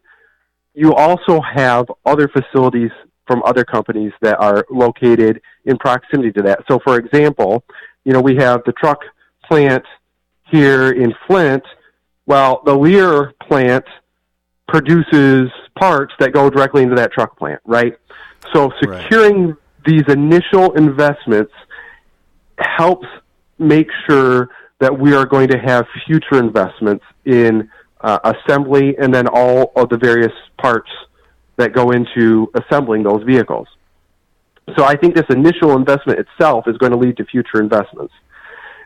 you 0.74 0.94
also 0.94 1.42
have 1.42 1.86
other 2.06 2.30
facilities 2.30 2.92
from 3.28 3.44
other 3.44 3.64
companies 3.64 4.12
that 4.22 4.40
are 4.40 4.66
located 4.70 5.42
in 5.66 5.78
proximity 5.78 6.32
to 6.34 6.42
that. 6.44 6.60
So, 6.70 6.80
for 6.84 6.98
example, 6.98 7.64
you 8.04 8.14
know, 8.14 8.22
we 8.22 8.36
have 8.38 8.62
the 8.66 8.74
truck 8.74 9.00
plant 9.48 9.84
here 10.50 10.92
in 10.92 11.14
Flint. 11.28 11.64
Well, 12.26 12.62
the 12.66 12.76
Lear 12.76 13.34
plant 13.48 13.86
produces 14.68 15.50
parts 15.78 16.14
that 16.20 16.32
go 16.32 16.50
directly 16.50 16.84
into 16.84 16.96
that 16.96 17.12
truck 17.12 17.38
plant, 17.38 17.62
right? 17.66 17.98
So, 18.54 18.72
securing 18.82 19.48
right. 19.48 19.56
these 19.86 20.04
initial 20.08 20.74
investments 20.74 21.52
helps 22.58 23.08
make 23.58 23.88
sure 24.08 24.50
that 24.80 24.98
we 24.98 25.14
are 25.14 25.26
going 25.26 25.48
to 25.50 25.58
have 25.58 25.86
future 26.06 26.40
investments 26.40 27.06
in 27.26 27.70
uh, 28.02 28.20
assembly 28.24 28.96
and 28.98 29.14
then 29.14 29.28
all 29.28 29.72
of 29.76 29.90
the 29.90 29.98
various 29.98 30.34
parts 30.58 30.90
that 31.58 31.74
go 31.74 31.92
into 31.92 32.52
assembling 32.56 33.04
those 33.04 33.24
vehicles. 33.24 33.68
So 34.78 34.84
I 34.86 34.96
think 34.96 35.16
this 35.16 35.26
initial 35.30 35.76
investment 35.76 36.20
itself 36.20 36.68
is 36.68 36.78
going 36.78 36.92
to 36.92 36.98
lead 36.98 37.18
to 37.18 37.26
future 37.26 37.62
investments. 37.62 38.14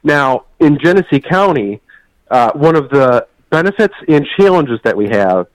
Now, 0.03 0.45
in 0.59 0.77
Genesee 0.83 1.19
County, 1.19 1.81
uh, 2.29 2.51
one 2.53 2.75
of 2.75 2.89
the 2.89 3.27
benefits 3.49 3.93
and 4.07 4.25
challenges 4.37 4.79
that 4.83 4.95
we 4.95 5.07
have, 5.09 5.47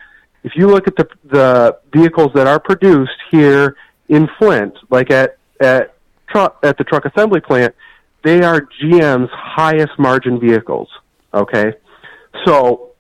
if 0.43 0.53
you 0.57 0.67
look 0.67 0.87
at 0.87 0.97
the, 0.97 1.09
the 1.25 1.79
vehicles 1.93 2.31
that 2.35 2.47
are 2.47 2.61
produced 2.61 3.19
here 3.31 3.77
in 4.09 4.29
Flint, 4.39 4.75
like 4.89 5.11
at, 5.11 5.37
at, 5.61 5.95
truck, 6.29 6.59
at 6.63 6.79
the 6.79 6.85
truck 6.85 7.05
assembly 7.05 7.41
plant, 7.41 7.75
they 8.23 8.43
are 8.43 8.67
GM's 8.83 9.31
highest 9.33 9.99
margin 9.99 10.39
vehicles. 10.41 10.89
Okay? 11.35 11.75
So 12.45 12.93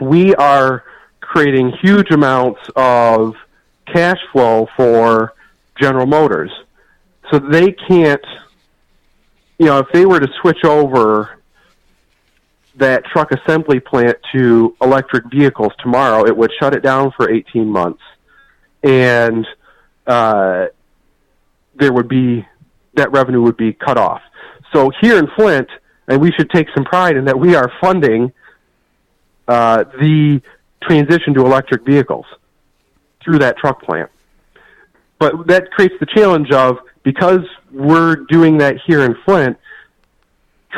we 0.00 0.34
are 0.34 0.84
creating 1.20 1.72
huge 1.80 2.10
amounts 2.10 2.60
of 2.76 3.34
cash 3.86 4.18
flow 4.32 4.68
for 4.76 5.34
General 5.80 6.06
Motors. 6.06 6.50
So 7.30 7.38
they 7.38 7.72
can't, 7.72 8.24
you 9.58 9.66
know, 9.66 9.78
if 9.78 9.86
they 9.92 10.04
were 10.04 10.20
to 10.20 10.28
switch 10.40 10.64
over 10.64 11.41
that 12.76 13.04
truck 13.04 13.32
assembly 13.32 13.80
plant 13.80 14.16
to 14.32 14.76
electric 14.80 15.24
vehicles 15.30 15.72
tomorrow, 15.80 16.26
it 16.26 16.36
would 16.36 16.50
shut 16.58 16.74
it 16.74 16.82
down 16.82 17.12
for 17.16 17.30
18 17.30 17.68
months. 17.68 18.02
And 18.82 19.46
uh, 20.06 20.66
there 21.74 21.92
would 21.92 22.08
be, 22.08 22.46
that 22.94 23.12
revenue 23.12 23.42
would 23.42 23.56
be 23.56 23.72
cut 23.72 23.98
off. 23.98 24.22
So 24.72 24.90
here 25.00 25.18
in 25.18 25.28
Flint, 25.36 25.68
and 26.08 26.20
we 26.20 26.32
should 26.32 26.50
take 26.50 26.68
some 26.74 26.84
pride 26.84 27.16
in 27.16 27.26
that 27.26 27.38
we 27.38 27.54
are 27.54 27.70
funding 27.80 28.32
uh, 29.46 29.84
the 30.00 30.40
transition 30.82 31.34
to 31.34 31.40
electric 31.40 31.84
vehicles 31.84 32.26
through 33.22 33.38
that 33.38 33.56
truck 33.56 33.82
plant. 33.82 34.10
But 35.18 35.46
that 35.46 35.70
creates 35.70 35.94
the 36.00 36.06
challenge 36.06 36.50
of 36.50 36.78
because 37.02 37.40
we're 37.70 38.16
doing 38.16 38.58
that 38.58 38.76
here 38.86 39.04
in 39.04 39.14
Flint, 39.24 39.56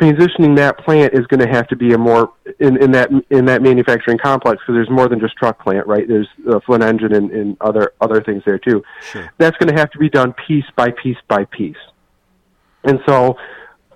transitioning 0.00 0.56
that 0.56 0.78
plant 0.78 1.14
is 1.14 1.26
going 1.26 1.40
to 1.40 1.48
have 1.48 1.68
to 1.68 1.76
be 1.76 1.92
a 1.92 1.98
more 1.98 2.32
in, 2.60 2.82
in 2.82 2.90
that 2.92 3.10
in 3.30 3.44
that 3.44 3.62
manufacturing 3.62 4.18
complex 4.18 4.60
because 4.62 4.74
there's 4.74 4.90
more 4.90 5.08
than 5.08 5.20
just 5.20 5.36
truck 5.36 5.62
plant, 5.62 5.86
right? 5.86 6.06
There's 6.06 6.28
a 6.48 6.60
Flint 6.60 6.82
engine 6.82 7.14
and, 7.14 7.30
and 7.30 7.56
other 7.60 7.92
other 8.00 8.22
things 8.22 8.42
there 8.44 8.58
too. 8.58 8.82
Sure. 9.12 9.30
That's 9.38 9.56
going 9.56 9.72
to 9.74 9.78
have 9.78 9.90
to 9.92 9.98
be 9.98 10.08
done 10.08 10.34
piece 10.46 10.64
by 10.76 10.90
piece 10.90 11.16
by 11.28 11.44
piece. 11.44 11.76
And 12.84 13.00
so, 13.06 13.36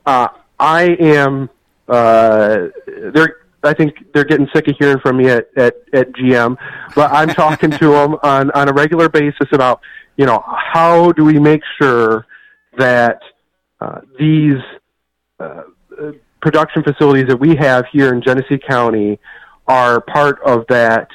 uh, 0.06 0.28
I 0.58 0.96
am. 1.00 1.50
Uh, 1.88 2.68
they're. 2.86 3.36
I 3.64 3.74
think 3.74 4.12
they're 4.14 4.24
getting 4.24 4.48
sick 4.54 4.68
of 4.68 4.76
hearing 4.78 5.00
from 5.00 5.16
me 5.16 5.30
at, 5.30 5.48
at, 5.56 5.74
at 5.92 6.12
GM, 6.12 6.56
but 6.94 7.10
I'm 7.10 7.28
talking 7.28 7.72
to 7.72 7.88
them 7.90 8.16
on, 8.22 8.52
on 8.52 8.68
a 8.68 8.72
regular 8.72 9.08
basis 9.08 9.48
about, 9.50 9.80
you 10.16 10.26
know, 10.26 10.44
how 10.46 11.10
do 11.10 11.24
we 11.24 11.40
make 11.40 11.62
sure 11.76 12.24
that 12.78 13.20
uh, 13.80 14.00
these 14.16 14.60
uh, 15.40 15.44
uh, 15.44 15.62
production 16.40 16.82
facilities 16.82 17.26
that 17.28 17.38
we 17.38 17.56
have 17.56 17.84
here 17.92 18.12
in 18.12 18.22
Genesee 18.22 18.58
County 18.58 19.18
are 19.66 20.00
part 20.00 20.40
of 20.44 20.64
that 20.68 21.08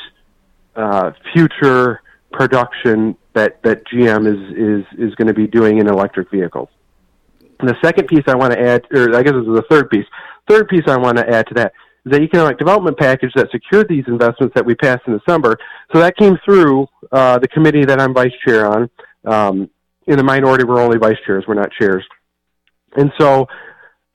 uh, 0.76 1.12
future 1.34 2.02
production 2.32 3.16
that, 3.34 3.62
that 3.64 3.86
GM 3.88 4.28
is, 4.28 4.58
is, 4.58 5.10
is 5.10 5.16
going 5.16 5.28
to 5.28 5.34
be 5.34 5.48
doing 5.48 5.80
in 5.80 5.88
electric 5.88 6.30
vehicles. 6.30 6.70
And 7.60 7.70
the 7.70 7.76
second 7.84 8.08
piece 8.08 8.24
I 8.28 8.36
want 8.36 8.54
to 8.54 8.60
add, 8.60 8.84
or 8.94 9.16
I 9.16 9.24
guess 9.24 9.34
this 9.34 9.48
is 9.48 9.56
the 9.56 9.66
third 9.70 9.90
piece. 9.90 10.06
Third 10.48 10.68
piece 10.68 10.84
I 10.88 10.98
want 10.98 11.18
to 11.18 11.28
add 11.30 11.48
to 11.48 11.54
that 11.56 11.74
is 12.06 12.12
the 12.12 12.22
economic 12.22 12.58
development 12.58 12.98
package 12.98 13.32
that 13.36 13.50
secured 13.52 13.88
these 13.88 14.04
investments 14.08 14.54
that 14.56 14.66
we 14.66 14.76
passed 14.76 15.04
in 15.08 15.18
December. 15.18 15.58
So 15.94 16.00
that 16.00 16.18
came 16.18 16.38
through 16.44 16.88
uh, 17.12 17.40
the 17.40 17.48
committee 17.48 17.86
that 17.86 18.02
I'm 18.02 18.14
vice 18.14 18.34
chair 18.46 18.68
on. 18.70 18.90
Um, 19.26 19.70
in 20.08 20.18
the 20.18 20.24
minority, 20.24 20.66
we're 20.66 20.82
only 20.82 20.98
vice 20.98 21.16
chairs; 21.26 21.46
we're 21.48 21.54
not 21.54 21.72
chairs. 21.80 22.04
And 22.98 23.10
so 23.18 23.48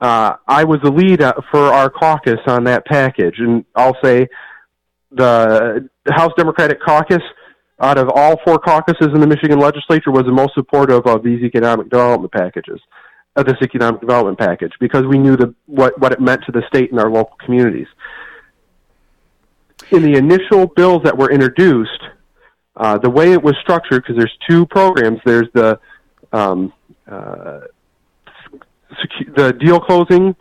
uh, 0.01 0.35
I 0.47 0.65
was 0.65 0.81
the 0.83 0.91
lead 0.91 1.23
uh, 1.23 1.35
for 1.51 1.73
our 1.73 1.91
caucus 1.91 2.41
on 2.47 2.65
that 2.65 2.87
package, 2.87 3.37
and 3.39 3.65
I'll 3.75 3.97
say 4.03 4.29
the 5.11 5.89
House 6.09 6.33
Democratic 6.37 6.81
Caucus, 6.81 7.23
out 7.81 7.99
of 7.99 8.11
all 8.15 8.39
four 8.45 8.59
caucuses 8.59 9.09
in 9.15 9.21
the 9.21 9.27
Michigan 9.27 9.59
legislature, 9.59 10.11
was 10.11 10.25
the 10.25 10.33
most 10.33 10.55
supportive 10.55 11.07
of 11.07 11.23
these 11.23 11.43
economic 11.43 11.89
development 11.91 12.33
packages 12.33 12.81
of 13.37 13.47
this 13.47 13.57
economic 13.63 14.01
development 14.01 14.39
package 14.39 14.73
because 14.81 15.05
we 15.05 15.17
knew 15.17 15.37
the, 15.37 15.55
what, 15.67 15.99
what 16.01 16.13
it 16.13 16.21
meant 16.21 16.43
to 16.45 16.53
the 16.53 16.63
state 16.69 16.91
and 16.91 17.01
our 17.01 17.11
local 17.11 17.37
communities. 17.45 17.87
In 19.91 20.03
the 20.03 20.17
initial 20.17 20.67
bills 20.67 21.03
that 21.05 21.17
were 21.17 21.31
introduced, 21.31 22.03
uh, 22.77 22.99
the 22.99 23.11
way 23.11 23.33
it 23.33 23.43
was 23.43 23.55
structured, 23.63 24.03
because 24.03 24.17
there's 24.17 24.37
two 24.49 24.67
programs, 24.67 25.21
there's 25.25 25.49
the 25.55 25.79
um, 26.33 26.73
uh, 27.11 27.61
secu- 29.03 29.35
the 29.35 29.53
deal 29.53 29.81
closing 29.81 30.35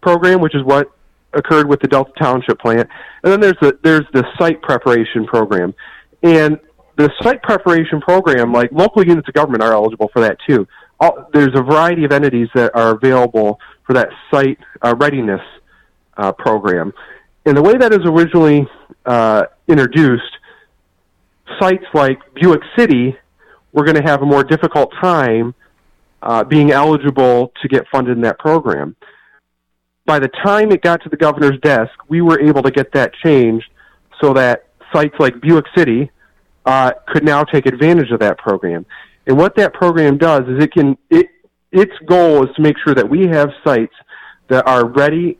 program, 0.00 0.40
which 0.40 0.54
is 0.54 0.62
what 0.62 0.90
occurred 1.32 1.68
with 1.68 1.80
the 1.80 1.88
Delta 1.88 2.12
Township 2.18 2.58
plant, 2.60 2.88
and 3.22 3.32
then 3.32 3.40
there's 3.40 3.56
the 3.60 3.78
there's 3.82 4.06
the 4.12 4.24
site 4.38 4.60
preparation 4.62 5.26
program, 5.26 5.74
and 6.22 6.58
the 6.96 7.10
site 7.22 7.42
preparation 7.42 8.00
program, 8.00 8.52
like 8.52 8.70
local 8.72 9.04
units 9.04 9.28
of 9.28 9.34
government, 9.34 9.62
are 9.62 9.72
eligible 9.72 10.08
for 10.12 10.20
that 10.20 10.38
too. 10.48 10.66
All, 11.00 11.28
there's 11.32 11.54
a 11.54 11.62
variety 11.62 12.04
of 12.04 12.12
entities 12.12 12.48
that 12.54 12.74
are 12.74 12.94
available 12.94 13.58
for 13.84 13.94
that 13.94 14.08
site 14.30 14.58
uh, 14.82 14.94
readiness 14.96 15.40
uh, 16.16 16.32
program. 16.32 16.92
And 17.46 17.56
the 17.56 17.62
way 17.62 17.74
that 17.76 17.92
is 17.92 18.00
originally 18.04 18.66
uh, 19.04 19.44
introduced, 19.68 20.38
sites 21.60 21.84
like 21.92 22.18
Buick 22.34 22.62
City 22.76 23.16
were 23.72 23.84
going 23.84 23.96
to 23.96 24.02
have 24.02 24.22
a 24.22 24.26
more 24.26 24.44
difficult 24.44 24.92
time 25.00 25.54
uh, 26.24 26.42
being 26.42 26.72
eligible 26.72 27.52
to 27.60 27.68
get 27.68 27.86
funded 27.92 28.16
in 28.16 28.22
that 28.22 28.38
program. 28.38 28.96
By 30.06 30.18
the 30.18 30.28
time 30.28 30.72
it 30.72 30.82
got 30.82 31.02
to 31.02 31.08
the 31.08 31.16
governor's 31.16 31.60
desk, 31.60 31.92
we 32.08 32.22
were 32.22 32.40
able 32.40 32.62
to 32.62 32.70
get 32.70 32.92
that 32.92 33.12
changed 33.22 33.66
so 34.20 34.32
that 34.32 34.66
sites 34.92 35.14
like 35.18 35.40
Buick 35.40 35.66
City 35.76 36.10
uh, 36.64 36.92
could 37.08 37.24
now 37.24 37.44
take 37.44 37.66
advantage 37.66 38.10
of 38.10 38.20
that 38.20 38.38
program. 38.38 38.86
And 39.26 39.36
what 39.36 39.54
that 39.56 39.74
program 39.74 40.16
does 40.16 40.42
is 40.48 40.62
it 40.62 40.72
can 40.72 40.96
it 41.10 41.26
its 41.72 41.92
goal 42.06 42.44
is 42.44 42.54
to 42.56 42.62
make 42.62 42.76
sure 42.84 42.94
that 42.94 43.08
we 43.08 43.26
have 43.26 43.50
sites 43.62 43.94
that 44.48 44.66
are 44.66 44.86
ready 44.86 45.38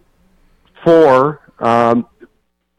for 0.84 1.40
um, 1.60 2.06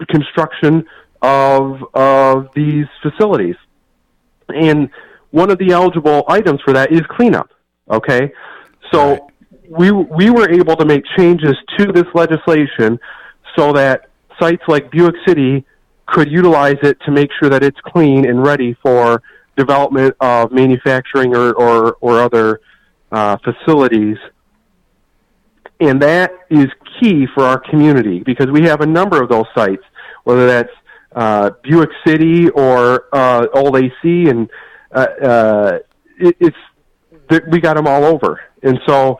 construction 0.09 0.85
of 1.21 1.83
of 1.93 2.49
these 2.53 2.85
facilities. 3.01 3.55
And 4.49 4.89
one 5.31 5.49
of 5.49 5.57
the 5.57 5.71
eligible 5.71 6.23
items 6.27 6.61
for 6.61 6.73
that 6.73 6.91
is 6.91 7.01
cleanup. 7.09 7.49
Okay, 7.89 8.31
so 8.91 9.27
we 9.69 9.91
we 9.91 10.29
were 10.29 10.49
able 10.49 10.75
to 10.75 10.85
make 10.85 11.03
changes 11.17 11.55
to 11.77 11.91
this 11.91 12.05
legislation 12.13 12.99
so 13.55 13.73
that 13.73 14.09
sites 14.39 14.63
like 14.67 14.91
Buick 14.91 15.15
City 15.27 15.65
could 16.07 16.31
utilize 16.31 16.77
it 16.83 16.97
to 17.05 17.11
make 17.11 17.29
sure 17.39 17.49
that 17.49 17.63
it's 17.63 17.79
clean 17.81 18.25
and 18.25 18.43
ready 18.45 18.75
for 18.81 19.21
development 19.55 20.15
of 20.19 20.51
manufacturing 20.51 21.35
or, 21.35 21.53
or, 21.53 21.97
or 22.01 22.19
other 22.19 22.61
uh, 23.11 23.37
facilities. 23.37 24.17
And 25.79 26.01
that 26.01 26.31
is 26.49 26.67
key 26.99 27.27
for 27.33 27.43
our 27.43 27.59
community 27.59 28.21
because 28.25 28.47
we 28.51 28.63
have 28.63 28.81
a 28.81 28.85
number 28.85 29.21
of 29.21 29.29
those 29.29 29.45
sites, 29.55 29.83
whether 30.23 30.45
that's 30.47 30.71
uh, 31.15 31.51
Buick 31.63 31.89
City 32.05 32.49
or 32.49 33.05
uh, 33.13 33.47
Old 33.53 33.77
AC, 33.77 33.91
and 34.29 34.49
uh, 34.91 35.05
uh, 35.21 35.79
it, 36.19 36.35
it's 36.39 36.57
we 37.51 37.59
got 37.59 37.75
them 37.75 37.87
all 37.87 38.03
over. 38.03 38.41
And 38.63 38.79
so, 38.87 39.19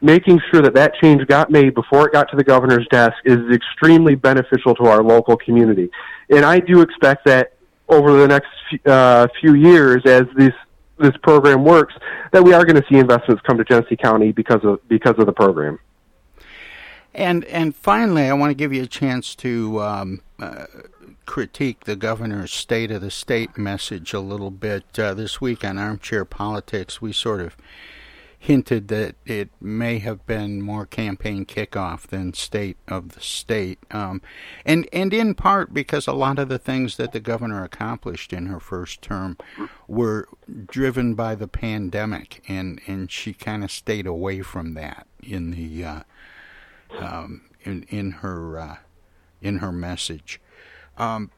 making 0.00 0.40
sure 0.50 0.62
that 0.62 0.74
that 0.74 0.94
change 1.02 1.26
got 1.26 1.50
made 1.50 1.74
before 1.74 2.06
it 2.06 2.12
got 2.12 2.30
to 2.30 2.36
the 2.36 2.44
governor's 2.44 2.86
desk 2.90 3.14
is 3.24 3.38
extremely 3.52 4.14
beneficial 4.14 4.74
to 4.74 4.84
our 4.84 5.02
local 5.02 5.36
community. 5.36 5.90
And 6.30 6.44
I 6.44 6.60
do 6.60 6.80
expect 6.80 7.24
that 7.26 7.52
over 7.88 8.16
the 8.16 8.28
next 8.28 8.86
uh, 8.86 9.26
few 9.40 9.54
years 9.54 10.02
as 10.06 10.24
this 10.36 10.54
this 10.98 11.16
program 11.22 11.64
works 11.64 11.94
that 12.30 12.44
we 12.44 12.52
are 12.52 12.64
going 12.64 12.80
to 12.80 12.86
see 12.90 12.98
investments 12.98 13.42
come 13.46 13.56
to 13.56 13.64
Genesee 13.64 13.96
County 13.96 14.32
because 14.32 14.62
of 14.64 14.86
because 14.88 15.14
of 15.18 15.26
the 15.26 15.32
program. 15.32 15.78
And 17.14 17.44
and 17.46 17.74
finally, 17.74 18.24
I 18.24 18.32
want 18.34 18.50
to 18.50 18.54
give 18.54 18.72
you 18.72 18.82
a 18.82 18.86
chance 18.86 19.34
to 19.36 19.80
um, 19.80 20.22
uh, 20.38 20.66
critique 21.26 21.84
the 21.84 21.96
governor's 21.96 22.52
state 22.52 22.90
of 22.90 23.00
the 23.00 23.10
state 23.10 23.56
message 23.56 24.12
a 24.12 24.20
little 24.20 24.50
bit 24.50 24.98
uh, 24.98 25.14
this 25.14 25.40
week 25.40 25.64
on 25.64 25.78
Armchair 25.78 26.24
Politics. 26.24 27.00
We 27.00 27.12
sort 27.12 27.40
of 27.40 27.56
hinted 28.42 28.88
that 28.88 29.14
it 29.26 29.50
may 29.60 29.98
have 29.98 30.24
been 30.24 30.62
more 30.62 30.86
campaign 30.86 31.44
kickoff 31.44 32.06
than 32.06 32.32
state 32.32 32.78
of 32.88 33.10
the 33.10 33.20
state, 33.20 33.78
um, 33.90 34.22
and 34.64 34.88
and 34.94 35.12
in 35.12 35.34
part 35.34 35.74
because 35.74 36.06
a 36.06 36.14
lot 36.14 36.38
of 36.38 36.48
the 36.48 36.58
things 36.58 36.96
that 36.96 37.12
the 37.12 37.20
governor 37.20 37.62
accomplished 37.62 38.32
in 38.32 38.46
her 38.46 38.58
first 38.58 39.02
term 39.02 39.36
were 39.86 40.26
driven 40.66 41.14
by 41.14 41.34
the 41.34 41.46
pandemic, 41.46 42.42
and 42.48 42.80
and 42.86 43.12
she 43.12 43.34
kind 43.34 43.62
of 43.62 43.70
stayed 43.70 44.06
away 44.06 44.40
from 44.40 44.72
that 44.72 45.06
in 45.22 45.50
the 45.50 45.84
uh, 45.84 46.00
um, 46.98 47.42
in 47.62 47.82
in 47.90 48.10
her 48.10 48.58
uh, 48.58 48.76
in 49.42 49.58
her 49.58 49.70
message. 49.70 50.40
Um, 51.00 51.30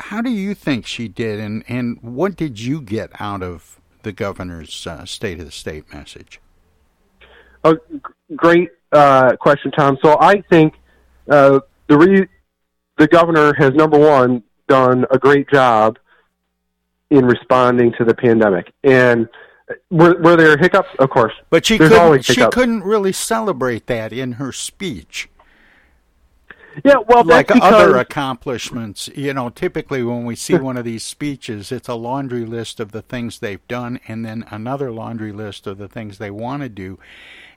how 0.00 0.22
do 0.22 0.30
you 0.30 0.54
think 0.54 0.86
she 0.86 1.08
did, 1.08 1.38
and, 1.38 1.62
and 1.68 1.98
what 2.02 2.36
did 2.36 2.58
you 2.58 2.80
get 2.80 3.10
out 3.20 3.42
of 3.42 3.78
the 4.02 4.12
governor's 4.12 4.86
uh, 4.86 5.04
State 5.04 5.38
of 5.38 5.44
the 5.44 5.52
State 5.52 5.92
message? 5.92 6.40
A 7.64 7.76
great 8.34 8.70
uh, 8.92 9.36
question, 9.36 9.70
Tom. 9.72 9.98
So 10.02 10.16
I 10.18 10.40
think 10.50 10.74
uh, 11.28 11.60
the 11.86 11.98
re- 11.98 12.28
the 12.96 13.06
governor 13.06 13.52
has 13.58 13.74
number 13.74 13.98
one 13.98 14.42
done 14.68 15.04
a 15.10 15.18
great 15.18 15.50
job 15.50 15.98
in 17.10 17.26
responding 17.26 17.92
to 17.98 18.04
the 18.04 18.14
pandemic, 18.14 18.72
and 18.84 19.28
were, 19.90 20.18
were 20.20 20.36
there 20.36 20.56
hiccups? 20.56 20.88
Of 20.98 21.10
course, 21.10 21.34
but 21.50 21.66
she 21.66 21.76
couldn't. 21.76 22.22
She 22.22 22.46
couldn't 22.46 22.84
really 22.84 23.12
celebrate 23.12 23.86
that 23.86 24.14
in 24.14 24.32
her 24.32 24.50
speech. 24.50 25.28
Yeah, 26.84 26.96
well, 27.08 27.24
like 27.24 27.48
that's 27.48 27.60
other 27.62 27.96
accomplishments, 27.96 29.08
you 29.14 29.34
know, 29.34 29.48
typically 29.48 30.02
when 30.02 30.24
we 30.24 30.36
see 30.36 30.54
one 30.54 30.76
of 30.76 30.84
these 30.84 31.02
speeches, 31.02 31.72
it's 31.72 31.88
a 31.88 31.94
laundry 31.94 32.44
list 32.44 32.78
of 32.78 32.92
the 32.92 33.02
things 33.02 33.38
they've 33.38 33.66
done, 33.68 33.98
and 34.06 34.24
then 34.24 34.44
another 34.50 34.92
laundry 34.92 35.32
list 35.32 35.66
of 35.66 35.78
the 35.78 35.88
things 35.88 36.18
they 36.18 36.30
want 36.30 36.62
to 36.62 36.68
do, 36.68 36.98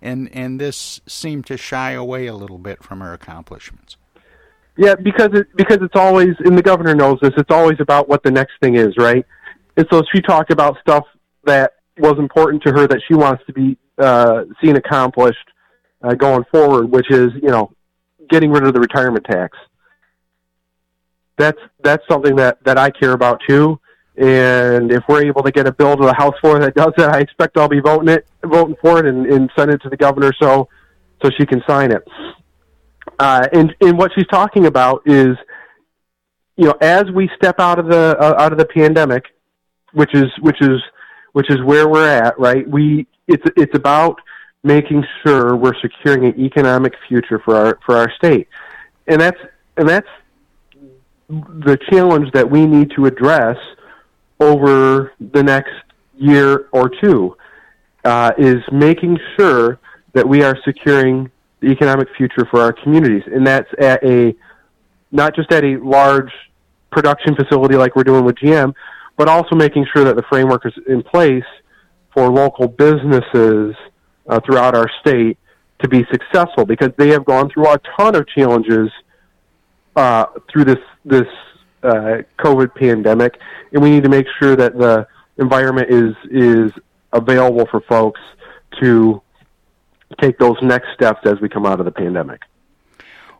and 0.01 0.29
and 0.33 0.59
this 0.59 1.01
seemed 1.07 1.45
to 1.47 1.57
shy 1.57 1.91
away 1.91 2.25
a 2.25 2.33
little 2.33 2.57
bit 2.57 2.83
from 2.83 2.99
her 3.01 3.13
accomplishments. 3.13 3.97
Yeah, 4.77 4.95
because 4.95 5.29
it 5.33 5.47
because 5.55 5.79
it's 5.81 5.95
always 5.95 6.33
and 6.39 6.57
the 6.57 6.63
governor 6.63 6.95
knows 6.95 7.19
this. 7.21 7.31
It's 7.37 7.51
always 7.51 7.79
about 7.79 8.09
what 8.09 8.23
the 8.23 8.31
next 8.31 8.53
thing 8.61 8.75
is, 8.75 8.97
right? 8.97 9.25
And 9.77 9.85
so 9.91 10.01
she 10.13 10.21
talked 10.21 10.51
about 10.51 10.77
stuff 10.81 11.05
that 11.43 11.73
was 11.97 12.17
important 12.17 12.63
to 12.63 12.71
her 12.71 12.87
that 12.87 13.01
she 13.07 13.13
wants 13.13 13.43
to 13.45 13.53
be 13.53 13.77
uh, 13.97 14.45
seen 14.63 14.75
accomplished 14.75 15.37
uh, 16.01 16.13
going 16.15 16.43
forward, 16.51 16.89
which 16.89 17.11
is 17.11 17.29
you 17.35 17.49
know 17.49 17.71
getting 18.31 18.51
rid 18.51 18.65
of 18.65 18.73
the 18.73 18.79
retirement 18.79 19.25
tax. 19.29 19.57
That's 21.37 21.59
that's 21.83 22.03
something 22.09 22.35
that 22.37 22.63
that 22.63 22.77
I 22.77 22.89
care 22.89 23.13
about 23.13 23.39
too. 23.47 23.79
And 24.17 24.91
if 24.91 25.03
we're 25.07 25.23
able 25.23 25.41
to 25.43 25.51
get 25.51 25.67
a 25.67 25.71
bill 25.71 25.95
to 25.95 26.03
the 26.03 26.13
House 26.13 26.35
floor 26.41 26.59
that 26.59 26.75
does 26.75 26.93
that, 26.97 27.15
I 27.15 27.19
expect 27.19 27.57
I'll 27.57 27.69
be 27.69 27.79
voting 27.79 28.09
it, 28.09 28.27
voting 28.43 28.75
for 28.81 28.99
it, 28.99 29.05
and, 29.05 29.25
and 29.25 29.49
send 29.57 29.71
it 29.71 29.81
to 29.83 29.89
the 29.89 29.97
governor 29.97 30.31
so 30.39 30.67
so 31.23 31.29
she 31.37 31.45
can 31.45 31.61
sign 31.67 31.91
it. 31.91 32.03
Uh, 33.19 33.47
and 33.53 33.73
and 33.81 33.97
what 33.97 34.11
she's 34.15 34.27
talking 34.27 34.65
about 34.65 35.01
is, 35.05 35.37
you 36.57 36.65
know, 36.65 36.75
as 36.81 37.05
we 37.13 37.29
step 37.35 37.59
out 37.59 37.79
of 37.79 37.87
the 37.87 38.17
uh, 38.19 38.35
out 38.37 38.51
of 38.51 38.57
the 38.57 38.65
pandemic, 38.65 39.23
which 39.93 40.13
is 40.13 40.25
which 40.41 40.61
is 40.61 40.81
which 41.33 41.49
is 41.49 41.61
where 41.63 41.87
we're 41.87 42.07
at, 42.07 42.37
right? 42.39 42.67
We 42.67 43.07
it's 43.27 43.43
it's 43.55 43.75
about 43.75 44.19
making 44.63 45.03
sure 45.23 45.55
we're 45.55 45.79
securing 45.81 46.25
an 46.25 46.39
economic 46.39 46.93
future 47.07 47.39
for 47.43 47.55
our 47.55 47.79
for 47.85 47.97
our 47.97 48.11
state, 48.11 48.47
and 49.07 49.19
that's 49.19 49.39
and 49.77 49.87
that's 49.87 50.07
the 51.29 51.77
challenge 51.89 52.31
that 52.33 52.49
we 52.49 52.65
need 52.65 52.91
to 52.95 53.05
address 53.05 53.57
over 54.39 55.13
the 55.19 55.41
next 55.41 55.73
year 56.17 56.67
or 56.73 56.89
two 56.89 57.35
uh, 58.03 58.31
is 58.37 58.57
making 58.71 59.17
sure 59.37 59.79
that 60.13 60.27
we 60.27 60.43
are 60.43 60.57
securing 60.65 61.31
the 61.61 61.67
economic 61.67 62.07
future 62.17 62.45
for 62.49 62.61
our 62.61 62.73
communities, 62.73 63.23
and 63.27 63.45
that's 63.45 63.69
at 63.79 64.03
a 64.03 64.35
not 65.11 65.35
just 65.35 65.51
at 65.51 65.63
a 65.63 65.77
large 65.77 66.31
production 66.91 67.35
facility 67.35 67.75
like 67.75 67.95
we're 67.95 68.03
doing 68.03 68.25
with 68.25 68.35
GM, 68.35 68.73
but 69.17 69.27
also 69.27 69.55
making 69.55 69.85
sure 69.93 70.03
that 70.03 70.15
the 70.15 70.23
framework 70.23 70.65
is 70.65 70.73
in 70.87 71.01
place 71.01 71.43
for 72.13 72.29
local 72.29 72.67
businesses 72.67 73.75
uh, 74.27 74.39
throughout 74.41 74.75
our 74.75 74.89
state 74.99 75.37
to 75.79 75.87
be 75.87 76.05
successful 76.11 76.65
because 76.65 76.91
they 76.97 77.09
have 77.09 77.25
gone 77.25 77.49
through 77.49 77.67
a 77.67 77.79
ton 77.97 78.15
of 78.15 78.27
challenges 78.27 78.89
uh, 79.95 80.25
through 80.51 80.65
this 80.65 80.79
this 81.03 81.27
uh, 81.83 82.21
COVID 82.39 82.75
pandemic, 82.75 83.37
and 83.73 83.81
we 83.81 83.89
need 83.89 84.03
to 84.03 84.09
make 84.09 84.27
sure 84.39 84.55
that 84.55 84.77
the 84.77 85.07
environment 85.37 85.89
is 85.89 86.15
is 86.29 86.71
available 87.13 87.65
for 87.69 87.81
folks 87.81 88.21
to 88.79 89.21
take 90.19 90.37
those 90.37 90.55
next 90.61 90.93
steps 90.93 91.21
as 91.25 91.39
we 91.41 91.49
come 91.49 91.65
out 91.65 91.79
of 91.79 91.85
the 91.85 91.91
pandemic. 91.91 92.41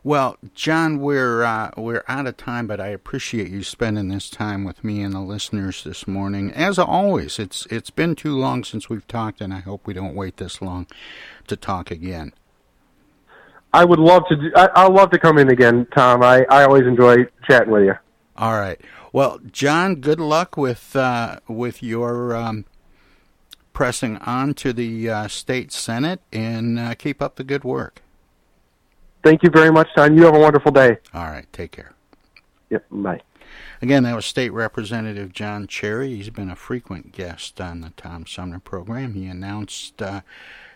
Well, 0.04 0.36
John, 0.52 0.98
we're 0.98 1.44
uh, 1.44 1.70
we're 1.76 2.02
out 2.08 2.26
of 2.26 2.36
time, 2.36 2.66
but 2.66 2.80
I 2.80 2.88
appreciate 2.88 3.50
you 3.50 3.62
spending 3.62 4.08
this 4.08 4.28
time 4.28 4.64
with 4.64 4.82
me 4.82 5.00
and 5.00 5.14
the 5.14 5.20
listeners 5.20 5.84
this 5.84 6.08
morning. 6.08 6.50
As 6.52 6.76
always, 6.76 7.38
it's 7.38 7.66
it's 7.66 7.90
been 7.90 8.16
too 8.16 8.36
long 8.36 8.64
since 8.64 8.88
we've 8.90 9.06
talked, 9.06 9.40
and 9.40 9.54
I 9.54 9.60
hope 9.60 9.86
we 9.86 9.94
don't 9.94 10.16
wait 10.16 10.38
this 10.38 10.60
long 10.60 10.88
to 11.46 11.54
talk 11.54 11.92
again. 11.92 12.32
I 13.72 13.84
would 13.84 14.00
love 14.00 14.24
to. 14.28 14.34
Do, 14.34 14.50
I, 14.56 14.70
I'll 14.74 14.92
love 14.92 15.10
to 15.10 15.20
come 15.20 15.38
in 15.38 15.48
again, 15.50 15.86
Tom. 15.94 16.24
I, 16.24 16.44
I 16.50 16.64
always 16.64 16.82
enjoy 16.82 17.26
chatting 17.48 17.70
with 17.72 17.84
you. 17.84 17.94
All 18.36 18.58
right. 18.58 18.80
Well, 19.12 19.38
John, 19.52 19.96
good 19.96 20.18
luck 20.18 20.56
with 20.56 20.96
uh, 20.96 21.38
with 21.46 21.80
your 21.80 22.34
um, 22.34 22.64
pressing 23.72 24.16
on 24.18 24.54
to 24.54 24.72
the 24.72 25.08
uh, 25.08 25.28
state 25.28 25.70
senate, 25.70 26.22
and 26.32 26.76
uh, 26.80 26.94
keep 26.94 27.22
up 27.22 27.36
the 27.36 27.44
good 27.44 27.62
work. 27.62 28.02
Thank 29.22 29.42
you 29.42 29.50
very 29.50 29.70
much, 29.70 29.88
Tom. 29.94 30.16
You 30.16 30.24
have 30.24 30.34
a 30.34 30.38
wonderful 30.38 30.72
day. 30.72 30.98
All 31.14 31.26
right. 31.26 31.46
Take 31.52 31.72
care. 31.72 31.92
Yep. 32.70 32.84
Bye. 32.90 33.20
Again, 33.80 34.04
that 34.04 34.14
was 34.14 34.26
State 34.26 34.50
Representative 34.50 35.32
John 35.32 35.66
Cherry. 35.66 36.14
He's 36.14 36.30
been 36.30 36.50
a 36.50 36.56
frequent 36.56 37.12
guest 37.12 37.60
on 37.60 37.80
the 37.80 37.90
Tom 37.96 38.26
Sumner 38.26 38.60
program. 38.60 39.14
He 39.14 39.26
announced 39.26 40.00
uh, 40.00 40.22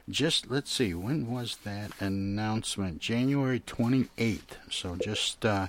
just, 0.08 0.50
let's 0.50 0.70
see, 0.70 0.94
when 0.94 1.30
was 1.30 1.58
that 1.64 1.90
announcement? 2.00 3.00
January 3.00 3.60
28th. 3.60 4.56
So 4.70 4.96
just 4.96 5.44
uh, 5.44 5.68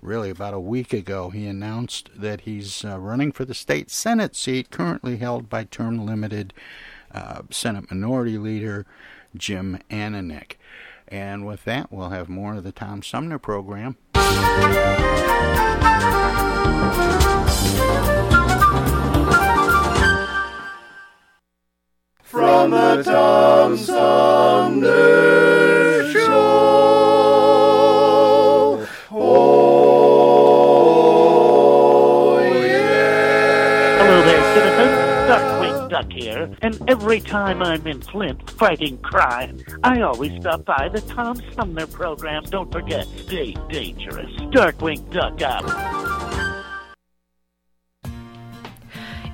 really 0.00 0.30
about 0.30 0.54
a 0.54 0.60
week 0.60 0.92
ago, 0.92 1.30
he 1.30 1.46
announced 1.46 2.10
that 2.16 2.42
he's 2.42 2.84
uh, 2.84 2.98
running 2.98 3.32
for 3.32 3.44
the 3.44 3.54
state 3.54 3.90
Senate 3.90 4.36
seat 4.36 4.70
currently 4.70 5.16
held 5.16 5.48
by 5.48 5.64
term 5.64 6.04
limited 6.04 6.52
uh, 7.12 7.42
Senate 7.50 7.90
Minority 7.90 8.38
Leader 8.38 8.86
Jim 9.36 9.78
Ananich. 9.90 10.52
And 11.08 11.46
with 11.46 11.64
that, 11.64 11.92
we'll 11.92 12.10
have 12.10 12.28
more 12.28 12.54
of 12.54 12.64
the 12.64 12.72
Tom 12.72 13.02
Sumner 13.02 13.38
program. 13.38 13.96
From 22.22 22.70
the 22.70 23.02
Tom 23.04 23.76
Sumner 23.76 25.53
Duck 35.94 36.10
here, 36.10 36.50
and 36.60 36.76
every 36.90 37.20
time 37.20 37.62
I'm 37.62 37.86
in 37.86 38.00
Flint 38.00 38.50
fighting 38.50 38.98
crime, 38.98 39.60
I 39.84 40.00
always 40.00 40.32
stop 40.40 40.64
by 40.64 40.88
the 40.88 41.00
Tom 41.02 41.40
Sumner 41.54 41.86
program. 41.86 42.42
Don't 42.50 42.72
forget, 42.72 43.06
stay 43.06 43.54
dangerous. 43.70 44.28
Darkwing 44.50 45.08
Duck 45.12 45.40
out. 45.40 45.62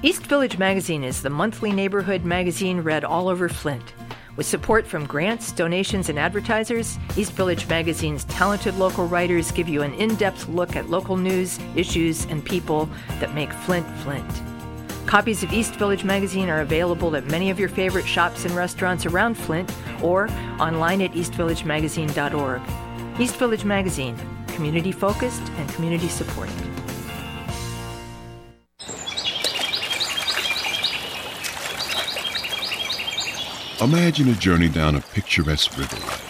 East 0.02 0.26
Village 0.26 0.58
Magazine 0.58 1.02
is 1.02 1.22
the 1.22 1.30
monthly 1.30 1.72
neighborhood 1.72 2.26
magazine 2.26 2.82
read 2.82 3.04
all 3.04 3.30
over 3.30 3.48
Flint. 3.48 3.94
With 4.36 4.44
support 4.44 4.86
from 4.86 5.06
grants, 5.06 5.52
donations, 5.52 6.10
and 6.10 6.18
advertisers, 6.18 6.98
East 7.16 7.32
Village 7.32 7.66
Magazine's 7.68 8.24
talented 8.24 8.76
local 8.76 9.06
writers 9.06 9.50
give 9.50 9.66
you 9.66 9.80
an 9.80 9.94
in 9.94 10.14
depth 10.16 10.46
look 10.46 10.76
at 10.76 10.90
local 10.90 11.16
news, 11.16 11.58
issues, 11.74 12.26
and 12.26 12.44
people 12.44 12.86
that 13.18 13.34
make 13.34 13.50
Flint 13.50 13.86
Flint. 14.00 14.49
Copies 15.10 15.42
of 15.42 15.52
East 15.52 15.74
Village 15.74 16.04
Magazine 16.04 16.48
are 16.48 16.60
available 16.60 17.16
at 17.16 17.24
many 17.24 17.50
of 17.50 17.58
your 17.58 17.68
favorite 17.68 18.06
shops 18.06 18.44
and 18.44 18.54
restaurants 18.54 19.06
around 19.06 19.34
Flint 19.34 19.68
or 20.04 20.28
online 20.60 21.02
at 21.02 21.10
eastvillagemagazine.org. 21.14 23.20
East 23.20 23.34
Village 23.34 23.64
Magazine, 23.64 24.16
community 24.54 24.92
focused 24.92 25.42
and 25.42 25.68
community 25.70 26.06
supported. 26.06 26.54
Imagine 33.82 34.28
a 34.28 34.34
journey 34.34 34.68
down 34.68 34.94
a 34.94 35.00
picturesque 35.00 35.72
riverway. 35.72 36.29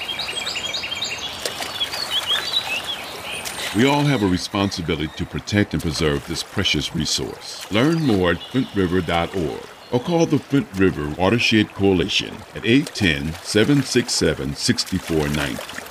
We 3.73 3.85
all 3.85 4.03
have 4.03 4.21
a 4.21 4.27
responsibility 4.27 5.07
to 5.15 5.25
protect 5.25 5.73
and 5.73 5.81
preserve 5.81 6.27
this 6.27 6.43
precious 6.43 6.93
resource. 6.93 7.71
Learn 7.71 8.01
more 8.01 8.31
at 8.31 8.37
flintriver.org 8.37 9.65
or 9.91 9.99
call 10.01 10.25
the 10.25 10.39
Flint 10.39 10.67
River 10.75 11.07
Watershed 11.17 11.73
Coalition 11.73 12.35
at 12.53 12.65
810 12.65 13.33
767 13.41 14.55
6490. 14.55 15.90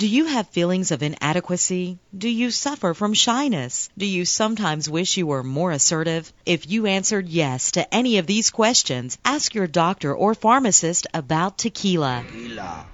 Do 0.00 0.08
you 0.08 0.24
have 0.24 0.48
feelings 0.48 0.92
of 0.92 1.02
inadequacy? 1.02 1.98
Do 2.16 2.26
you 2.26 2.50
suffer 2.50 2.94
from 2.94 3.12
shyness? 3.12 3.90
Do 3.98 4.06
you 4.06 4.24
sometimes 4.24 4.88
wish 4.88 5.18
you 5.18 5.26
were 5.26 5.42
more 5.42 5.72
assertive? 5.72 6.32
If 6.50 6.68
you 6.68 6.86
answered 6.86 7.28
yes 7.28 7.70
to 7.72 7.94
any 7.94 8.18
of 8.18 8.26
these 8.26 8.50
questions, 8.50 9.18
ask 9.24 9.54
your 9.54 9.68
doctor 9.68 10.12
or 10.12 10.34
pharmacist 10.34 11.06
about 11.14 11.58
tequila. 11.58 12.24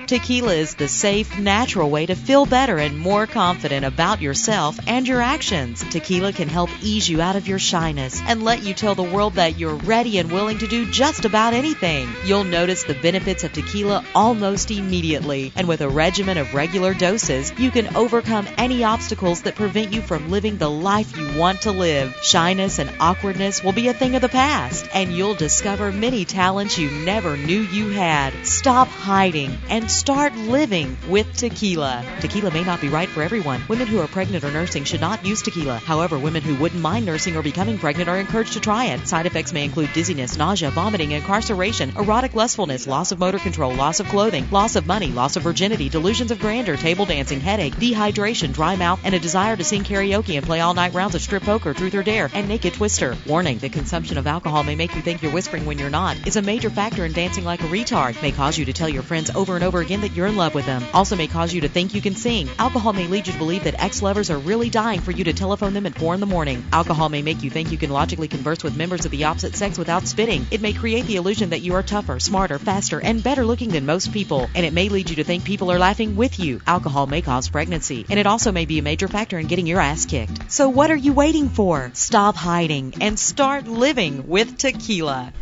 Tequila 0.07 0.53
is 0.53 0.75
the 0.75 0.89
safe, 0.89 1.39
natural 1.39 1.89
way 1.89 2.05
to 2.05 2.15
feel 2.15 2.45
better 2.45 2.77
and 2.77 2.99
more 2.99 3.27
confident 3.27 3.87
about 3.87 4.21
yourself 4.21 4.79
and 4.87 5.09
your 5.09 5.23
actions. 5.23 5.83
Tequila 5.89 6.35
can 6.35 6.51
help 6.51 6.69
ease 6.83 7.09
you 7.09 7.23
out 7.23 7.35
of 7.35 7.49
your 7.49 7.59
shyness 7.59 8.21
and 8.27 8.43
let 8.43 8.63
you 8.63 8.75
tell 8.75 8.95
the 8.95 9.03
world 9.03 9.37
that 9.37 9.59
you're 9.59 9.77
ready 9.77 10.19
and 10.19 10.31
willing 10.31 10.59
to 10.59 10.67
do 10.67 10.91
just 10.91 11.25
about 11.25 11.55
anything. 11.55 12.11
You'll 12.27 12.45
notice 12.45 12.85
the 12.85 12.93
benefits 12.93 13.43
of 13.43 13.55
tequila 13.55 14.05
almost 14.15 14.71
immediately, 14.71 15.51
and 15.57 15.67
with 15.67 15.81
a 15.81 15.89
regimen 15.89 16.37
of 16.37 16.53
regular 16.53 16.93
doses, 16.93 17.55
you 17.59 17.71
can 17.71 17.97
overcome 17.97 18.47
any 18.59 18.85
obstacles 18.85 19.41
that 19.43 19.55
prevent 19.55 19.95
you 19.95 20.03
from 20.03 20.31
living 20.31 20.59
the 20.59 20.71
life 20.71 21.17
you 21.17 21.39
want 21.41 21.63
to 21.63 21.73
live. 21.73 22.15
Shyness 22.23 22.79
and 22.79 22.91
awkwardness 23.01 23.46
will 23.47 23.73
be 23.73 23.87
a 23.87 23.95
thing 23.95 24.17
of 24.17 24.23
the 24.23 24.29
past, 24.29 24.89
and 24.93 25.13
you'll 25.13 25.35
discover 25.35 25.93
many 25.93 26.25
talents 26.25 26.79
you 26.79 26.91
never 26.91 27.37
knew 27.37 27.61
you 27.61 27.91
had. 27.91 28.35
Stop 28.45 28.89
hiding 28.89 29.57
and 29.69 29.89
start 29.89 30.35
living 30.35 30.97
with 31.09 31.33
tequila. 31.37 32.05
Tequila 32.21 32.51
may 32.51 32.65
not 32.65 32.81
be 32.81 32.89
right 32.89 33.09
for 33.09 33.23
everyone. 33.23 33.63
Women 33.69 33.87
who 33.87 34.01
are 34.01 34.09
pregnant 34.09 34.43
or 34.43 34.51
nursing 34.51 34.83
should 34.83 35.01
not 35.01 35.25
use 35.25 35.43
tequila. 35.43 35.79
However, 35.79 36.19
women 36.19 36.43
who 36.43 36.57
wouldn't 36.57 36.83
mind 36.83 37.07
nursing 37.07 37.37
or 37.37 37.43
becoming 37.43 37.79
pregnant 37.79 38.09
are 38.09 38.19
encouraged 38.19 38.55
to 38.55 38.61
try 38.61 38.87
it. 38.87 39.07
Side 39.07 39.27
effects 39.27 39.53
may 39.53 39.65
include 39.65 39.93
dizziness, 39.93 40.37
nausea, 40.37 40.71
vomiting, 40.71 41.13
incarceration, 41.13 41.93
erotic 41.97 42.35
lustfulness, 42.35 42.89
loss 42.89 43.13
of 43.13 43.21
motor 43.21 43.39
control, 43.39 43.73
loss 43.73 44.01
of 44.01 44.09
clothing, 44.09 44.51
loss 44.51 44.75
of 44.75 44.89
money, 44.89 45.13
loss 45.13 45.37
of 45.37 45.45
virginity, 45.45 45.89
delusions 45.89 46.33
of 46.33 46.41
grandeur, 46.41 46.77
table 46.77 47.07
dancing, 47.07 47.41
headache, 47.41 47.77
dehydration, 47.77 48.53
dry 48.53 48.75
mouth, 48.75 48.99
and 49.05 49.15
a 49.15 49.21
desire 49.21 49.57
to 49.57 49.63
sing 49.63 49.85
karaoke 49.85 50.37
and 50.37 50.45
play 50.45 50.61
all 50.61 50.75
night 50.75 50.95
rounds 50.95 51.15
of 51.15 51.23
strip 51.23 51.45
poker, 51.45 51.73
truth 51.73 51.95
or 51.95 52.03
dare, 52.03 52.29
and 52.35 52.49
naked 52.49 52.75
twister. 52.75 53.15
Warning, 53.37 53.59
the 53.59 53.69
consumption 53.69 54.17
of 54.17 54.27
alcohol 54.27 54.63
may 54.63 54.77
make 54.77 54.95
you 54.97 55.03
think 55.03 55.21
you're 55.21 55.31
whispering 55.31 55.67
when 55.67 55.79
you're 55.79 55.91
not, 55.91 56.27
is 56.27 56.37
a 56.37 56.41
major 56.41 56.71
factor 56.71 57.05
in 57.05 57.13
dancing 57.13 57.45
like 57.45 57.61
a 57.61 57.67
retard, 57.67 58.23
may 58.23 58.33
cause 58.33 58.57
you 58.57 58.65
to 58.65 58.73
tell 58.73 58.89
your 58.89 59.03
friends 59.03 59.29
over 59.29 59.57
and 59.57 59.63
over 59.63 59.81
again 59.81 60.01
that 60.01 60.13
you're 60.13 60.27
in 60.27 60.37
love 60.37 60.55
with 60.55 60.65
them, 60.65 60.83
also 60.95 61.17
may 61.17 61.27
cause 61.27 61.53
you 61.53 61.61
to 61.61 61.69
think 61.69 61.93
you 61.93 62.01
can 62.01 62.15
sing. 62.15 62.49
Alcohol 62.59 62.95
may 62.95 63.07
lead 63.07 63.27
you 63.27 63.35
to 63.35 63.39
believe 63.39 63.65
that 63.65 63.79
ex-lovers 63.79 64.31
are 64.31 64.39
really 64.39 64.71
dying 64.71 65.03
for 65.03 65.11
you 65.11 65.23
to 65.25 65.35
telephone 65.35 65.75
them 65.75 65.85
at 65.85 65.99
4 65.99 66.15
in 66.15 66.21
the 66.21 66.25
morning. 66.25 66.65
Alcohol 66.73 67.11
may 67.11 67.21
make 67.21 67.43
you 67.43 67.51
think 67.51 67.71
you 67.71 67.77
can 67.77 67.91
logically 67.91 68.27
converse 68.27 68.65
with 68.65 68.75
members 68.75 69.05
of 69.05 69.11
the 69.11 69.25
opposite 69.25 69.55
sex 69.55 69.77
without 69.77 70.07
spitting. 70.07 70.47
It 70.51 70.63
may 70.63 70.73
create 70.73 71.05
the 71.05 71.17
illusion 71.17 71.51
that 71.51 71.61
you 71.61 71.75
are 71.75 71.83
tougher, 71.83 72.19
smarter, 72.19 72.59
faster, 72.59 73.03
and 73.03 73.23
better 73.23 73.45
looking 73.45 73.69
than 73.69 73.85
most 73.85 74.15
people, 74.15 74.49
and 74.55 74.65
it 74.65 74.73
may 74.73 74.89
lead 74.89 75.11
you 75.11 75.17
to 75.17 75.25
think 75.25 75.45
people 75.45 75.71
are 75.71 75.79
laughing 75.79 76.17
with 76.17 76.41
you. 76.41 76.63
Alcohol 76.67 77.07
may 77.07 77.21
cause 77.21 77.51
pregnancy, 77.51 78.07
and 78.09 78.19
it 78.19 78.27
also 78.27 78.51
may 78.51 78.65
be 78.65 78.79
a 78.79 78.83
major 78.83 79.09
factor 79.09 79.39
in 79.39 79.47
getting 79.47 79.67
your 79.67 79.81
ass 79.81 80.07
kicked. 80.07 80.51
So 80.51 80.71
what 80.71 80.91
are 80.91 80.97
you 80.97 81.13
waiting 81.13 81.51
for? 81.51 81.91
Stop 81.93 82.35
hiding 82.35 82.95
and 83.03 83.16
start 83.19 83.67
living 83.67 84.29
with 84.29 84.59
tequila. 84.59 85.33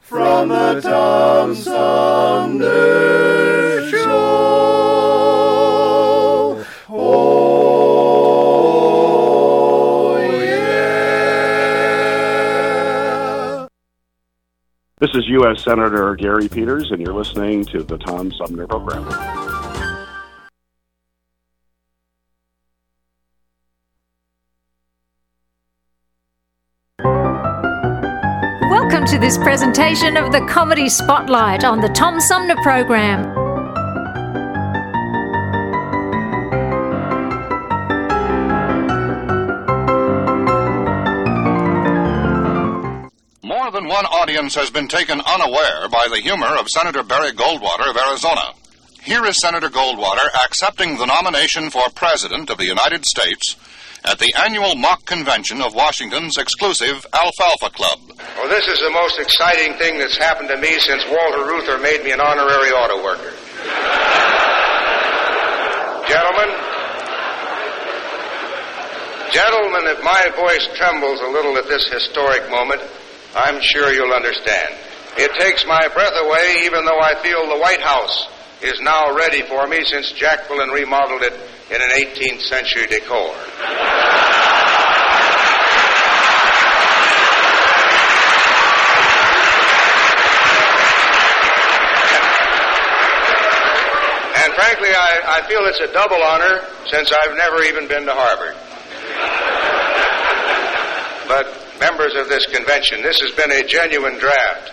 From 0.00 0.48
the 0.48 0.80
Tom 0.80 1.54
Sumner 1.54 2.68
Show. 3.90 4.50
Oh, 6.88 7.80
yeah. 10.20 11.16
This 14.98 15.10
is 15.14 15.28
U.S. 15.28 15.62
Senator 15.62 16.16
Gary 16.16 16.48
Peters, 16.48 16.90
and 16.90 17.00
you're 17.00 17.14
listening 17.14 17.64
to 17.66 17.84
the 17.84 17.98
Tom 17.98 18.32
Sumner 18.32 18.66
Program. 18.66 19.59
This 29.20 29.36
presentation 29.36 30.16
of 30.16 30.32
the 30.32 30.40
Comedy 30.46 30.88
Spotlight 30.88 31.62
on 31.62 31.82
the 31.82 31.90
Tom 31.90 32.18
Sumner 32.20 32.56
Program. 32.62 33.20
More 43.42 43.70
than 43.70 43.88
one 43.88 44.06
audience 44.06 44.54
has 44.54 44.70
been 44.70 44.88
taken 44.88 45.20
unaware 45.20 45.86
by 45.90 46.08
the 46.10 46.20
humor 46.22 46.56
of 46.58 46.70
Senator 46.70 47.02
Barry 47.02 47.32
Goldwater 47.32 47.90
of 47.90 47.98
Arizona. 47.98 48.54
Here 49.02 49.26
is 49.26 49.38
Senator 49.38 49.68
Goldwater 49.68 50.28
accepting 50.46 50.96
the 50.96 51.04
nomination 51.04 51.68
for 51.68 51.82
President 51.94 52.48
of 52.48 52.56
the 52.56 52.64
United 52.64 53.04
States 53.04 53.54
at 54.04 54.18
the 54.18 54.32
annual 54.44 54.74
mock 54.74 55.04
convention 55.04 55.60
of 55.60 55.74
Washington's 55.74 56.38
exclusive 56.38 57.06
Alfalfa 57.12 57.70
Club. 57.70 58.00
Well, 58.36 58.48
this 58.48 58.66
is 58.66 58.80
the 58.80 58.90
most 58.90 59.18
exciting 59.18 59.74
thing 59.78 59.98
that's 59.98 60.16
happened 60.16 60.48
to 60.48 60.56
me 60.56 60.78
since 60.80 61.04
Walter 61.06 61.44
Reuther 61.44 61.78
made 61.78 62.04
me 62.04 62.12
an 62.12 62.20
honorary 62.20 62.70
auto 62.70 63.02
worker. 63.04 63.32
Gentlemen, 66.08 66.50
gentlemen, 69.30 69.84
if 69.94 70.02
my 70.02 70.22
voice 70.34 70.66
trembles 70.76 71.20
a 71.20 71.28
little 71.28 71.56
at 71.58 71.68
this 71.68 71.86
historic 71.88 72.50
moment, 72.50 72.82
I'm 73.34 73.60
sure 73.60 73.92
you'll 73.92 74.12
understand. 74.12 74.74
It 75.18 75.30
takes 75.38 75.66
my 75.66 75.86
breath 75.88 76.14
away, 76.16 76.62
even 76.64 76.84
though 76.84 77.00
I 77.00 77.14
feel 77.22 77.46
the 77.48 77.58
White 77.58 77.80
House 77.80 78.28
is 78.62 78.80
now 78.80 79.14
ready 79.14 79.42
for 79.42 79.66
me 79.66 79.84
since 79.84 80.12
Jacqueline 80.12 80.68
remodeled 80.70 81.22
it 81.22 81.32
in 81.70 81.80
an 81.80 81.90
18th 81.96 82.42
century 82.42 82.86
decor. 82.86 83.34
And 94.36 94.54
frankly, 94.54 94.90
I, 94.90 95.40
I 95.40 95.48
feel 95.48 95.60
it's 95.64 95.80
a 95.80 95.92
double 95.92 96.22
honor 96.22 96.60
since 96.88 97.12
I've 97.12 97.36
never 97.36 97.62
even 97.62 97.88
been 97.88 98.04
to 98.06 98.12
Harvard. 98.14 98.56
But, 101.28 101.78
members 101.80 102.14
of 102.14 102.28
this 102.28 102.44
convention, 102.46 103.02
this 103.02 103.20
has 103.20 103.32
been 103.32 103.50
a 103.50 103.66
genuine 103.66 104.18
draft, 104.18 104.72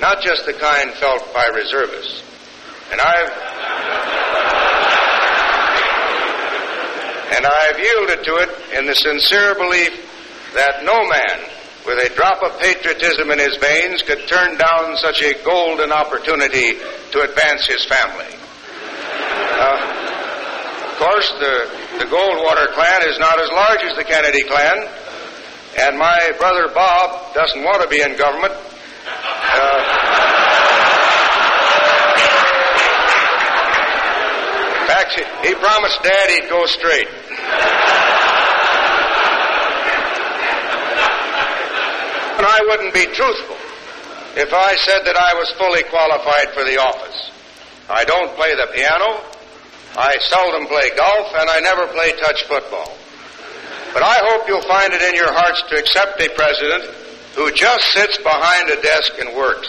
not 0.00 0.22
just 0.22 0.46
the 0.46 0.52
kind 0.52 0.92
felt 0.92 1.32
by 1.34 1.46
reservists. 1.46 2.22
And 2.92 3.00
I've. 3.00 3.32
And 7.36 7.44
I've 7.44 7.78
yielded 7.78 8.24
to 8.24 8.34
it 8.36 8.78
in 8.78 8.86
the 8.86 8.94
sincere 8.94 9.54
belief 9.54 9.92
that 10.54 10.84
no 10.84 11.06
man 11.08 11.38
with 11.86 11.98
a 12.02 12.14
drop 12.14 12.42
of 12.42 12.58
patriotism 12.60 13.30
in 13.30 13.38
his 13.38 13.56
veins 13.58 14.02
could 14.02 14.26
turn 14.26 14.58
down 14.58 14.96
such 14.96 15.22
a 15.22 15.34
golden 15.44 15.92
opportunity 15.92 16.74
to 17.12 17.20
advance 17.22 17.66
his 17.66 17.84
family. 17.84 18.26
Uh, 19.54 20.06
of 20.90 20.98
course, 20.98 21.30
the, 21.38 21.70
the 21.98 22.08
Goldwater 22.10 22.72
clan 22.74 23.02
is 23.06 23.18
not 23.18 23.38
as 23.40 23.50
large 23.50 23.82
as 23.84 23.96
the 23.96 24.04
Kennedy 24.04 24.42
clan, 24.42 24.88
and 25.78 25.98
my 25.98 26.32
brother 26.38 26.68
Bob 26.74 27.34
doesn't 27.34 27.62
want 27.62 27.82
to 27.82 27.88
be 27.88 28.00
in 28.02 28.16
government. 28.16 28.54
Uh, 29.06 29.85
he 35.42 35.54
promised 35.54 36.02
Dad 36.02 36.30
he'd 36.30 36.48
go 36.48 36.66
straight. 36.66 37.08
And 42.36 42.44
I 42.44 42.60
wouldn't 42.68 42.92
be 42.92 43.06
truthful 43.16 43.56
if 44.36 44.52
I 44.52 44.76
said 44.76 45.08
that 45.08 45.16
I 45.16 45.32
was 45.40 45.48
fully 45.56 45.82
qualified 45.88 46.52
for 46.52 46.64
the 46.64 46.76
office. 46.76 47.32
I 47.88 48.04
don't 48.04 48.36
play 48.36 48.52
the 48.52 48.68
piano, 48.74 49.24
I 49.96 50.18
seldom 50.28 50.66
play 50.66 50.90
golf, 50.96 51.32
and 51.32 51.48
I 51.48 51.60
never 51.60 51.86
play 51.88 52.12
touch 52.20 52.44
football. 52.44 52.92
But 53.94 54.02
I 54.02 54.20
hope 54.28 54.46
you'll 54.46 54.68
find 54.68 54.92
it 54.92 55.00
in 55.00 55.14
your 55.14 55.32
hearts 55.32 55.62
to 55.70 55.78
accept 55.78 56.20
a 56.20 56.28
president 56.36 56.84
who 57.34 57.50
just 57.52 57.84
sits 57.92 58.18
behind 58.18 58.68
a 58.68 58.82
desk 58.82 59.12
and 59.18 59.34
works. 59.34 59.68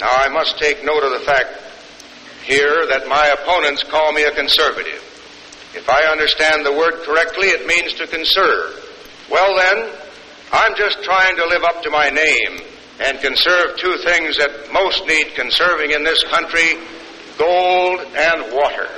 Now, 0.00 0.12
I 0.12 0.28
must 0.28 0.58
take 0.58 0.84
note 0.84 1.04
of 1.04 1.12
the 1.12 1.24
fact 1.24 1.61
here 2.42 2.86
that 2.90 3.08
my 3.08 3.26
opponents 3.28 3.82
call 3.84 4.12
me 4.12 4.24
a 4.24 4.32
conservative. 4.32 5.02
If 5.74 5.88
I 5.88 6.10
understand 6.10 6.66
the 6.66 6.72
word 6.72 7.02
correctly, 7.04 7.48
it 7.48 7.66
means 7.66 7.94
to 7.94 8.06
conserve. 8.06 8.78
Well 9.30 9.56
then, 9.56 9.90
I'm 10.52 10.76
just 10.76 11.02
trying 11.02 11.36
to 11.36 11.46
live 11.46 11.64
up 11.64 11.82
to 11.82 11.90
my 11.90 12.10
name 12.10 12.60
and 13.00 13.18
conserve 13.20 13.78
two 13.78 13.96
things 14.04 14.36
that 14.36 14.70
most 14.72 15.06
need 15.06 15.34
conserving 15.34 15.92
in 15.92 16.04
this 16.04 16.22
country 16.24 16.76
gold 17.38 18.00
and 18.14 18.52
water. 18.52 18.88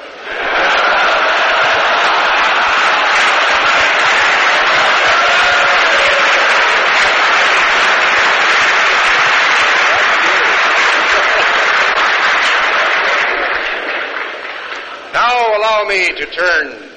Now 15.14 15.53
allow 15.64 15.84
me 15.88 16.06
to 16.12 16.26
turn 16.26 16.90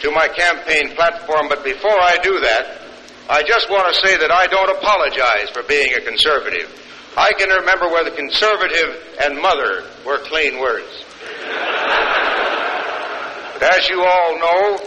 to 0.00 0.10
my 0.10 0.28
campaign 0.28 0.94
platform, 0.94 1.48
but 1.48 1.64
before 1.64 1.96
I 1.96 2.18
do 2.22 2.38
that, 2.40 2.82
I 3.30 3.42
just 3.42 3.70
want 3.70 3.88
to 3.88 4.06
say 4.06 4.18
that 4.18 4.30
I 4.30 4.46
don't 4.46 4.76
apologize 4.76 5.48
for 5.54 5.62
being 5.62 5.94
a 5.94 6.02
conservative. 6.02 6.68
I 7.16 7.32
can 7.38 7.48
remember 7.48 7.88
where 7.88 8.04
the 8.04 8.10
conservative 8.10 9.16
and 9.24 9.40
mother 9.40 9.84
were 10.04 10.18
clean 10.28 10.60
words. 10.60 11.04
But 13.54 13.72
as 13.72 13.88
you 13.88 14.04
all 14.04 14.38
know, 14.38 14.78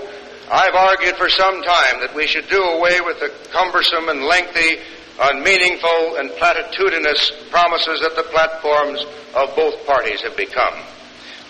I've 0.51 0.75
argued 0.75 1.15
for 1.15 1.29
some 1.29 1.63
time 1.63 2.01
that 2.01 2.13
we 2.13 2.27
should 2.27 2.47
do 2.49 2.61
away 2.61 3.01
with 3.01 3.19
the 3.19 3.33
cumbersome 3.49 4.09
and 4.09 4.25
lengthy, 4.25 4.77
unmeaningful, 5.19 6.17
and 6.17 6.29
platitudinous 6.37 7.49
promises 7.49 7.99
that 8.01 8.15
the 8.15 8.29
platforms 8.29 9.03
of 9.33 9.55
both 9.55 9.83
parties 9.87 10.21
have 10.21 10.37
become. 10.37 10.75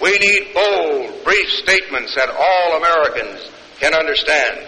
We 0.01 0.17
need 0.17 0.53
bold, 0.53 1.23
brief 1.23 1.49
statements 1.49 2.15
that 2.15 2.29
all 2.29 2.77
Americans 2.77 3.49
can 3.79 3.93
understand. 3.93 4.67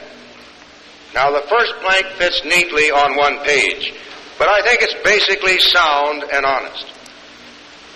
Now, 1.14 1.32
the 1.32 1.46
first 1.48 1.74
plank 1.82 2.06
fits 2.18 2.44
neatly 2.46 2.92
on 2.92 3.18
one 3.18 3.40
page, 3.46 3.94
but 4.38 4.48
I 4.48 4.62
think 4.62 4.82
it's 4.82 4.96
basically 5.04 5.60
sound 5.60 6.24
and 6.32 6.46
honest. 6.46 6.86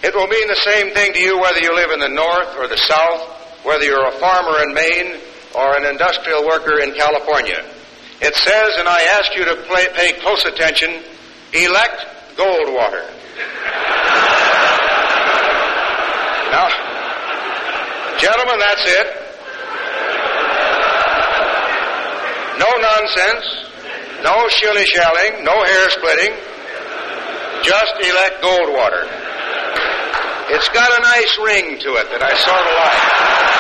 It 0.04 0.14
will 0.14 0.28
mean 0.28 0.48
the 0.48 0.56
same 0.56 0.94
thing 0.94 1.14
to 1.14 1.20
you 1.20 1.40
whether 1.40 1.60
you 1.60 1.74
live 1.74 1.92
in 1.92 2.00
the 2.00 2.10
North 2.10 2.58
or 2.58 2.68
the 2.68 2.78
South, 2.78 3.30
whether 3.64 3.86
you're 3.86 4.08
a 4.08 4.20
farmer 4.20 4.62
in 4.64 4.74
Maine 4.74 5.22
or 5.56 5.78
an 5.78 5.86
industrial 5.86 6.46
worker 6.46 6.82
in 6.82 6.94
California. 6.94 7.64
It 8.22 8.36
says, 8.36 8.76
and 8.78 8.88
I 8.88 9.02
ask 9.20 9.36
you 9.36 9.46
to 9.46 9.56
play, 9.64 9.88
pay 9.94 10.14
close 10.20 10.46
attention, 10.46 11.04
elect 11.54 12.06
Goldwater. 12.36 13.04
now, 16.52 16.93
gentlemen, 18.20 18.60
that's 18.60 18.86
it. 18.86 19.08
No 22.60 22.70
nonsense, 22.80 23.46
no 24.24 24.48
shilly 24.50 24.86
shallying, 24.86 25.44
no 25.44 25.64
hair 25.64 25.90
splitting. 25.90 26.34
Just 27.64 27.94
elect 28.00 28.44
Goldwater. 28.44 29.08
It's 30.50 30.70
got 30.70 30.90
a 30.92 31.02
nice 31.02 31.38
ring 31.40 31.80
to 31.80 31.96
it 31.96 32.10
that 32.12 32.22
I 32.22 32.34
sort 32.36 32.60
of 32.60 32.74
like. 32.78 33.54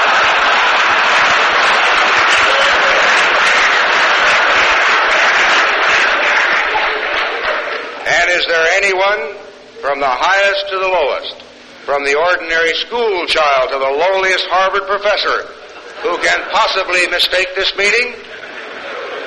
And 8.05 8.29
is 8.31 8.45
there 8.47 8.65
anyone 8.83 9.35
from 9.81 9.99
the 9.99 10.07
highest 10.07 10.69
to 10.69 10.75
the 10.75 10.87
lowest, 10.87 11.35
from 11.85 12.03
the 12.05 12.15
ordinary 12.15 12.73
school 12.79 13.25
child 13.27 13.69
to 13.71 13.77
the 13.77 13.93
lowliest 13.93 14.47
Harvard 14.47 14.87
professor, 14.87 15.51
who 16.03 16.15
can 16.23 16.39
possibly 16.51 17.07
mistake 17.07 17.47
this 17.55 17.75
meeting? 17.75 18.15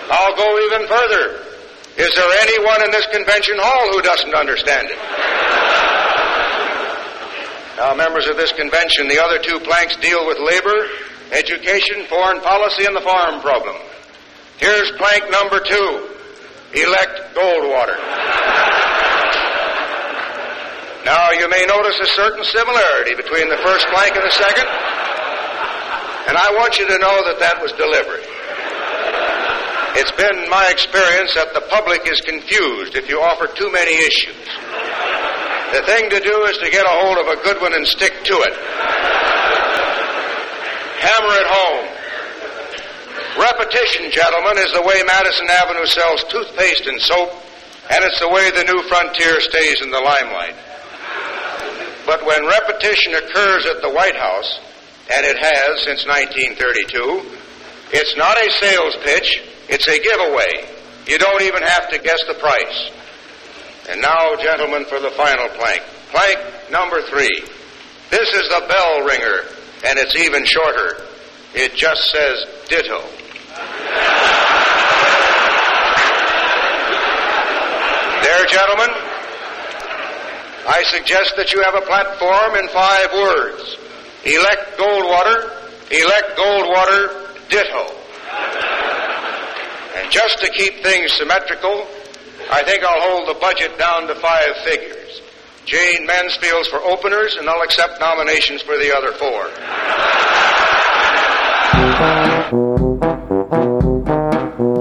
I'll 0.09 0.37
go 0.37 0.49
even 0.69 0.89
further. 0.89 1.25
Is 1.97 2.13
there 2.15 2.33
anyone 2.45 2.85
in 2.85 2.91
this 2.93 3.07
convention 3.13 3.57
hall 3.59 3.93
who 3.93 4.03
doesn't 4.03 4.35
understand 4.35 4.89
it? 4.89 5.01
Now, 7.77 7.95
members 7.95 8.27
of 8.27 8.37
this 8.37 8.53
convention, 8.53 9.09
the 9.09 9.21
other 9.21 9.39
two 9.39 9.61
planks 9.61 9.97
deal 9.97 10.27
with 10.27 10.39
labor, 10.41 10.89
education, 11.33 12.05
foreign 12.09 12.41
policy, 12.41 12.85
and 12.85 12.97
the 12.97 13.01
farm 13.01 13.41
problem. 13.41 13.77
Here's 14.57 14.91
plank 14.97 15.31
number 15.31 15.61
two 15.61 16.09
elect 16.73 17.35
Goldwater. 17.35 17.97
Now, 21.07 21.31
you 21.31 21.47
may 21.47 21.63
notice 21.71 21.95
a 22.03 22.11
certain 22.19 22.43
similarity 22.43 23.15
between 23.15 23.47
the 23.47 23.63
first 23.63 23.87
plank 23.95 24.19
and 24.19 24.27
the 24.27 24.35
second, 24.35 24.67
and 26.27 26.35
I 26.35 26.51
want 26.59 26.83
you 26.83 26.87
to 26.91 26.99
know 26.99 27.23
that 27.31 27.39
that 27.39 27.63
was 27.63 27.71
deliberate. 27.79 28.27
It's 30.03 30.11
been 30.19 30.51
my 30.51 30.67
experience 30.67 31.31
that 31.39 31.55
the 31.55 31.63
public 31.71 32.11
is 32.11 32.19
confused 32.27 32.99
if 32.99 33.07
you 33.07 33.23
offer 33.23 33.47
too 33.55 33.71
many 33.71 33.95
issues. 33.95 34.51
The 35.79 35.87
thing 35.87 36.11
to 36.11 36.19
do 36.19 36.37
is 36.51 36.59
to 36.59 36.75
get 36.75 36.83
a 36.83 36.95
hold 36.99 37.23
of 37.23 37.31
a 37.31 37.39
good 37.39 37.63
one 37.63 37.79
and 37.79 37.87
stick 37.87 38.11
to 38.27 38.37
it. 38.43 38.55
Hammer 41.07 41.35
it 41.39 41.49
home. 41.55 41.87
Repetition, 43.47 44.11
gentlemen, 44.11 44.59
is 44.59 44.75
the 44.75 44.83
way 44.83 44.99
Madison 45.07 45.47
Avenue 45.55 45.87
sells 45.87 46.27
toothpaste 46.35 46.91
and 46.91 46.99
soap, 46.99 47.31
and 47.95 48.03
it's 48.03 48.19
the 48.19 48.27
way 48.27 48.51
the 48.51 48.67
new 48.67 48.83
frontier 48.91 49.39
stays 49.39 49.79
in 49.87 49.95
the 49.95 50.03
limelight. 50.03 50.66
But 52.07 52.25
when 52.25 52.47
repetition 52.47 53.15
occurs 53.15 53.67
at 53.67 53.83
the 53.83 53.91
White 53.91 54.15
House, 54.15 54.61
and 55.15 55.27
it 55.27 55.37
has 55.37 55.83
since 55.83 56.07
1932, 56.07 57.37
it's 57.93 58.17
not 58.17 58.39
a 58.39 58.51
sales 58.63 58.97
pitch, 59.03 59.43
it's 59.69 59.89
a 59.89 59.99
giveaway. 59.99 60.71
You 61.07 61.19
don't 61.19 61.43
even 61.43 61.63
have 61.63 61.91
to 61.91 61.99
guess 61.99 62.23
the 62.27 62.35
price. 62.35 62.91
And 63.91 64.01
now, 64.01 64.35
gentlemen, 64.37 64.85
for 64.87 65.01
the 65.01 65.11
final 65.11 65.49
plank. 65.51 65.83
Plank 66.11 66.71
number 66.71 67.03
three. 67.03 67.43
This 68.11 68.33
is 68.35 68.49
the 68.49 68.67
bell 68.69 69.05
ringer, 69.05 69.43
and 69.85 69.99
it's 69.99 70.15
even 70.17 70.45
shorter. 70.45 71.03
It 71.55 71.75
just 71.75 72.11
says 72.11 72.45
ditto. 72.69 73.03
There, 78.23 78.47
gentlemen, 78.47 78.91
I 80.69 80.83
suggest 80.91 81.35
that 81.37 81.53
you 81.53 81.63
have 81.63 81.75
a 81.75 81.87
platform 81.87 82.57
in 82.59 82.69
five 82.69 83.13
words. 83.15 83.77
Elect 84.25 84.77
Goldwater, 84.77 85.39
elect 85.95 86.37
Goldwater, 86.37 87.49
ditto. 87.49 87.85
And 89.97 90.11
just 90.11 90.41
to 90.41 90.51
keep 90.51 90.83
things 90.83 91.13
symmetrical, 91.13 91.87
I 92.51 92.63
think 92.65 92.83
I'll 92.83 93.01
hold 93.11 93.29
the 93.29 93.39
budget 93.41 93.79
down 93.79 94.09
to 94.09 94.15
five 94.17 94.57
figures. 94.65 95.23
Jayne 95.67 96.07
Mansfield's 96.07 96.69
for 96.69 96.79
openers, 96.79 97.37
and 97.37 97.49
I'll 97.49 97.63
accept 97.63 98.01
nominations 98.01 98.63
for 98.63 98.77
the 98.77 98.95
other 98.95 99.13
four. 99.13 99.47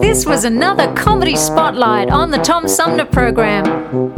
This 0.01 0.25
was 0.25 0.45
another 0.45 0.93
comedy 0.93 1.35
spotlight 1.35 2.09
on 2.09 2.31
the 2.31 2.37
Tom 2.37 2.67
Sumner 2.67 3.05
program. 3.05 4.14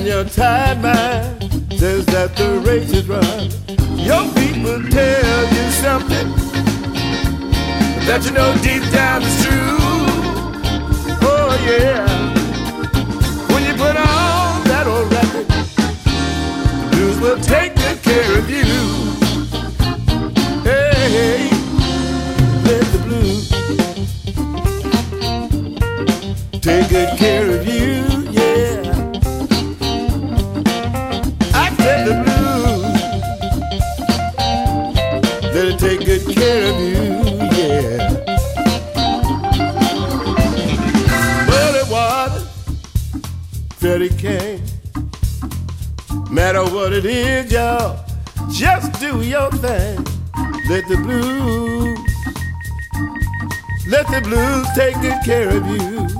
And 0.00 0.08
your 0.08 0.24
tired 0.24 0.80
mind 0.80 1.42
says 1.78 2.06
that 2.06 2.34
the 2.34 2.58
race 2.60 2.90
is 2.90 3.06
run, 3.06 3.50
your 3.98 4.24
feet 4.32 4.56
will 4.64 4.82
tell 4.88 5.42
you 5.54 5.70
something 5.72 6.28
that 8.06 8.24
you 8.24 8.30
know 8.30 8.54
deep 8.62 8.82
down 8.92 9.22
is 9.22 9.44
true. 9.44 9.76
Oh 11.20 11.52
yeah. 11.68 12.06
When 13.52 13.62
you 13.66 13.74
put 13.74 13.96
on 13.96 14.64
that 14.72 14.86
old 14.86 15.12
record, 15.12 15.46
blues 16.92 17.20
will 17.20 17.40
take 17.40 17.74
good 17.76 18.02
care 18.02 18.38
of 18.38 18.48
you. 18.48 18.64
Hey, 20.62 21.50
let 22.64 22.84
the 22.94 22.98
blues 23.04 23.50
take 26.62 26.88
good 26.88 27.18
care 27.18 27.50
of 27.50 27.52
you, 27.52 27.59
what 46.80 46.94
it 46.94 47.04
is, 47.04 47.52
y'all, 47.52 48.02
just 48.50 48.98
do 48.98 49.20
your 49.20 49.50
thing. 49.50 49.98
Let 50.66 50.88
the 50.88 50.96
blues, 50.96 51.98
let 53.86 54.06
the 54.06 54.22
blues 54.22 54.66
take 54.74 54.94
good 55.02 55.22
care 55.22 55.50
of 55.50 55.66
you. 55.66 56.19